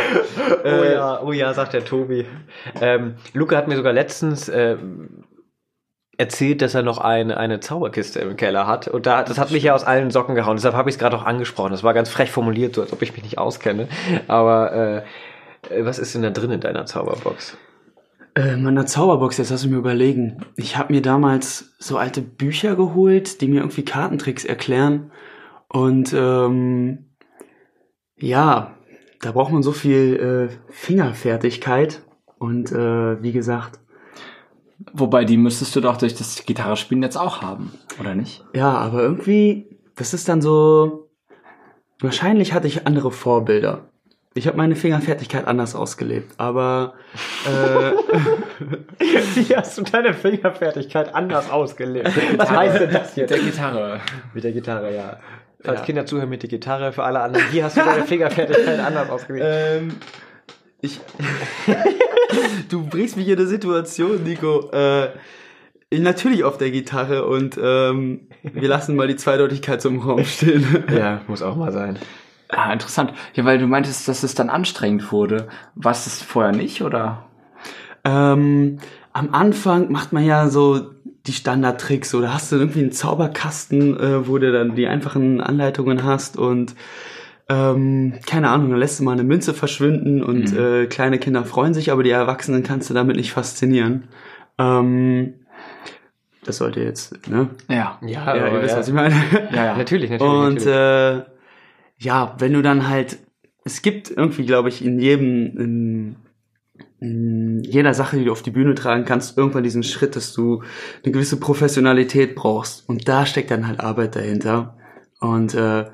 oh 0.64 0.84
ja, 0.84 1.22
oh 1.22 1.32
ja, 1.32 1.54
sagt 1.54 1.72
der 1.72 1.84
Tobi. 1.84 2.26
Ähm, 2.80 3.14
Luca 3.32 3.56
hat 3.56 3.68
mir 3.68 3.76
sogar 3.76 3.92
letztens 3.92 4.48
äh, 4.48 4.76
erzählt, 6.18 6.62
dass 6.62 6.74
er 6.74 6.83
noch 6.83 6.98
eine, 6.98 7.37
eine 7.37 7.61
Zauberkiste 7.61 8.20
im 8.20 8.37
Keller 8.37 8.66
hat. 8.66 8.88
Und 8.88 9.07
da, 9.07 9.22
das 9.22 9.38
hat 9.38 9.50
mich 9.50 9.62
ja 9.62 9.74
aus 9.74 9.85
allen 9.85 10.11
Socken 10.11 10.35
gehauen. 10.35 10.57
Deshalb 10.57 10.74
habe 10.74 10.88
ich 10.88 10.96
es 10.96 10.98
gerade 10.98 11.16
auch 11.16 11.24
angesprochen. 11.24 11.72
Das 11.72 11.85
war 11.85 11.94
ganz 11.94 12.09
frech 12.09 12.30
formuliert, 12.30 12.74
so 12.74 12.82
als 12.82 12.93
ob 12.93 13.03
ich 13.03 13.12
mich 13.12 13.22
nicht 13.22 13.38
auskenne. 13.38 13.88
Aber 14.26 15.05
äh, 15.70 15.84
was 15.84 15.99
ist 15.99 16.14
denn 16.14 16.22
da 16.22 16.30
drin 16.30 16.51
in 16.51 16.61
deiner 16.61 16.86
Zauberbox? 16.86 17.57
Äh, 18.34 18.57
meiner 18.57 18.86
Zauberbox, 18.86 19.38
jetzt 19.38 19.51
lass 19.51 19.64
ich 19.64 19.70
mir 19.70 19.76
überlegen. 19.76 20.45
Ich 20.57 20.76
habe 20.76 20.93
mir 20.93 21.03
damals 21.03 21.74
so 21.78 21.97
alte 21.97 22.20
Bücher 22.20 22.76
geholt, 22.76 23.40
die 23.40 23.49
mir 23.49 23.61
irgendwie 23.61 23.84
Kartentricks 23.84 24.45
erklären. 24.45 25.11
Und 25.68 26.12
ähm, 26.12 27.07
ja, 28.18 28.74
da 29.20 29.32
braucht 29.32 29.53
man 29.53 29.62
so 29.62 29.72
viel 29.72 30.51
äh, 30.51 30.72
Fingerfertigkeit. 30.72 32.03
Und 32.38 32.72
äh, 32.72 33.22
wie 33.22 33.32
gesagt, 33.32 33.80
Wobei, 34.93 35.24
die 35.24 35.37
müsstest 35.37 35.74
du 35.74 35.81
doch 35.81 35.97
durch 35.97 36.14
das 36.14 36.45
Gitarrespielen 36.45 37.03
jetzt 37.03 37.16
auch 37.16 37.41
haben, 37.43 37.72
oder 37.99 38.14
nicht? 38.14 38.45
ja, 38.55 38.70
aber 38.72 39.03
irgendwie, 39.03 39.66
das 39.97 40.12
ist 40.14 40.29
dann 40.29 40.43
so. 40.43 41.09
Wahrscheinlich 42.01 42.53
hatte 42.53 42.66
ich 42.66 42.87
andere 42.87 43.11
Vorbilder. 43.11 43.89
Ich 44.35 44.47
habe 44.47 44.59
meine 44.59 44.77
Fingerfertigkeit 44.77 45.47
anders 45.47 45.74
ausgelebt, 45.74 46.35
aber 46.37 46.93
äh, 47.47 47.93
Wie 49.35 49.57
hast 49.57 49.79
du 49.79 49.83
deine 49.83 50.12
Fingerfertigkeit 50.12 51.14
anders 51.14 51.49
ausgelebt? 51.49 52.11
Was 52.37 52.51
heißt 52.51 52.81
denn 52.81 52.91
das 52.93 53.16
Mit 53.16 53.31
der 53.31 53.39
Gitarre. 53.39 54.01
Mit 54.35 54.45
der 54.45 54.53
Gitarre, 54.53 54.95
ja. 54.95 55.20
Falls 55.62 55.81
Ja. 55.81 55.87
Kinder 55.87 56.05
zuhören 56.05 56.29
mit 56.29 56.43
der 56.43 56.51
Gitarre, 56.51 56.93
für 56.93 57.03
alle 57.05 57.20
anderen, 57.20 57.47
wie 57.51 57.64
hast 57.64 57.79
du 57.79 57.81
deine 57.81 58.05
Fingerfertigkeit 58.05 58.79
anders 58.79 59.09
ausgelebt? 59.09 59.47
ähm, 59.49 59.95
ich 60.83 61.01
du 62.68 62.87
bringst 62.87 63.16
mich 63.16 63.29
in 63.29 63.39
eine 63.39 63.47
Situation, 63.47 64.22
Nico. 64.24 64.70
Äh, 64.70 65.11
natürlich 65.93 66.45
auf 66.45 66.59
der 66.59 66.70
Gitarre 66.70 67.27
und 67.27 67.59
ähm, 67.62 68.29
wir 68.43 68.68
lassen 68.68 68.97
mal 68.97 69.09
die 69.09 69.16
Zweideutigkeit 69.16 69.81
zum 69.81 70.01
Raum 70.01 70.24
stehen. 70.24 70.85
Ja, 70.95 71.22
muss 71.27 71.43
auch 71.43 71.57
mal 71.57 71.72
sein. 71.72 71.99
Ah, 72.49 72.72
interessant. 72.72 73.12
Ja, 73.35 73.45
weil 73.45 73.59
du 73.59 73.66
meintest, 73.66 74.07
dass 74.09 74.22
es 74.22 74.35
dann 74.35 74.51
anstrengend 74.51 75.11
wurde. 75.11 75.49
Was 75.74 76.07
es 76.07 76.22
vorher 76.22 76.53
nicht, 76.53 76.83
oder? 76.83 77.24
Ähm, 78.05 78.79
am 79.12 79.35
Anfang 79.35 79.91
macht 79.91 80.12
man 80.12 80.24
ja 80.24 80.49
so 80.49 80.93
die 81.27 81.33
Standardtricks 81.33 82.14
oder 82.14 82.33
hast 82.33 82.53
du 82.53 82.57
irgendwie 82.57 82.81
einen 82.81 82.93
Zauberkasten, 82.93 83.99
äh, 83.99 84.29
wo 84.29 84.39
du 84.39 84.53
dann 84.53 84.77
die 84.77 84.87
einfachen 84.87 85.41
Anleitungen 85.41 86.05
hast 86.05 86.37
und 86.37 86.77
ähm, 87.49 88.14
keine 88.26 88.51
Ahnung, 88.51 88.70
dann 88.70 88.78
lässt 88.80 88.99
du 89.01 89.05
mal 89.05 89.12
eine 89.12 89.24
Münze 89.24 89.55
verschwinden 89.55 90.22
und 90.22 90.53
Mhm. 90.53 90.59
äh, 90.59 90.86
kleine 90.86 91.18
Kinder 91.18 91.44
freuen 91.44 91.74
sich, 91.74 91.92
aber 91.92 92.03
die 92.03 92.11
Erwachsenen 92.11 92.62
kannst 92.62 92.90
du 92.90 92.94
damit 92.94 93.16
nicht 93.16 93.32
faszinieren. 93.32 94.09
Ähm, 94.59 95.34
das 96.44 96.59
sollte 96.59 96.80
jetzt, 96.80 97.28
ne? 97.28 97.51
Ja. 97.68 97.99
Ja, 98.03 98.36
ja, 98.36 98.49
ihr 98.49 98.62
wisst, 98.62 98.74
ja. 98.74 98.78
was 98.80 98.88
ich 98.88 98.94
meine. 98.94 99.14
Ja, 99.53 99.64
ja. 99.64 99.76
Natürlich, 99.76 100.11
natürlich. 100.11 100.32
Und 100.32 100.55
natürlich. 100.64 100.66
äh, 100.68 101.22
ja, 101.99 102.34
wenn 102.38 102.53
du 102.53 102.62
dann 102.62 102.88
halt, 102.88 103.18
es 103.64 103.82
gibt 103.82 104.11
irgendwie, 104.11 104.47
glaube 104.47 104.68
ich, 104.68 104.84
in 104.84 104.99
jedem, 105.01 105.57
in, 105.59 106.16
in 107.01 107.62
jeder 107.64 107.94
Sache, 107.94 108.16
die 108.16 108.24
du 108.24 108.32
auf 108.32 108.42
die 108.42 108.51
Bühne 108.53 108.74
tragen 108.74 109.05
kannst, 109.05 109.36
irgendwann 109.36 109.64
diesen 109.64 109.82
Schritt, 109.82 110.14
dass 110.14 110.32
du 110.32 110.62
eine 111.05 111.12
gewisse 111.12 111.38
Professionalität 111.40 112.34
brauchst. 112.36 112.88
Und 112.88 113.09
da 113.09 113.26
steckt 113.26 113.51
dann 113.51 113.66
halt 113.66 113.80
Arbeit 113.80 114.14
dahinter. 114.14 114.76
Und 115.20 115.55
äh, 115.55 115.86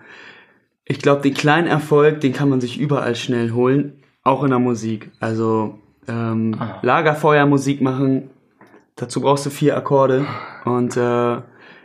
ich 0.85 1.01
glaube, 1.01 1.23
den 1.23 1.35
kleinen 1.35 1.67
Erfolg, 1.67 2.21
den 2.21 2.33
kann 2.33 2.49
man 2.49 2.61
sich 2.61 2.79
überall 2.79 3.15
schnell 3.15 3.53
holen, 3.53 4.03
auch 4.25 4.43
in 4.43 4.51
der 4.51 4.59
Musik. 4.59 5.11
Also 5.21 5.79
ähm, 6.09 6.57
Ah. 6.59 6.79
Lagerfeuermusik 6.83 7.81
machen, 7.81 8.31
dazu 8.97 9.21
brauchst 9.21 9.47
du 9.47 9.51
vier 9.51 9.77
Akkorde. 9.77 10.27
Und 10.65 10.97
äh, 10.97 11.37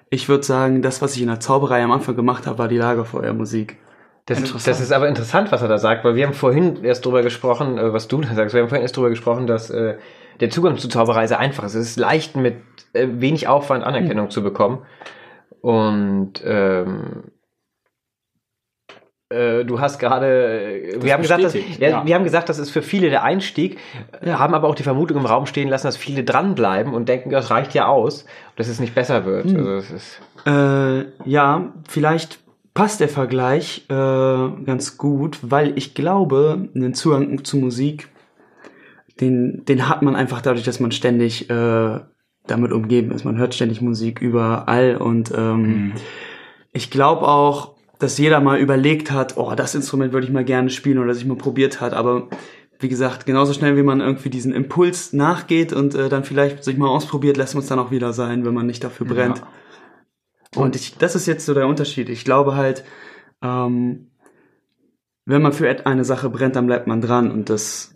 ich 0.10 0.30
würde 0.30 0.44
sagen, 0.44 0.82
das, 0.82 1.02
was 1.02 1.16
ich 1.16 1.22
in 1.22 1.28
der 1.28 1.40
Zauberei 1.40 1.84
am 1.84 1.92
Anfang 1.92 2.16
gemacht 2.16 2.48
habe, 2.48 2.58
war 2.58 2.68
die 2.68 2.78
Lagerfeuermusik. 2.78 3.78
Das 4.26 4.42
das 4.66 4.82
ist 4.82 4.92
aber 4.92 5.08
interessant, 5.08 5.54
was 5.54 5.62
er 5.62 5.70
da 5.70 5.78
sagt, 5.78 6.04
weil 6.04 6.16
wir 6.16 6.26
haben 6.26 6.34
vorhin 6.34 6.84
erst 6.84 7.06
drüber 7.06 7.22
gesprochen, 7.22 7.78
äh, 7.78 7.94
was 7.94 8.08
du 8.08 8.20
da 8.22 8.34
sagst, 8.34 8.54
wir 8.54 8.62
haben 8.62 8.70
vorhin 8.70 8.82
erst 8.84 8.98
drüber 8.98 9.10
gesprochen, 9.10 9.48
dass 9.48 9.70
äh, 9.70 9.98
der 10.40 10.50
Zugang 10.50 10.78
zu 10.78 10.90
Zauberei 10.90 11.28
sehr 11.28 11.40
einfach 11.40 11.64
ist. 11.64 11.76
Es 11.76 11.90
ist 11.90 12.00
leicht 12.00 12.36
mit 12.36 12.56
äh, 12.94 13.08
wenig 13.10 13.48
Aufwand 13.48 13.84
Anerkennung 13.84 14.30
zu 14.30 14.44
bekommen. 14.44 14.80
Und 15.62 16.34
ähm, 16.46 17.24
äh, 19.30 19.66
du 19.66 19.80
hast 19.80 20.00
gerade, 20.00 20.82
äh, 20.96 21.04
wir 21.04 21.14
haben 21.14 21.22
gesagt, 21.22 21.44
dass, 21.44 21.54
ja, 21.54 21.62
ja. 21.80 22.06
wir 22.06 22.16
haben 22.16 22.24
gesagt, 22.24 22.50
das 22.50 22.60
ist 22.60 22.70
für 22.70 22.82
viele 22.82 23.10
der 23.10 23.24
Einstieg, 23.24 23.78
Ja. 24.26 24.40
haben 24.40 24.54
aber 24.54 24.68
auch 24.68 24.76
die 24.76 24.84
Vermutung 24.84 25.18
im 25.18 25.26
Raum 25.26 25.46
stehen 25.46 25.68
lassen, 25.68 25.88
dass 25.88 25.98
viele 25.98 26.24
dranbleiben 26.24 26.94
und 26.94 27.10
denken, 27.10 27.30
das 27.30 27.52
reicht 27.52 27.74
ja 27.74 27.88
aus, 27.88 28.26
dass 28.56 28.68
es 28.68 28.80
nicht 28.80 28.96
besser 28.96 29.26
wird. 29.26 29.46
Hm. 29.46 29.58
Also 29.58 29.72
es 29.72 29.92
ist, 29.92 30.22
Äh, 30.46 31.06
ja, 31.30 31.74
vielleicht 31.88 32.40
passt 32.74 33.00
der 33.00 33.10
Vergleich 33.10 33.86
äh, 33.90 33.94
ganz 33.94 34.98
gut, 34.98 35.40
weil 35.42 35.74
ich 35.78 35.94
glaube, 35.94 36.70
einen 36.76 36.94
Zugang 36.94 37.44
zu 37.44 37.58
Musik, 37.58 38.08
den, 39.20 39.64
den 39.66 39.90
hat 39.90 40.04
man 40.04 40.16
einfach 40.16 40.42
dadurch, 40.42 40.64
dass 40.64 40.80
man 40.80 40.92
ständig 40.92 41.50
äh, 41.50 42.00
damit 42.46 42.72
umgeben 42.72 43.12
ist. 43.12 43.26
Man 43.26 43.38
hört 43.38 43.56
ständig 43.56 43.82
Musik 43.82 44.22
überall 44.22 44.96
und 44.98 45.32
ähm, 45.36 45.94
ich 46.72 46.92
glaube 46.92 47.28
auch, 47.28 47.77
dass 48.00 48.18
jeder 48.18 48.40
mal 48.42 48.60
überlegt 48.60 49.12
hat, 49.12 49.38
oh, 49.38 49.54
das 49.56 49.76
Instrument 49.76 50.14
würde 50.14 50.28
ich 50.28 50.34
mal 50.34 50.46
gerne 50.46 50.70
spielen 50.70 51.00
oder 51.00 51.14
sich 51.14 51.26
mal 51.26 51.38
probiert 51.38 51.82
hat, 51.82 51.94
aber 51.94 52.30
wie 52.80 52.90
gesagt, 52.90 53.26
genauso 53.26 53.54
schnell 53.54 53.76
wie 53.76 53.84
man 53.84 54.02
irgendwie 54.02 54.30
diesen 54.30 54.54
Impuls 54.54 55.14
nachgeht 55.14 55.74
und 55.74 55.96
äh, 55.96 56.10
dann 56.10 56.24
vielleicht 56.24 56.64
sich 56.64 56.78
mal 56.78 56.90
ausprobiert, 56.90 57.38
lässt 57.38 57.56
man 57.56 57.64
es 57.64 57.70
dann 57.70 57.80
auch 57.80 57.92
wieder 57.92 58.14
sein, 58.14 58.46
wenn 58.46 58.54
man 58.54 58.68
nicht 58.68 58.84
dafür 58.84 59.08
brennt. 59.08 59.42
Und 60.56 60.76
ich, 60.76 60.98
das 60.98 61.16
ist 61.16 61.26
jetzt 61.26 61.46
so 61.46 61.54
der 61.54 61.68
Unterschied. 61.68 62.10
Ich 62.10 62.24
glaube 62.24 62.56
halt, 62.56 62.84
ähm, 63.42 64.12
wenn 65.26 65.42
man 65.42 65.54
für 65.54 65.86
eine 65.86 66.06
Sache 66.06 66.30
brennt, 66.30 66.56
dann 66.56 66.68
bleibt 66.68 66.88
man 66.88 67.02
dran 67.02 67.32
und 67.32 67.50
das 67.50 67.96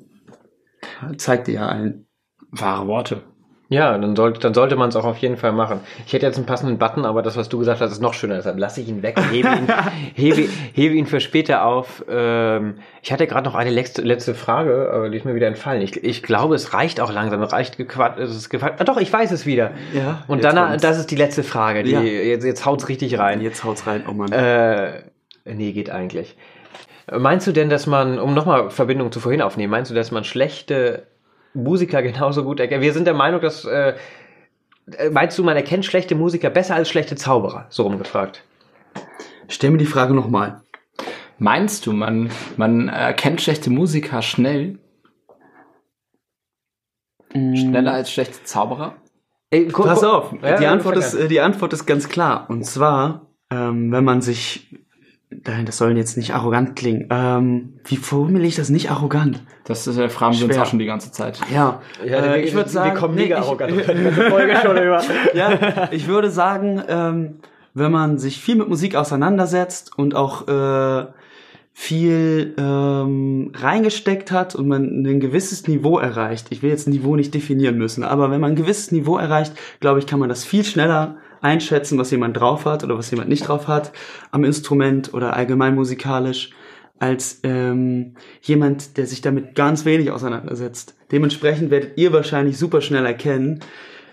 zeigt 1.18 1.48
dir 1.48 1.54
ja 1.54 1.68
allen. 1.68 2.08
Wahre 2.50 2.88
Worte. 2.88 3.24
Ja, 3.72 3.98
dann 3.98 4.18
sollte, 4.18 4.42
dann 4.42 4.54
sollte 4.54 4.76
man 4.76 4.90
es 4.90 4.98
auch 4.98 5.06
auf 5.06 5.16
jeden 5.20 5.38
Fall 5.38 5.54
machen. 5.54 5.80
Ich 6.06 6.12
hätte 6.12 6.26
jetzt 6.26 6.36
einen 6.36 6.46
passenden 6.46 6.78
Button, 6.78 7.06
aber 7.06 7.22
das, 7.22 7.38
was 7.38 7.48
du 7.48 7.58
gesagt 7.58 7.80
hast, 7.80 7.94
ist 7.94 8.02
noch 8.02 8.14
schöner. 8.14 8.36
Deshalb 8.36 8.60
lasse 8.60 8.82
ich 8.82 8.90
ihn 8.90 9.02
weg 9.02 9.16
und 9.16 9.32
hebe 9.32 9.48
ihn, 9.48 9.68
hebe, 10.14 10.50
hebe 10.74 10.94
ihn 10.94 11.06
für 11.06 11.22
später 11.22 11.64
auf. 11.64 12.04
Ähm, 12.10 12.76
ich 13.02 13.14
hatte 13.14 13.28
gerade 13.28 13.48
noch 13.48 13.56
eine 13.56 13.70
letzte, 13.70 14.02
letzte 14.02 14.36
Frage, 14.36 14.92
aber 14.94 15.10
die 15.10 15.16
ist 15.16 15.24
mir 15.24 15.36
wieder 15.36 15.48
entfallen. 15.48 15.82
Ich, 15.82 16.04
ich 16.04 16.22
glaube, 16.22 16.56
es 16.56 16.74
reicht 16.74 17.00
auch 17.00 17.14
langsam. 17.14 17.42
Reicht 17.42 17.78
gequatscht. 17.78 18.20
Es 18.20 18.36
ist 18.36 18.50
gequatscht. 18.50 18.76
Ah, 18.80 18.84
doch, 18.84 18.98
ich 18.98 19.12
weiß 19.12 19.32
es 19.32 19.46
wieder. 19.46 19.72
Ja. 19.94 20.22
Und 20.28 20.44
dann, 20.44 20.58
kommt's. 20.58 20.82
das 20.82 21.00
ist 21.00 21.10
die 21.10 21.16
letzte 21.16 21.44
Frage. 21.44 21.84
Die, 21.84 21.92
Ja. 21.92 22.02
jetzt, 22.02 22.44
jetzt 22.44 22.66
haut's 22.66 22.90
richtig 22.90 23.18
rein. 23.20 23.40
Jetzt 23.40 23.64
haut's 23.64 23.88
rein, 23.88 24.04
oh 24.06 24.12
Mann. 24.12 24.34
Äh, 24.34 25.04
nee, 25.46 25.72
geht 25.72 25.90
eigentlich. 25.90 26.36
Meinst 27.10 27.48
du 27.48 27.54
denn, 27.54 27.70
dass 27.70 27.88
man, 27.88 28.20
um 28.20 28.34
nochmal 28.34 28.70
Verbindung 28.70 29.14
zu 29.14 29.22
vorhin 29.22 29.42
aufnehmen, 29.42 29.72
meinst 29.72 29.92
du, 29.92 29.96
dass 29.96 30.12
man 30.12 30.26
schlechte 30.26 31.04
Musiker 31.54 32.02
genauso 32.02 32.44
gut 32.44 32.60
erkennt? 32.60 32.82
Wir 32.82 32.94
sind 32.94 33.06
der 33.06 33.14
Meinung, 33.14 33.42
dass, 33.42 33.66
äh, 33.66 33.96
äh, 34.98 35.10
meinst 35.10 35.38
du, 35.38 35.44
man 35.44 35.56
erkennt 35.56 35.86
schlechte 35.86 36.16
Musiker 36.16 36.50
besser 36.50 36.76
als 36.76 36.90
schlechte 36.90 37.16
Zauberer? 37.16 37.66
So 37.70 37.84
rumgefragt. 37.84 38.44
Stell 39.48 39.72
mir 39.72 39.78
die 39.78 39.86
Frage 39.86 40.14
nochmal. 40.14 40.62
Meinst 41.38 41.86
du, 41.86 41.94
man, 41.94 42.30
man 42.58 42.88
erkennt 42.88 43.42
schlechte 43.42 43.70
Musiker 43.70 44.22
schnell? 44.22 44.78
Schneller 47.32 47.94
als 47.94 48.12
schlechte 48.12 48.44
Zauberer? 48.44 48.96
Ey, 49.50 49.66
Pass 49.66 50.04
auf, 50.04 50.34
Ja, 50.42 50.58
die, 50.58 50.66
Antwort 50.66 50.98
ist, 50.98 51.30
die 51.30 51.42
Antwort 51.42 51.74
ist 51.74 51.86
ganz 51.86 52.08
klar. 52.08 52.46
Und 52.50 52.66
zwar, 52.66 53.28
ähm, 53.50 53.92
wenn 53.92 54.04
man 54.04 54.22
sich, 54.22 54.78
nein, 55.46 55.66
das 55.66 55.78
soll 55.78 55.96
jetzt 55.98 56.18
nicht 56.18 56.34
arrogant 56.34 56.76
klingen. 56.76 57.08
Ähm, 57.10 57.74
wie 57.86 57.96
formuliere 57.98 58.48
ich 58.48 58.56
das 58.56 58.70
nicht 58.70 58.92
arrogant? 58.92 59.42
Das 59.64 59.88
ist, 59.88 59.98
äh, 59.98 60.10
fragen 60.10 60.38
wir 60.38 60.46
uns 60.46 60.58
auch 60.58 60.66
schon 60.66 60.80
die 60.80 60.86
ganze 60.86 61.12
Zeit. 61.12 61.40
Ja, 61.54 61.82
Ja, 62.06 62.18
äh, 62.18 62.24
wir- 62.38 62.44
ich 62.44 62.54
würde 62.54 62.70
sagen, 62.70 62.94
wir 62.94 63.00
kommen 63.00 63.16
nee, 63.16 63.24
mega 63.24 63.40
ich- 63.40 63.46
arrogant 63.46 63.78
ganze 63.88 64.12
Folge 64.30 64.56
schon 64.62 64.78
über. 64.78 65.02
ja, 65.34 65.90
ich 65.92 66.08
würde 66.08 66.30
sagen, 66.30 66.82
ähm, 66.88 67.36
wenn 67.74 67.92
man 67.92 68.18
sich 68.18 68.40
viel 68.42 68.56
mit 68.56 68.68
Musik 68.68 68.96
auseinandersetzt 68.96 69.92
und 69.98 70.14
auch 70.16 70.48
äh, 70.48 71.06
viel 71.74 72.54
ähm, 72.58 73.52
reingesteckt 73.56 74.32
hat 74.32 74.56
und 74.56 74.68
man 74.68 75.06
ein 75.06 75.20
gewisses 75.22 75.68
Niveau 75.68 75.98
erreicht, 76.00 76.48
ich 76.50 76.62
will 76.62 76.70
jetzt 76.70 76.88
ein 76.88 76.92
Niveau 76.92 77.16
nicht 77.16 77.34
definieren 77.34 77.78
müssen, 77.78 78.04
aber 78.04 78.30
wenn 78.30 78.42
man 78.42 78.52
ein 78.52 78.56
gewisses 78.58 78.92
Niveau 78.92 79.18
erreicht, 79.18 79.54
glaube 79.80 80.00
ich, 80.00 80.06
kann 80.06 80.20
man 80.20 80.28
das 80.28 80.44
viel 80.44 80.66
schneller 80.66 81.16
einschätzen, 81.42 81.98
was 81.98 82.12
jemand 82.12 82.40
drauf 82.40 82.66
hat 82.66 82.84
oder 82.84 82.98
was 82.98 83.12
jemand 83.12 83.30
nicht 83.30 83.48
drauf 83.48 83.68
hat 83.68 83.92
am 84.32 84.44
Instrument 84.44 85.14
oder 85.14 85.36
allgemein 85.36 85.76
musikalisch 85.76 86.52
als 87.00 87.40
ähm, 87.44 88.14
jemand, 88.42 88.98
der 88.98 89.08
sich 89.08 89.22
damit 89.22 89.56
ganz 89.56 89.86
wenig 89.86 90.12
auseinandersetzt. 90.12 90.96
Dementsprechend 91.12 91.72
werdet 91.72 91.98
ihr 91.98 92.14
wahrscheinlich 92.14 92.60
super 92.60 92.80
schnell 92.82 93.06
erkennen, 93.06 93.60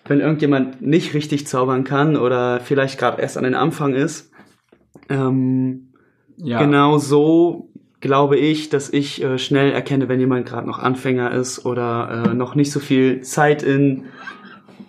wenn 0.07 0.21
irgendjemand 0.21 0.81
nicht 0.81 1.13
richtig 1.13 1.47
zaubern 1.47 1.85
kann 1.85 2.17
oder 2.17 2.61
vielleicht 2.61 2.99
gerade 2.99 3.21
erst 3.21 3.37
an 3.37 3.45
den 3.45 3.55
Anfang 3.55 3.95
ist. 3.95 4.33
Ähm, 5.11 5.93
Ja. 6.39 6.61
Genau 6.61 6.99
so 6.99 7.69
glaube 8.01 8.37
ich, 8.37 8.69
dass 8.71 8.91
ich 8.91 9.23
äh, 9.23 9.39
schnell 9.39 9.73
erkenne, 9.73 10.09
wenn 10.09 10.21
jemand 10.21 10.47
gerade 10.47 10.67
noch 10.67 10.79
Anfänger 10.79 11.33
ist 11.33 11.67
oder 11.67 12.27
äh, 12.31 12.35
noch 12.35 12.55
nicht 12.55 12.71
so 12.71 12.81
viel 12.81 13.23
Zeit 13.23 13.63
in 13.63 14.05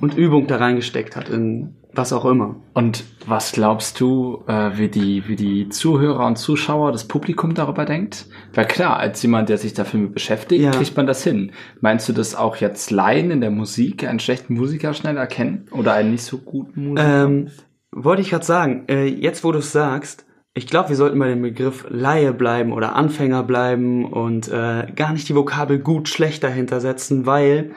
und 0.02 0.18
Übung 0.18 0.48
da 0.48 0.58
reingesteckt 0.58 1.16
hat 1.16 1.30
in 1.30 1.76
was 1.92 2.14
auch 2.14 2.26
immer. 2.26 2.56
Und 2.76 3.04
was 3.26 3.52
glaubst 3.52 4.00
du, 4.00 4.44
äh, 4.48 4.72
wie, 4.78 4.90
die, 4.90 5.28
wie 5.28 5.36
die 5.36 5.70
Zuhörer 5.70 6.28
und 6.28 6.38
Zuschauer, 6.38 6.92
das 6.92 7.08
Publikum 7.08 7.56
darüber 7.56 7.84
denkt? 7.86 8.28
Weil 8.54 8.66
klar, 8.68 8.98
als 8.98 9.22
jemand, 9.24 9.50
der 9.50 9.58
sich 9.58 9.74
dafür 9.74 10.08
beschäftigt, 10.08 10.62
Ja. 10.64 10.70
kriegt 10.72 10.96
man 10.96 11.08
das 11.08 11.24
hin. 11.24 11.52
Meinst 11.82 12.08
du, 12.08 12.14
dass 12.14 12.36
auch 12.36 12.58
jetzt 12.58 12.92
Laien 12.92 13.32
in 13.32 13.42
der 13.42 13.50
Musik 13.50 14.08
einen 14.08 14.20
schlechten 14.20 14.54
Musiker 14.54 14.94
schnell 14.94 15.18
erkennen? 15.18 15.66
Oder 15.72 15.94
einen 15.94 16.12
nicht 16.12 16.24
so 16.24 16.38
guten 16.38 16.90
Musiker? 16.90 17.26
Ähm, 17.26 17.48
wollte 17.92 18.22
ich 18.22 18.30
gerade 18.30 18.46
sagen, 18.46 18.84
äh, 18.88 19.06
jetzt 19.08 19.44
wo 19.44 19.52
du 19.52 19.58
es 19.58 19.72
sagst, 19.72 20.26
ich 20.54 20.68
glaube, 20.68 20.90
wir 20.90 20.96
sollten 20.96 21.18
bei 21.18 21.28
dem 21.28 21.42
Begriff 21.42 21.86
Laie 21.90 22.34
bleiben 22.34 22.72
oder 22.72 22.96
Anfänger 22.96 23.42
bleiben 23.44 24.06
und 24.06 24.48
äh, 24.48 24.86
gar 24.96 25.12
nicht 25.12 25.28
die 25.28 25.36
Vokabel 25.36 25.80
gut, 25.80 26.08
schlecht 26.08 26.44
dahinter 26.44 26.82
setzen, 26.82 27.26
weil 27.26 27.72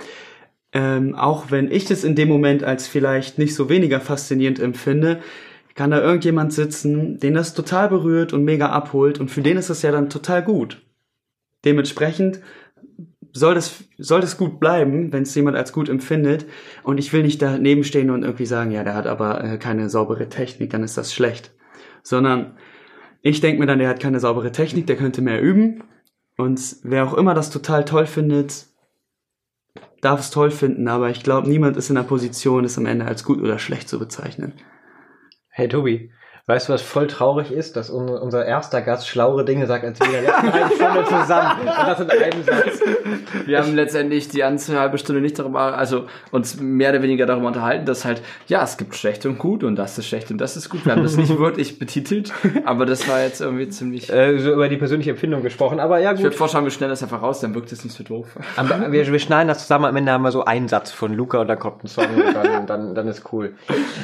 ähm, 0.73 1.15
auch 1.15 1.51
wenn 1.51 1.71
ich 1.71 1.85
das 1.85 2.05
in 2.05 2.15
dem 2.15 2.29
Moment 2.29 2.65
als 2.65 2.87
vielleicht 2.87 3.39
nicht 3.39 3.55
so 3.55 3.69
weniger 3.69 4.01
faszinierend 4.01 4.59
empfinde, 4.61 5.21
kann 5.75 5.91
da 5.91 6.01
irgendjemand 6.03 6.53
sitzen, 6.53 7.19
den 7.19 7.35
das 7.35 7.55
total 7.55 7.89
berührt 7.89 8.33
und 8.33 8.45
mega 8.45 8.69
abholt 8.69 9.21
und 9.21 9.31
für 9.31 9.43
den 9.43 9.57
ist 9.57 9.71
es 9.71 9.83
ja 9.83 9.91
dann 9.91 10.11
total 10.11 10.43
gut. 10.43 10.83
Dementsprechend 11.65 12.41
soll 13.33 13.55
das, 13.55 13.85
soll 13.99 14.21
das 14.21 14.37
gut 14.37 14.61
bleiben, 14.61 15.13
wenn 15.13 15.23
es 15.23 15.35
jemand 15.35 15.57
als 15.57 15.73
gut 15.73 15.89
empfindet. 15.89 16.47
Und 16.83 16.99
ich 16.99 17.13
will 17.13 17.23
nicht 17.23 17.41
daneben 17.41 17.85
stehen 17.85 18.11
und 18.11 18.23
irgendwie 18.23 18.47
sagen, 18.47 18.71
ja, 18.71 18.85
der 18.85 18.95
hat 18.95 19.07
aber 19.07 19.43
äh, 19.43 19.59
keine 19.59 19.89
saubere 19.89 20.29
Technik, 20.29 20.71
dann 20.71 20.83
ist 20.83 20.99
das 20.99 21.15
schlecht. 21.15 21.53
Sondern 22.03 22.57
ich 23.23 23.41
denke 23.41 23.61
mir 23.61 23.67
dann, 23.67 23.79
der 23.79 23.89
hat 23.89 24.01
keine 24.01 24.21
saubere 24.21 24.53
Technik, 24.53 24.87
der 24.87 24.97
könnte 24.97 25.23
mehr 25.23 25.41
üben. 25.41 25.85
Und 26.37 26.77
wer 26.83 27.07
auch 27.07 27.15
immer 27.15 27.35
das 27.35 27.51
total 27.51 27.85
toll 27.85 28.07
findet, 28.07 28.67
darf 30.03 30.21
es 30.21 30.31
toll 30.31 30.51
finden, 30.51 30.89
aber 30.89 31.09
ich 31.09 31.23
glaube, 31.23 31.49
niemand 31.49 31.79
ist 31.79 31.89
in 31.89 31.97
der 31.97 32.03
Position, 32.03 32.67
es 32.67 32.77
am 32.77 32.85
Ende 32.85 33.07
als 33.07 33.25
gut 33.25 33.41
oder 33.41 33.59
schlecht 33.59 33.89
zu 33.89 33.99
bezeichnen. 33.99 34.53
Hey 35.49 35.69
Tobi, 35.69 36.13
weißt 36.47 36.69
du, 36.69 36.73
was 36.73 36.83
voll 36.83 37.07
traurig 37.07 37.53
ist, 37.53 37.77
dass 37.77 37.89
un 37.89 38.09
unser 38.09 38.45
erster 38.45 38.83
Gast 38.83 39.09
schlauere 39.09 39.45
Dinge 39.45 39.67
sagt 39.69 39.85
als 39.85 40.01
wir 40.01 40.07
in 40.07 40.13
der 40.13 40.23
letzten 40.23 40.53
halben 40.53 40.75
Stunde 40.75 41.05
zusammen. 41.05 41.61
Und 41.61 41.67
das 41.69 42.01
in 42.01 42.11
einem 42.11 42.43
Satz. 42.43 42.81
Wir 43.47 43.59
haben 43.59 43.75
letztendlich 43.77 44.29
die 44.29 44.39
ganze 44.39 44.79
halbe 44.79 44.99
Stunde 44.99 45.21
nicht 45.21 45.39
darüber, 45.39 45.79
also 45.79 46.07
uns 46.33 46.61
mehr 46.61 46.91
oder 46.91 47.03
weniger 47.03 47.27
darüber 47.27 47.47
unterhalten, 47.47 47.87
dass 47.87 48.05
halt, 48.05 48.23
ja, 48.49 48.63
es 48.65 48.77
gibt 48.77 48.97
schlecht 48.97 49.25
und 49.25 49.39
gut 49.39 49.63
und 49.63 49.77
das 49.77 49.97
ist 49.99 50.07
schlecht 50.07 50.33
und 50.33 50.39
das 50.39 50.57
ist 50.57 50.69
gut. 50.69 50.85
Wir 50.85 50.93
haben 50.93 51.05
das 51.05 51.17
nicht 51.17 51.39
wörtlich 51.39 51.79
betitelt, 51.79 52.33
aber 52.65 52.87
das 52.87 53.09
war 53.09 53.23
jetzt 53.23 53.41
irgendwie 53.41 53.69
ziemlich. 53.69 54.13
Äh, 54.13 54.39
so 54.39 54.53
über 54.53 54.69
die 54.69 54.77
persönliche 54.77 55.11
Empfindung 55.11 55.43
gesprochen, 55.43 55.79
aber 55.79 56.01
ja 56.01 56.13
ich 56.13 56.19
würde 56.19 56.31
gut. 56.31 56.39
vorschlagen, 56.39 56.67
wir 56.67 56.73
schneiden 56.73 56.91
das 56.91 57.05
einfach 57.05 57.23
raus, 57.23 57.41
dann 57.41 57.55
wirkt 57.55 57.71
es 57.71 57.85
nicht 57.85 57.97
so 57.97 58.03
doof. 58.03 58.37
Aber 58.57 58.91
wir, 58.91 59.07
wir 59.07 59.19
schneiden 59.21 59.47
das 59.47 59.61
zusammen, 59.61 59.85
am 59.85 59.95
Ende 59.95 60.11
haben 60.11 60.23
wir 60.23 60.33
so 60.33 60.45
einen 60.45 60.67
Satz 60.67 60.91
von 60.91 61.13
Luca 61.13 61.39
und 61.39 61.47
dann 61.47 61.59
kommt 61.59 61.85
ein 61.85 61.87
Song 61.87 62.07
und 62.17 62.35
dann, 62.35 62.67
dann, 62.67 62.95
dann 62.97 63.07
ist 63.07 63.33
cool. 63.33 63.55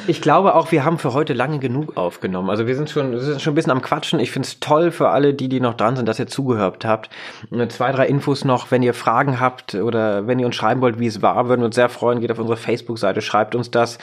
Ich 0.07 0.21
glaube 0.21 0.55
auch, 0.55 0.71
wir 0.71 0.85
haben 0.85 0.97
für 0.97 1.13
heute 1.13 1.33
lange 1.33 1.59
genug 1.59 1.97
aufgenommen. 1.97 2.28
Also 2.35 2.67
wir 2.67 2.75
sind 2.75 2.89
schon, 2.89 3.11
wir 3.11 3.19
sind 3.19 3.41
schon 3.41 3.53
ein 3.53 3.55
bisschen 3.55 3.71
am 3.71 3.81
Quatschen. 3.81 4.19
Ich 4.19 4.31
finde 4.31 4.47
es 4.47 4.59
toll 4.59 4.91
für 4.91 5.09
alle, 5.09 5.33
die, 5.33 5.49
die 5.49 5.59
noch 5.59 5.75
dran 5.75 5.95
sind, 5.95 6.07
dass 6.07 6.19
ihr 6.19 6.27
zugehört 6.27 6.85
habt. 6.85 7.09
Äh, 7.51 7.67
Zwei, 7.67 7.91
drei 7.91 8.07
Infos 8.07 8.45
noch, 8.45 8.71
wenn 8.71 8.83
ihr 8.83 8.93
Fragen 8.93 9.39
habt 9.39 9.75
oder 9.75 10.27
wenn 10.27 10.39
ihr 10.39 10.45
uns 10.45 10.55
schreiben 10.55 10.81
wollt, 10.81 10.99
wie 10.99 11.07
es 11.07 11.21
war, 11.21 11.47
würden 11.47 11.61
wir 11.61 11.65
uns 11.65 11.75
sehr 11.75 11.89
freuen. 11.89 12.19
Geht 12.19 12.31
auf 12.31 12.39
unsere 12.39 12.57
Facebook-Seite, 12.57 13.21
schreibt 13.21 13.55
uns 13.55 13.71
das. 13.71 13.97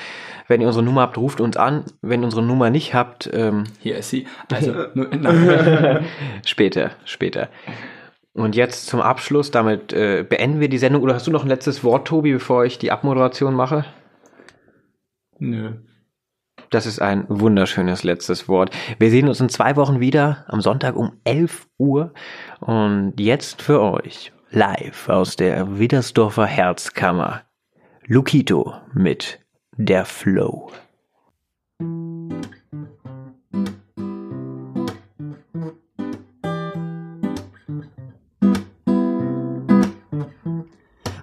Wenn 0.48 0.60
ihr 0.60 0.66
unsere 0.66 0.84
Nummer 0.84 1.02
habt, 1.02 1.18
ruft 1.18 1.40
uns 1.40 1.56
an. 1.56 1.84
Wenn 2.02 2.22
ihr 2.22 2.26
unsere 2.26 2.42
Nummer 2.42 2.70
nicht 2.70 2.94
habt, 2.94 3.28
ähm, 3.32 3.64
Hier 3.80 3.98
ist 3.98 4.10
sie. 4.10 4.26
Also, 4.52 4.72
später, 6.44 6.92
später. 7.04 7.48
Und 8.32 8.54
jetzt 8.54 8.86
zum 8.86 9.00
Abschluss, 9.00 9.50
damit 9.50 9.92
äh, 9.92 10.22
beenden 10.22 10.60
wir 10.60 10.68
die 10.68 10.78
Sendung. 10.78 11.02
Oder 11.02 11.14
hast 11.14 11.26
du 11.26 11.30
noch 11.30 11.42
ein 11.42 11.48
letztes 11.48 11.82
Wort, 11.84 12.06
Tobi, 12.06 12.32
bevor 12.32 12.64
ich 12.64 12.78
die 12.78 12.92
Abmoderation 12.92 13.54
mache? 13.54 13.86
Nö. 15.38 15.72
Das 16.70 16.86
ist 16.86 17.00
ein 17.00 17.24
wunderschönes 17.28 18.02
letztes 18.02 18.48
Wort. 18.48 18.70
Wir 18.98 19.10
sehen 19.10 19.28
uns 19.28 19.40
in 19.40 19.48
zwei 19.48 19.76
Wochen 19.76 20.00
wieder 20.00 20.44
am 20.48 20.60
Sonntag 20.60 20.96
um 20.96 21.12
11 21.24 21.66
Uhr. 21.78 22.12
Und 22.60 23.14
jetzt 23.18 23.62
für 23.62 23.80
euch 23.80 24.32
live 24.50 25.08
aus 25.08 25.36
der 25.36 25.78
Widersdorfer 25.78 26.46
Herzkammer. 26.46 27.42
Lukito 28.06 28.74
mit 28.92 29.40
der 29.76 30.04
Flow. 30.04 30.70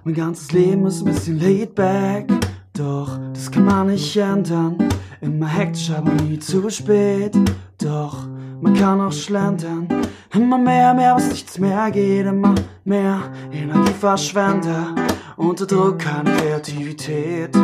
Mein 0.06 0.14
ganzes 0.14 0.52
Leben 0.52 0.86
ist 0.86 1.00
ein 1.00 1.06
bisschen 1.06 1.40
laid 1.40 1.74
back, 1.74 2.28
doch 2.74 3.18
das 3.32 3.50
kann 3.50 3.64
man 3.64 3.86
nicht 3.86 4.14
ändern. 4.16 4.76
Immer 5.24 5.46
hektisch, 5.46 5.90
aber 5.90 6.12
nie 6.22 6.38
zu 6.38 6.68
spät. 6.68 7.34
Doch 7.78 8.26
man 8.60 8.74
kann 8.74 9.00
auch 9.00 9.10
schlendern. 9.10 9.88
Immer 10.34 10.58
mehr, 10.58 10.92
mehr, 10.92 11.16
was 11.16 11.28
nichts 11.28 11.58
mehr 11.58 11.90
geht. 11.90 12.26
Immer 12.26 12.54
mehr 12.84 13.32
Energieverschwender. 13.50 14.94
Unter 15.38 15.64
Druck 15.64 16.00
keine 16.00 16.30
Kreativität. 16.30 17.56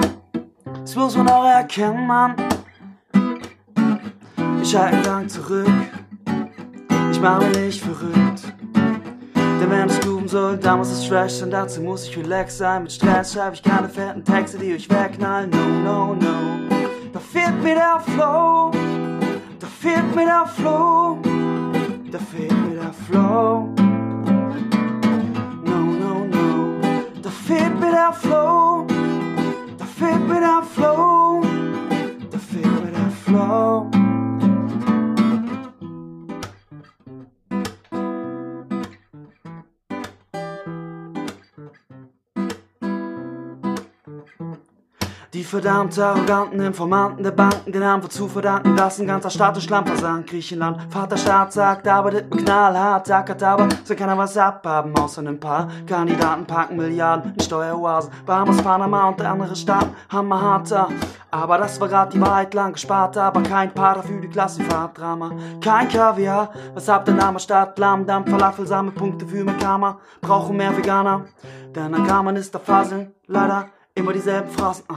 Das 0.80 0.96
muss 0.96 1.14
man 1.18 1.28
auch 1.28 1.44
erkennen, 1.44 2.06
Mann. 2.06 2.34
Ich 4.62 4.74
halte 4.74 4.96
einen 4.96 5.02
Gang 5.02 5.30
zurück. 5.30 5.68
Ich 7.12 7.20
mache 7.20 7.44
mich 7.44 7.58
nicht 7.58 7.82
verrückt. 7.82 8.54
Denn 9.34 9.70
wenn 9.70 9.90
es 9.90 10.00
grooven 10.00 10.28
soll, 10.28 10.56
dann 10.56 10.78
muss 10.78 10.90
es 10.90 11.04
fresh 11.04 11.32
sein. 11.34 11.50
Dazu 11.50 11.82
muss 11.82 12.08
ich 12.08 12.16
relax 12.16 12.56
sein. 12.56 12.84
Mit 12.84 12.92
Stress 12.92 13.34
schreibe 13.34 13.54
ich 13.54 13.62
keine 13.62 13.90
fetten 13.90 14.24
Texte, 14.24 14.56
die 14.56 14.72
euch 14.72 14.88
wegknallen. 14.88 15.50
No, 15.50 16.14
no, 16.14 16.14
no. 16.14 16.80
Da 17.12 17.18
fehlt 17.18 17.62
mir 17.62 17.74
der 17.74 18.00
Flow. 18.00 18.70
Da 19.58 19.66
fehlt 19.66 20.14
mir 20.14 20.26
der 20.26 20.46
Flow. 20.46 21.18
Da 22.12 22.18
fehlt 22.18 22.68
mir 22.68 22.76
der 22.76 22.92
Flow. 22.92 23.74
No, 25.64 25.78
no, 26.02 26.24
no. 26.24 26.78
Da 27.20 27.30
fehlt 27.30 27.80
mir 27.80 27.90
verdammt 45.51 45.98
arroganten 45.98 46.61
Informanten 46.61 47.24
der 47.24 47.32
Banken, 47.32 47.72
den 47.72 47.82
wir 47.82 48.09
zu 48.09 48.28
verdanken, 48.28 48.76
dass 48.76 49.01
ein 49.01 49.07
ganzer 49.09 49.30
Staat 49.30 49.57
durch 49.57 49.68
Land 49.68 49.88
versank. 49.88 50.28
Griechenland, 50.28 50.80
Vaterstaat 50.90 51.53
sagt, 51.53 51.88
arbeitet 51.88 52.32
mit 52.32 52.44
knallhart, 52.44 53.09
tackert 53.09 53.42
aber, 53.42 53.68
soll 53.82 53.96
keiner 53.96 54.16
was 54.16 54.36
abhaben, 54.36 54.94
außer 54.96 55.22
ein 55.22 55.40
paar 55.40 55.68
Kandidaten 55.86 56.46
packen 56.46 56.76
Milliarden 56.76 57.34
in 57.34 57.40
Steueroasen. 57.40 58.12
Bahamas, 58.24 58.62
Panama 58.62 59.09
und 59.09 59.20
andere 59.20 59.57
Staaten, 59.57 59.90
hammerharter. 60.09 60.88
Aber 61.32 61.59
das 61.59 61.80
war 61.80 61.88
grad 61.88 62.14
die 62.14 62.20
Wahrheit, 62.20 62.55
lang 62.55 62.72
gespart, 62.74 63.16
aber 63.16 63.42
kein 63.42 63.74
Pater 63.74 64.05
für 64.05 64.20
die 64.20 64.28
Klassenfahrtdrama. 64.28 65.32
Kein 65.61 65.88
Kaviar, 65.88 66.51
was 66.74 66.88
habt 66.88 67.09
ihr 67.09 67.14
Name 67.14 67.38
Lamm, 67.76 68.07
Dampf, 68.07 68.30
Falafel, 68.30 68.66
Sammelpunkte 68.66 69.26
für 69.26 69.44
mein 69.44 69.59
Karma. 69.59 69.98
Brauchen 70.20 70.57
mehr 70.57 70.76
Veganer, 70.76 71.24
denn 71.74 71.92
an 71.92 72.07
Karma 72.07 72.30
ist 72.32 72.55
der 72.55 72.61
Faseln, 72.61 73.14
leider. 73.26 73.66
Immer 74.01 74.14
dieselben 74.14 74.48
Phrasen. 74.48 74.84
ah. 74.88 74.94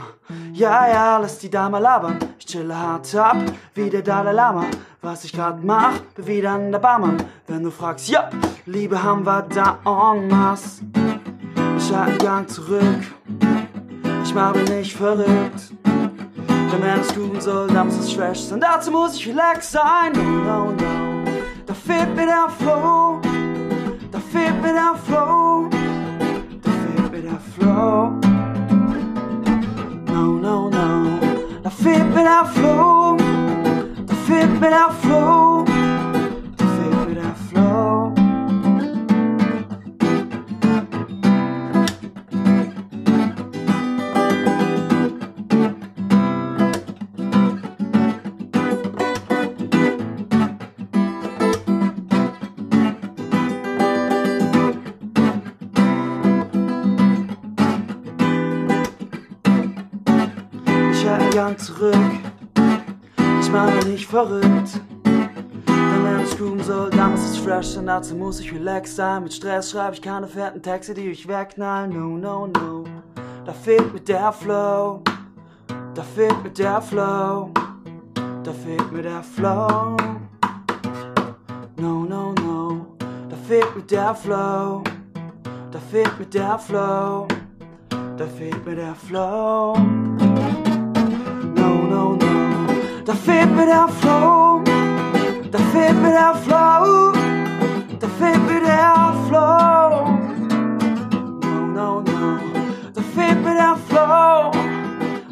Ja, 0.54 0.88
ja, 0.88 1.18
lass 1.18 1.38
die 1.38 1.50
Dame 1.50 1.78
labern. 1.78 2.18
Ich 2.40 2.46
chille 2.46 2.74
hart 2.74 3.14
ab, 3.16 3.36
wie 3.74 3.90
der 3.90 4.02
Dalai 4.02 4.32
Lama. 4.32 4.64
Was 5.02 5.26
ich 5.26 5.34
grad 5.34 5.62
mach, 5.62 6.00
bin 6.16 6.26
wieder 6.26 6.52
an 6.52 6.72
der 6.72 6.80
Barmann. 6.80 7.18
Wenn 7.48 7.64
du 7.64 7.70
fragst, 7.70 8.08
ja, 8.08 8.30
Liebe 8.66 9.04
haben 9.04 9.26
wir 9.26 9.42
da 9.42 9.80
en 9.86 10.30
masse. 10.30 10.84
Ich 11.78 11.94
halte 11.94 12.12
einen 12.12 12.18
Gang 12.20 12.50
zurück. 12.50 13.04
Ich 14.24 14.34
mach 14.34 14.56
mich 14.56 14.70
nicht 14.70 14.96
verrückt. 14.96 15.74
Denn 15.84 16.82
wenn 16.82 17.02
es 17.02 17.14
grooven 17.14 17.42
soll, 17.42 17.68
dann 17.68 17.88
muss 17.88 17.98
es 17.98 18.14
fresh 18.14 18.40
sein. 18.40 18.62
Dazu 18.62 18.90
muss 18.90 19.16
ich 19.16 19.28
relax 19.28 19.70
sein. 19.70 20.14
No, 20.14 20.22
no, 20.24 20.72
no. 20.72 21.32
Da 21.66 21.74
fehlt 21.74 22.16
mir 22.16 22.26
der 22.26 22.48
Flow. 22.58 23.20
Da 24.14 24.20
fehlt 24.32 24.62
mir 24.62 24.72
der 24.72 24.96
Flow. 25.06 25.68
Da 26.64 26.72
fehlt 26.72 27.12
mir 27.12 27.22
der 27.22 27.40
Flow. 27.60 28.23
No, 30.44 30.70
no, 30.70 31.04
no. 31.06 31.20
Da 31.64 31.70
fehlt 31.70 32.14
mir 32.14 32.24
der 32.24 32.46
Flow. 32.54 33.16
Da 34.06 34.14
fehlt 34.28 34.60
Ich 61.54 61.60
Gang 61.60 61.60
zurück. 61.60 61.96
Ich 63.42 63.52
mache 63.52 63.88
nicht 63.88 64.08
verrückt. 64.08 64.82
Denn 65.06 66.04
wenn 66.04 66.20
es 66.22 66.36
grooven 66.36 66.64
soll, 66.64 66.90
dann 66.90 67.12
muss 67.12 67.30
es 67.30 67.38
fresh 67.38 67.68
sein. 67.68 67.86
Dazu 67.86 68.16
muss 68.16 68.40
ich 68.40 68.52
relax 68.52 68.96
sein. 68.96 69.24
Mit 69.24 69.34
Stress 69.34 69.70
schreibe 69.70 69.94
ich 69.94 70.02
keine 70.02 70.28
fetten 70.28 70.64
Texte, 70.64 70.96
die 70.96 71.12
euch 71.12 71.28
wegknallen. 71.28 71.92
No, 71.92 72.18
no, 72.18 72.48
no. 72.48 72.86
Da 73.46 73.54
fehlt 73.54 73.94
mir 73.94 74.00
der 74.00 74.32
Flow. 74.32 75.02
Da 75.94 76.02
fehlt 76.02 76.44
mir 76.44 76.50
der 76.50 76.82
Flow. 76.82 77.52
Da 78.44 78.52
fehlt 78.52 78.92
mir 78.92 79.04
der 79.04 79.22
Flow. 79.22 79.96
No, 81.78 82.04
no, 82.04 82.34
no. 82.34 82.98
Da 83.30 83.36
fehlt 83.48 83.76
mir 83.76 83.84
der 83.84 84.16
Flow. 84.16 84.84
Da 85.72 85.80
fehlt 85.92 86.18
mir 86.18 86.26
der 86.26 86.58
Flow. 86.58 87.28
Da 88.18 88.26
fehlt 88.26 88.66
mir 88.66 88.76
der 88.76 88.96
Flow. 88.96 90.03
The 93.06 93.14
fait 93.14 93.46
I 93.46 93.70
un 93.70 93.88
flow, 93.90 94.64
t'as 95.52 95.58
fait 95.58 95.94
péter 95.94 96.16
un 96.16 96.34
flow, 96.36 97.12
t'as 98.00 98.08
fait 98.08 98.40
péter 98.48 98.72
un 98.72 99.12
flow. 99.28 100.06
Non, 101.52 101.68
non, 101.76 102.02
non. 102.02 102.38
T'as 102.94 103.02
fait 103.02 103.36
péter 103.36 103.60
un 103.60 103.76
flow, 103.76 104.52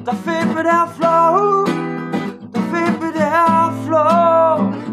the 0.03 0.11
fait 0.25 0.45
I 0.67 0.85
flow, 0.97 1.63
the 2.51 2.59
fait 2.73 2.91
I 3.17 3.71
flow. 3.85 4.90